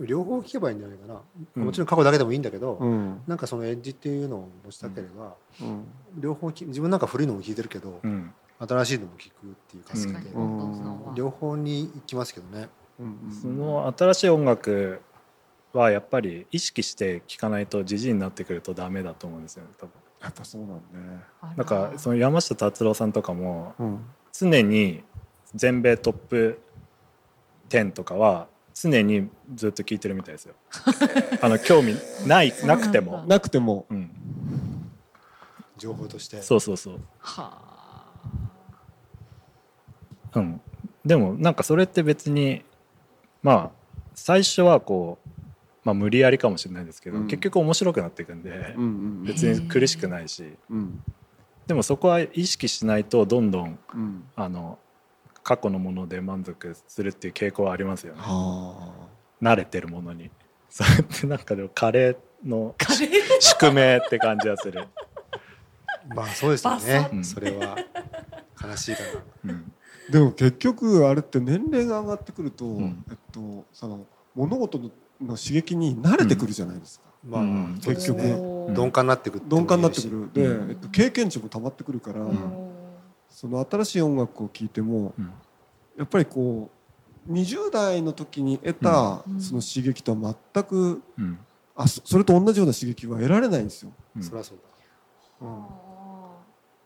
[0.00, 1.20] 両方聞けばいいんじゃないかな、
[1.56, 1.64] うん。
[1.64, 3.20] もちろん過去だけでもいいんだけど、うん。
[3.26, 5.84] なんかそのエッジっていうのを持ちたければ、うん。
[6.16, 8.32] 両方き自分なんか古いのも聞いてるけど、うん。
[8.58, 10.44] 新しいのも聞くっていう感じで、確かに。
[10.44, 11.14] うん。
[11.14, 12.68] 両方に行きますけどね。
[13.00, 15.00] うんその新しい音楽
[15.72, 21.22] はやっぱり意識して聴かないとじじいになってくるとダメだと思うんですよね多分やっぱそうなんね。
[21.56, 24.04] なんかその山下達郎さんとかもうん。
[24.32, 25.02] 常に
[25.54, 26.60] 全米トップ
[27.70, 30.54] 10とかは常にずっと聴いてるみたいですよ。
[31.42, 31.96] あの興味
[32.26, 33.24] ないなくても。
[33.26, 33.86] なくても。
[33.90, 34.10] うん。
[35.76, 36.42] 情報として。
[36.42, 37.00] そうそうそう。
[37.18, 37.68] は
[40.34, 40.60] うん、
[41.04, 42.62] でもなんかそれって別に
[43.42, 43.70] まあ
[44.14, 45.37] 最初はこう、
[45.88, 47.26] まあ、無理やりかもしれないですけど、うん。
[47.28, 50.52] 結局面白くなっていくんで、うんうん別に苦しくないし。
[50.68, 51.02] うん。
[51.66, 54.24] でもそこは意識しないとどんどんうん。
[54.36, 54.78] あの
[55.42, 58.20] 過去のもので満足するっていう傾向はありますよね。
[58.20, 58.92] は
[59.40, 60.30] 慣れてるものに。
[60.68, 63.10] それってなんかでもカレーのカレー？
[63.40, 64.86] 宿命って感じはする、
[66.14, 67.08] まあそうですよね。
[67.12, 67.78] ッそれは。
[68.62, 69.02] 悲しいか
[69.46, 69.52] な。
[69.52, 69.72] うん。
[70.10, 70.12] あ。
[70.12, 73.04] でも結局あれって年齢が上がってくると、ん。
[73.10, 74.90] えっとその物事の
[75.20, 77.06] の刺激に慣れてくるじゃないですか。
[77.24, 77.42] まあ、
[77.80, 78.22] 結局。
[78.68, 80.30] 鈍感になってくっていうの鈍も感になってくる。
[80.32, 80.70] で、うん。
[80.70, 82.20] えっと、経験値も溜まってくるから、
[83.30, 85.32] その新しい音楽を聴いてもうん。
[85.96, 86.70] やっぱりこ
[87.28, 89.40] う20代の時に得たうん。
[89.40, 91.38] その刺激とは全くうん。
[91.74, 93.92] あそそれと同じような刺激は得られないんですよ。
[94.16, 94.22] うん。
[94.22, 94.58] そりゃそう
[95.40, 95.46] だ。
[95.46, 95.62] うん。
[95.62, 95.68] あ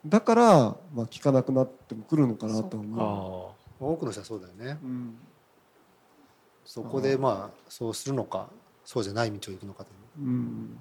[0.05, 4.79] だから、まあ、聞かなくなってもくるのかなと思あ多くの人はそうだよね。
[4.83, 4.87] う。
[4.87, 5.19] うん
[6.75, 8.49] そこでまあそうするのか
[8.83, 10.27] そうじゃない道を行くのかという。
[10.27, 10.79] うん、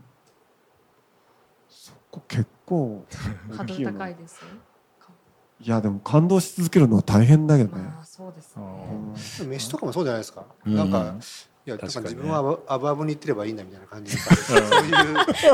[1.68, 4.48] そこ結構ーハードル大きいですよ。
[5.66, 8.64] やでも感動し続けるのは大変だけどね、まあそうですね。
[9.42, 9.50] うん。
[9.50, 10.76] 飯とかもそうじゃないですか、うん。
[10.76, 10.98] なんか
[11.68, 11.82] いやね。
[11.84, 14.66] 自分はアブアブに言ってればいいんだみたいな感じそういう
[15.36, 15.50] す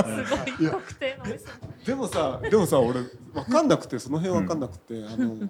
[0.59, 1.39] ごい特定の店。
[1.83, 3.01] でもさでもさ俺
[3.33, 5.49] 分かんなくてその辺分かんなくて、あの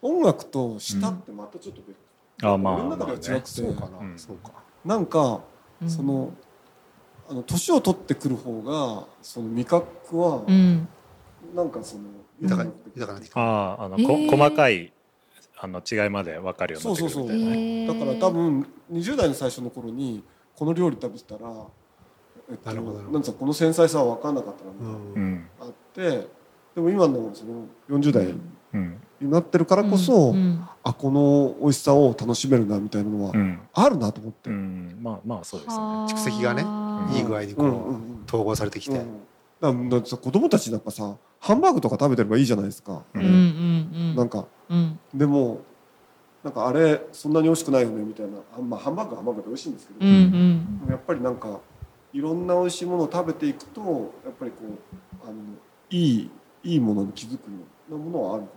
[0.00, 1.96] 音楽と舌ってまたちょっと別、
[2.42, 4.18] あまあ俺の中では違くて、そうかな、うん。
[4.18, 4.52] そうか。
[4.84, 5.40] なんか
[5.82, 5.90] うん。
[5.90, 6.32] その、
[7.28, 10.88] あの年を取ってくる方がその味覚はうん。
[11.54, 12.04] なんかその
[12.40, 13.40] 豊かに豊かになってくる。
[13.40, 14.30] あああの、へこー。
[14.30, 14.92] 細かい
[15.60, 17.46] あの違いまで分かるようになってくるみたいな。
[17.50, 20.24] ねだから多分20代の最初の頃に
[20.54, 21.50] この料理食べてたら、
[22.50, 23.18] えっと、なるほどなるほど。
[23.18, 25.14] なんつうのこの繊細さは分かんなかったのがうん。
[25.14, 25.50] うん。
[25.60, 26.28] あって
[26.74, 33.58] でも今のその40代うんになってるからこそ、うんあこの美味しさを楽しめるなみたいなのはうん。
[33.72, 34.50] あるなと思って。
[34.50, 34.98] うん。
[35.00, 36.12] まあまあそうですよね。
[36.12, 38.98] 蓄積がねはあいい具合にこううんうん統合されてきて、
[39.62, 43.28] うんだ子供たちなんかさハンバーグとか食べてればいいじゃないですか、ううんんう
[44.12, 44.16] ん。
[44.16, 44.98] なんかうん。
[45.14, 45.62] でも
[46.42, 48.38] なんかあれそんなに美味しくないよねみたいな。
[48.56, 50.90] あまあハンバーグはハンバーグで美味しいんですけど、うんうん。
[50.90, 51.60] やっぱりなんか
[52.12, 53.80] いろんな美味しいものを食べていくと
[54.24, 55.34] やっぱりこうあの
[55.88, 56.30] いい
[56.62, 57.38] いいものに気づくよ
[57.90, 58.48] うなものはあるか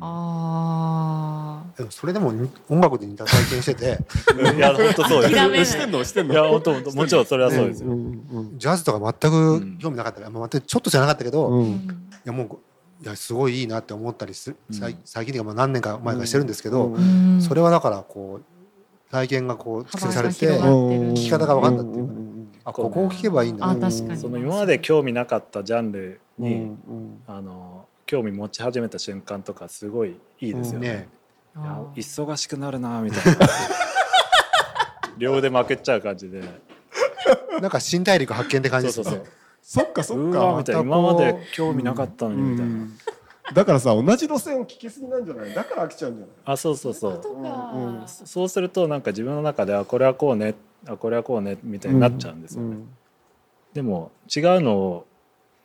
[0.00, 2.32] あでもそれでも
[2.68, 3.98] 音楽で似た体験してて。
[4.56, 5.70] いや本当そうです。
[5.72, 6.04] してんの？
[6.04, 7.94] してんいや本当もちろんそれはらそうですよ、んう
[8.40, 10.20] んジャズとか全く興味なかった。
[10.20, 11.58] ら、まあ、ちょっとじゃなかったけど、いうん。
[11.58, 11.88] うん
[12.24, 12.58] やもう
[13.02, 14.76] いやすごいいいなって思ったりする、うん。
[14.76, 17.34] 最最近というかまあ何年か前からしてるんですけど、うん。
[17.34, 17.42] うん。
[17.42, 22.20] それはだからこう体験がこう蓄積されて聞き方が分かんだっていうかね。
[22.20, 22.30] ん
[22.62, 23.66] あここを聞けばいいんだ。
[23.66, 24.20] あな確かに。
[24.20, 26.76] その今まで興味なかったジャンルに、うんうん。
[27.26, 30.88] あの興味持ち始めた瞬間とかすごいいいですよね。
[30.88, 31.08] ね。
[31.56, 33.46] いや忙しくなるなみたいな。
[35.16, 36.42] 両腕負けちゃう感じで。
[37.62, 39.32] なんか新大陸発見って感じですよそうそうそう。
[39.62, 40.56] そっかそっか。
[40.58, 40.80] みたいな。
[40.80, 42.98] 今まで興味なかったのにみたいな、うん
[43.54, 45.54] だからさ同じ路線を聞きすぎなんじゃない？
[45.54, 46.34] だから飽きちゃうんじゃない？
[46.46, 47.20] あそうそうそう。
[47.22, 48.08] そうんうん。
[48.08, 50.54] そそうするとなんか自分の中であこれはこうね
[50.88, 52.76] あこれはこうねみたいになっちゃうんですよね、
[53.72, 55.06] でも違うのを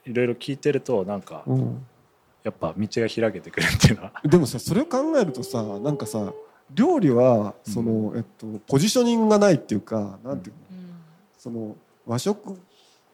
[0.06, 1.86] いろいろ聞いてるとなんかうんうん
[2.46, 4.12] やっぱ道が開けてくるっていうのは。
[4.24, 6.32] でもさそれを考えるとさなんかさ
[6.74, 10.78] 料理はその、えっと、ポジショニングがないっていうかなんていうの？
[10.80, 10.90] うん。
[11.38, 12.58] その和食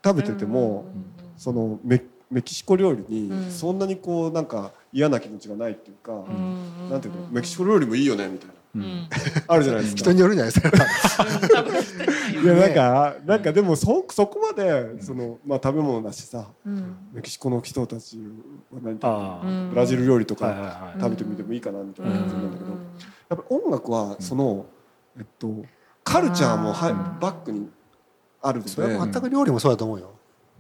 [0.04, 1.06] 食べてても、うん
[1.38, 3.52] そのメメキシコ料理にうん。
[3.52, 7.28] そんなにこうなんか嫌な気持ちがないっていうか、うんなんていうの？
[7.32, 8.54] メキシコ料理もいいよねみたいな。
[8.76, 8.82] うん。
[8.82, 9.10] うん。
[9.48, 10.00] あるじゃないですか。
[10.00, 11.66] 人によるんじゃないですか。
[12.42, 16.96] いやなんかなんかでもそそこまでそのまあ食べ物だしさうん。
[17.12, 18.18] メキシコの人たち
[18.72, 22.84] ブラジル料理とかはい食べてみてもいいかなみたいな感じなんだけどうんやっ
[23.30, 24.66] ぱり音楽はその
[25.18, 25.66] えっと
[26.04, 27.70] カルチャーもはバックに
[28.42, 30.12] あるのそれはで全く料理もそうだと思うよ。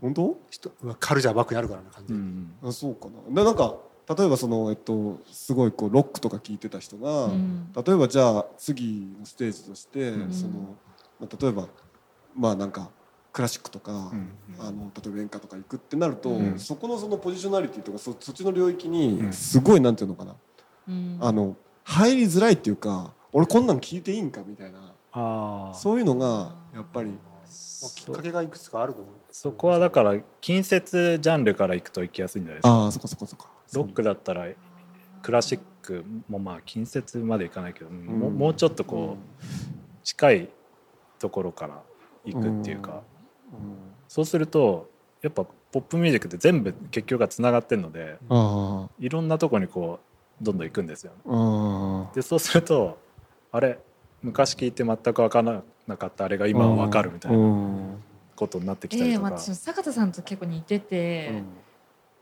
[0.01, 0.37] 本当？
[0.49, 2.53] 人カルチャーバックにあるからな感じ、うん。
[2.63, 3.13] あそうかな。
[3.33, 3.75] でなんか
[4.17, 7.71] 例えばそのえっとすごいこうロックとか聴いてた人がうん。
[7.73, 10.31] 例えばじゃあ次のステージとしてうん。
[10.31, 10.75] その
[11.19, 11.67] まあ例えば
[12.35, 12.89] まあなんか
[13.33, 16.59] クラシックとかうんあの例えば演歌とか行くってなると、うん。
[16.59, 19.33] そこのそのポジショナリティとかそそっちの領域うにん。
[19.33, 20.35] すごいなんていうのかな、
[20.87, 21.17] うん。
[21.21, 25.73] あの入りづらいっていうか俺こんなん聞いていいんかみたいな。
[25.73, 32.69] そういうのがやっぱりまあきっかけがいくつかあると思うそこはだから近接ジャンルから行くと行きやすいんじゃないですか。
[32.69, 33.47] ああそっかそっかそっか。
[33.73, 34.47] ロックだったら
[35.21, 38.37] クラシックもまあ近接までいかないけど、うん。
[38.37, 39.45] もうちょっとこう
[40.03, 40.49] 近い
[41.19, 41.81] ところから
[42.25, 43.01] 行くっていうか、
[44.07, 44.89] そうすると
[45.21, 49.99] やっぱポップミュージックって全部結局がつながってるのであいろんなとこにこ
[50.41, 52.09] うどんどん行くんですよ、ね。
[52.15, 52.97] でそうすると
[53.51, 53.79] あれ
[54.21, 58.03] 昔聞いて全く分からなかったあれが今は分かるみたいなうん。
[58.41, 59.37] ことになってきたりええとか。
[59.37, 61.45] 私坂田さんと結構似てて、うん。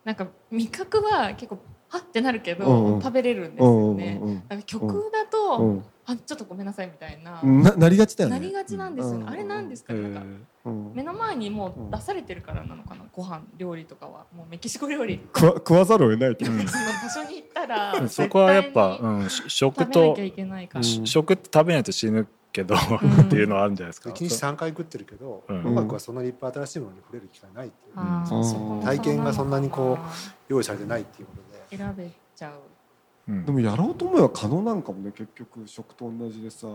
[0.04, 5.86] なんか味覚は結構はってなるけど、食べれるんですよね、うんなんか曲だと、うん。
[6.06, 8.40] あちょっとごめんなさいみたいな、ななりがちだよね。
[8.40, 9.30] なりがちなんですよね、うん。
[9.30, 10.22] あれなんですかなんか
[10.66, 13.06] 目の前にもう出されてるからなのかな？
[13.14, 14.26] ご飯料理とかは。
[14.36, 15.22] もうメキシコ料理。
[15.34, 21.06] 食わ食わざるを得ないっていう うんその場所に行ったらそこはやっぱ、うん、し食と食べなきゃいけないから、うん。
[21.06, 22.78] 食って食べないと死ぬけど、ん。
[22.78, 24.10] っていうのはあるんじゃないですか。
[24.10, 25.68] 1日3回食ってるけど、うん。
[25.68, 28.84] 音楽はそんなにいっぱい新しいものに触れる機会ないっていう、うん。
[28.84, 30.12] 体験がそんなにこうあ
[30.50, 31.78] 用意されてないっていうことで。
[31.78, 33.46] ー選べちゃううん。
[33.46, 36.68] でもやろうと思えば可能なんかもね結局食と同じでさ。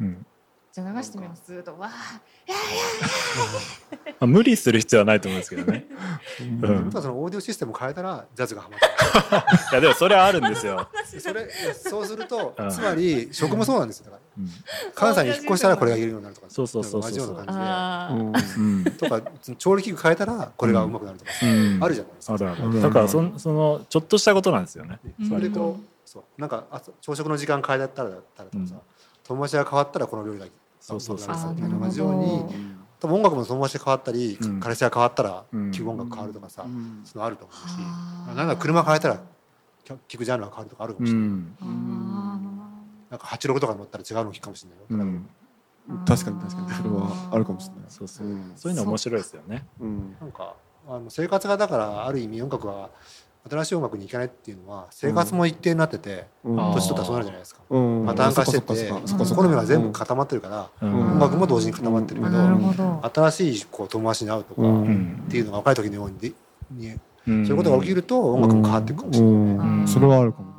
[0.00, 0.26] うん
[0.72, 1.78] じゃあ流してみますずーっと。
[1.78, 1.90] わ
[4.20, 5.84] あ、無理する必要はないと思うんですけどね。
[6.40, 6.44] う
[6.88, 6.90] ん。
[6.90, 8.86] そのオーディオシステムを変えたらジャズがハマって
[9.72, 10.88] いやでもそれはあるんですよ。
[11.12, 12.70] るそれそうするとうん。
[12.70, 14.22] つまり食もそうなんですよだから。
[14.38, 14.50] うん。
[14.94, 16.46] 関西に引っ越したらこれが言えるようになるとか。
[16.48, 18.84] そうそうそうそう同じような感あー、うん。
[18.96, 19.20] とか
[19.58, 21.30] 調理器具変えたらこれがうまくなるとか。
[21.42, 21.84] うん。
[21.84, 22.34] あるじゃないですか。
[22.34, 22.72] あるあうん。
[22.72, 25.00] るだからそんそのちょっとしたことなんですよね。
[25.20, 25.28] うん。
[25.28, 25.84] それでこう。
[26.08, 26.40] そう。
[26.40, 28.80] なんかあ朝食の時間変えたらだったらとかさうん。
[29.24, 30.46] 友達が変わったらこの料理が
[30.82, 31.34] そうそうそう。
[31.34, 32.44] うまくなるあー同じように
[33.00, 34.60] 多分音楽も友達が変わったりうん。
[34.60, 35.70] 彼氏が変わったらうん。
[35.72, 37.00] 聴く音楽変わるとかさうん。
[37.04, 37.74] そういうのあると思うし。
[37.78, 38.34] あー。
[38.36, 39.20] なんなら車変えたら
[39.84, 41.28] 聴くジャンルが変わるとかあるかもしれない。
[41.28, 41.56] うん。
[41.60, 42.38] あ
[43.10, 45.04] なんか86とか乗ったら違うの聴くかもしれないよ。
[45.88, 46.04] うん。
[46.06, 46.70] 確かに確かに。
[46.74, 47.84] それはあるかもしれない。
[47.88, 49.66] そうそううんそういうの面白いですよね。
[49.80, 50.16] うん。
[50.20, 50.54] なんか
[50.88, 52.90] あの生活がだからある意味音楽は
[53.50, 57.60] 新しい音楽に行かないっていうのは生活も一定になってて年取ったらそうなるじゃないですか。
[57.70, 58.06] うん。
[58.06, 61.12] パターン化しててそっかそこの目が全部固まってるからうん。
[61.12, 63.30] 音楽も同時に固まってるけあど。
[63.30, 66.32] 新しいこう友達に会うとかうっうんていうのが若い時のようにで
[66.70, 66.92] に
[67.26, 67.46] うん。
[67.46, 69.34] そういうことが起きると音楽も変わっていくかもしれない。
[69.34, 69.40] ね。
[69.40, 69.88] うん。
[69.88, 70.52] それはあるかもね。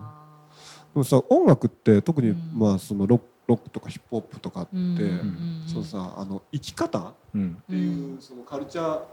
[0.93, 2.51] でもさ音楽って特にうん。
[2.53, 4.83] まあそのロックロックとかヒップホップとかって、うん。
[4.85, 5.63] ん。
[5.67, 9.05] そのさあの生き方っうんていう、そのカルチャーっ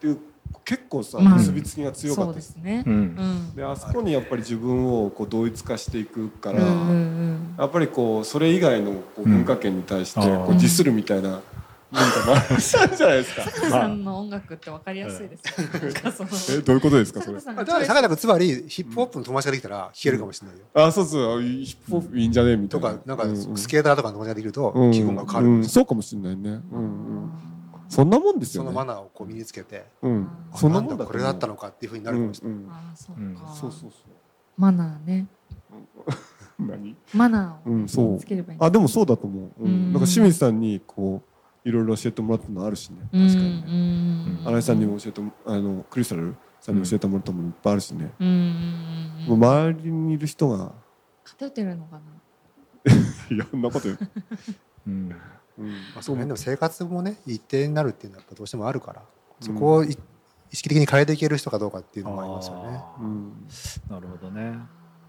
[0.00, 0.18] ていう
[0.64, 2.32] 結構さ、まあ結びつきが強かった。
[2.34, 2.82] ですね。
[2.86, 2.96] ううん。
[3.04, 9.30] んであそこにやっぱり自分をこう同一化していくから、うんうんやっぱりこうそれ以外のこううん。
[9.32, 11.40] 文化圏に対してこうディスるみたいな
[11.90, 12.56] 文化もある。
[12.96, 13.42] じゃないですか。
[13.42, 15.42] 佐藤さんの音楽ってわかりやすいです。
[16.52, 17.40] えどういうことですかそれ？
[17.40, 20.64] 坂田君つまりヒップホップの友達ができたら聴けるかもしれないよ。
[20.74, 21.42] あそうそう。
[21.42, 22.56] ヒップホップいいんじゃね？
[22.56, 22.88] みたいな。
[22.90, 23.56] とかなんかうんうん。
[23.56, 24.92] スケーターとかの友達ができるとうん。
[24.92, 26.50] 気分が変わるうんかもしれそうかもしれないね。
[26.72, 27.30] うんうん。
[27.88, 28.68] そんなもんですよね。
[28.70, 30.28] そのマナーをこう身につけてうん。
[30.52, 32.56] あそんなもんだこれだったのかっていうふうになるかもしれない。
[32.56, 33.96] うんうんあーそううんかそうそうそ
[34.56, 35.26] マナーね
[35.70, 36.12] う。
[36.62, 36.96] 何？
[37.14, 39.44] マナーをうんそうつければいいあでもそうだと思う。
[39.44, 39.92] ううんん。
[39.92, 41.22] なんか清水さんにこ
[41.64, 42.98] ういろいろ教えてもらったのあるしね。
[43.12, 43.64] うん確かにね。
[43.66, 48.10] うん新井さんにも教えてもあのクリスタルさんに教えてもらったものいっぱいあるしね。
[48.20, 50.72] うんうんうんもう周りにいる人が
[51.24, 52.02] 偏ってるのかな？
[53.30, 53.98] いろんなこと言う。
[54.86, 55.10] うん
[55.58, 59.02] うんまあ、そうねでも生活もね一定になるっていうのはやっぱどうしてもあるから
[59.40, 59.96] そこをい
[60.52, 62.80] 意識的に変えていける人かどうかっていうのもありますよね。
[63.00, 63.46] うん。
[63.90, 64.58] なるほどね。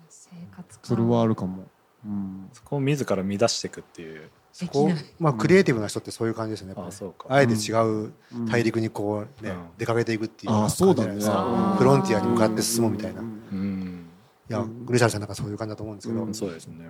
[0.10, 1.66] 生活かそれはあるかも。
[2.06, 2.50] うん。
[2.54, 4.30] そこを自ら乱していくっていう。
[4.52, 6.74] そこまあクリエイティブな人ってそういう感じですよね。
[6.74, 7.28] うか。
[7.30, 11.10] あえて違ううん大陸にこうね、うん出かけていくっていうああそうだね。
[11.10, 13.22] 感じじゃないですかあーフロンティアに向かって進もうみたいな。
[13.22, 14.10] いうんうん。
[14.48, 16.90] やうんグリシャルさんなんかそういう感じだと思うんですけど、うんそうですね。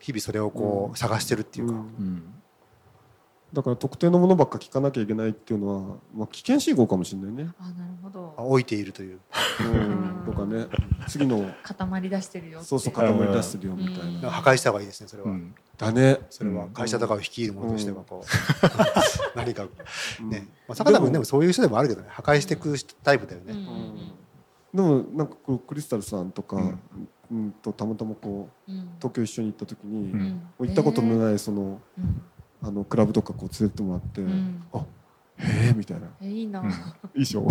[0.00, 2.22] 日々それをこう探してるっていうか、うんうん。
[3.52, 7.50] だから特定のものばっか聞かなきゃいけないっていうのは、まあ、危険信号かもしれないね。
[7.58, 8.34] あなるほど。
[8.36, 9.20] あ置いているという。
[9.60, 10.66] うん、とかね。
[11.06, 12.68] 次の固まり出してるよって。
[12.68, 14.20] そうそう塊出してるよみたいうん。
[14.20, 14.30] な。
[14.30, 15.54] 破壊した方がいいですねそれは、うん。
[15.78, 16.18] だね。
[16.28, 16.68] それは。
[16.74, 19.64] 会社とかを率いる者としてはこう、何か
[20.20, 20.28] うん。
[20.28, 22.08] ね、まあ、坂田君でもそういう人でもあるけどね。
[22.10, 24.12] 破壊していくタイプだよね、うん。
[24.74, 26.78] でもなんかこうクリスタルさんとか、う
[27.30, 28.90] うんん、とたまたまこううん。
[28.98, 32.22] 東京一緒に行った時に、行ったことのないそのうん
[32.62, 34.62] あのクラブとかこう連れてってもらって、うん。
[34.72, 34.84] あ
[35.38, 36.08] へえみたいな。
[36.20, 36.68] えいいな、うん。
[36.68, 36.72] い
[37.16, 37.46] いでしょ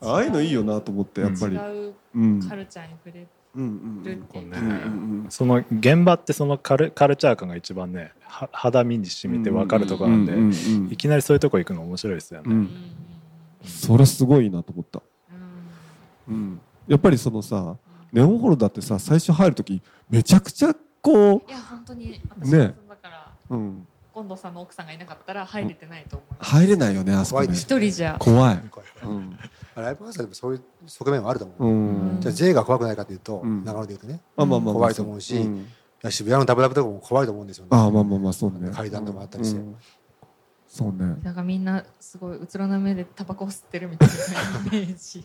[0.00, 3.26] ああいうのいいよなと思ってやっぱり、違ううん、カルチャーに触れ
[3.56, 3.66] うんう
[4.00, 12.54] んるっていうその現場ってそのカルカルチャー感が一番ねは肌身に染みて分かるところなんで、いきなりそういうとこ行くの面白いですよね。
[12.54, 12.70] うん。
[13.66, 15.02] それすごいなと思った、
[16.28, 17.76] うん、やっぱりそのさ
[18.12, 22.74] ネオンホールだってさ最初入る時めちゃくちゃこいや本当にね
[23.50, 27.46] う、うん、近藤さんの奥さんがいなかったら入れてないと思う入れないよねあそこね。
[27.48, 28.16] 怖い一人じゃ。
[28.18, 28.62] 怖い、
[29.74, 32.20] ライブハウスでもそういう側面はあると思う、うん。
[32.20, 33.64] じゃあ J が怖くないかというと、うん。
[33.64, 34.20] 長野で言うとね。
[34.36, 34.74] まあまあまあまあ。
[34.74, 35.34] 怖いと思うし
[36.10, 37.70] 渋谷のダブダブとかも怖いと思うんですよね。
[37.72, 38.70] ああまあまあまあそうね。
[38.70, 39.60] 階段とかあったりして。
[39.60, 39.76] うん。
[40.68, 41.16] そうね。
[41.22, 45.24] なんかみんなすごいうつろな目でタバコを吸ってるみたいなイメージ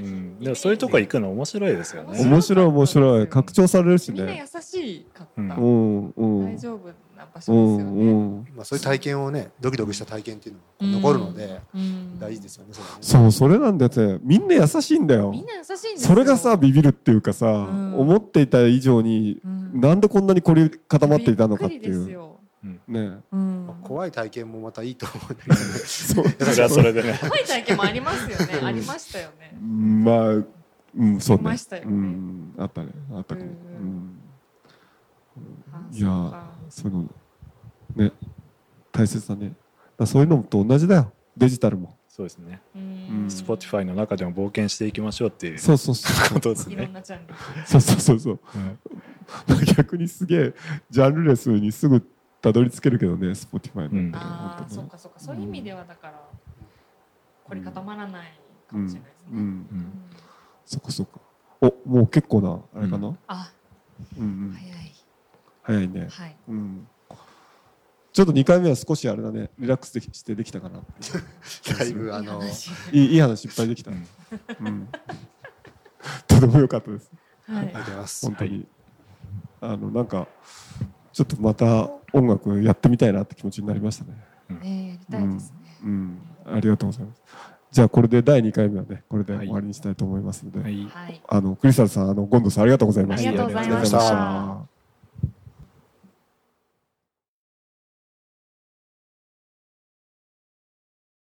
[0.00, 2.18] うん、でもそういうとこ行くの面白いですよね。
[2.24, 3.28] 面白い面白い。
[3.28, 5.50] 拡張されるしみんなね優しかった、うん。
[5.50, 6.10] うん。
[6.16, 6.86] うん大丈夫
[7.16, 8.46] な場う所ですよんね、うん。
[8.56, 12.18] まあ、そういう体験をねドキドキした体験っていうのが残るので、うん。
[12.18, 15.30] 大事ですよねそうそれなんだってみんな優しいんだよ。
[15.30, 16.08] みんな優しいんですよ。
[16.08, 17.98] それがさビビるっていうかさ、ん。
[17.98, 19.80] 思っていた以上にうん。
[19.80, 22.31] なんでこんなに凝り固まっていたのかってびっくりいうですよ
[22.62, 23.18] ね。
[23.32, 23.66] うん。
[23.66, 25.54] まあ怖い体験もまたいいと思うんだけど。
[25.54, 26.28] ねそう。
[26.52, 27.18] それはそれでね。
[27.20, 29.56] 怖い体験もありますよね、ありましたよね。
[29.60, 30.28] まあ
[30.94, 31.40] うんそうね。
[31.40, 31.90] ありましたよね。
[31.90, 32.54] うん。
[32.58, 32.88] あったね。
[33.12, 34.18] あったかも、ううん。
[35.92, 36.50] いやそうか。
[36.68, 37.08] そういうの
[37.96, 38.12] ね。
[38.92, 39.52] 大切だね。
[39.98, 41.12] だそういうのと同じだよ。
[41.36, 41.96] デジタルも。
[42.08, 42.60] そうですね。
[42.76, 45.58] うん、Spotify の中でも冒険していきましょうっていう。
[45.58, 46.34] そうそうそう。
[46.34, 46.92] ことですいろんね。
[46.92, 47.34] なジャンル
[47.66, 48.40] そうそうそうそう。
[48.54, 48.78] うん。
[49.76, 50.54] 逆にすげえ
[50.90, 52.06] ジャンルレスにすぐ
[52.42, 54.12] たどり着けるけどね Spotify の、うん。
[54.14, 55.20] ああそうかそうか。
[55.20, 56.20] そういう意味ではだから
[57.44, 58.26] 凝り固まらない
[58.68, 59.38] かうんもしれないですね、うん。
[59.38, 59.92] うん。
[60.66, 61.20] そっかそっか。
[61.60, 63.52] おもう結構なあれかな、うん、あ
[64.18, 64.92] うん早い。
[65.62, 66.36] 早いね、はい。
[66.48, 66.88] うん、
[68.12, 69.50] ちょっと2回目は少しあれだね。
[69.60, 70.80] リラックスできしてできたかな
[71.78, 72.70] だいぶあのいい話。
[72.92, 74.06] いいいい話いっぱいできた、うん。
[74.60, 74.88] うん、
[76.26, 77.12] とても良かったです。
[77.46, 77.66] はい。
[77.66, 78.26] ありがとうございます。
[78.26, 78.66] 本当に、
[79.60, 80.26] あのなんか
[81.12, 84.16] ちょっとまた音楽やってみたいなって気持ちになりましたね。
[84.62, 86.18] ねやりたいですね、うん。
[86.46, 87.22] ありがとうございます。
[87.70, 89.46] じゃあこれで第2回目はねこれではい。
[89.46, 90.84] 終わりにしたいと思いますので、はい。
[90.84, 91.22] はい。
[91.28, 93.28] あのクリスタルさんあのゴンドさんありがとうございました。
[93.28, 93.98] ありがとうございました。
[93.98, 94.71] ありがとうございました